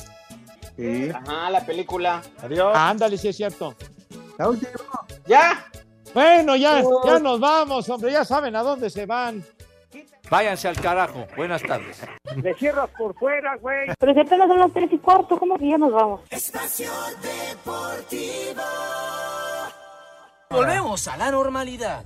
Sí. 0.76 1.10
Ajá, 1.10 1.50
la 1.50 1.66
película. 1.66 2.22
Adiós. 2.42 2.72
Ah, 2.76 2.90
ándale, 2.90 3.18
sí 3.18 3.30
es 3.30 3.38
cierto. 3.38 3.76
La 4.38 4.50
última, 4.50 4.72
¿Ya? 5.26 5.66
Bueno, 6.14 6.56
ya, 6.56 6.82
ya 7.06 7.20
nos 7.20 7.40
vamos, 7.40 7.88
hombre, 7.90 8.12
ya 8.12 8.26
saben 8.26 8.56
a 8.56 8.64
dónde 8.64 8.90
se 8.90 9.06
van. 9.06 9.44
Váyanse 10.30 10.68
al 10.68 10.80
carajo. 10.80 11.26
Buenas 11.36 11.62
tardes. 11.64 12.02
Le 12.36 12.54
cierras 12.56 12.90
por 12.98 13.16
fuera, 13.16 13.56
güey. 13.58 13.90
Pero 14.00 14.14
si 14.14 14.20
apenas 14.20 14.48
son 14.48 14.60
las 14.60 14.72
tres 14.74 14.90
y 14.94 14.98
cuarto, 15.00 15.38
¿cómo 15.40 15.58
que 15.58 15.70
ya 15.70 15.78
nos 15.78 15.92
vamos? 15.92 16.22
Espacio 16.30 16.90
Deportivo. 17.22 18.62
Volvemos 20.52 21.08
a 21.08 21.16
la 21.16 21.30
normalidad. 21.30 22.04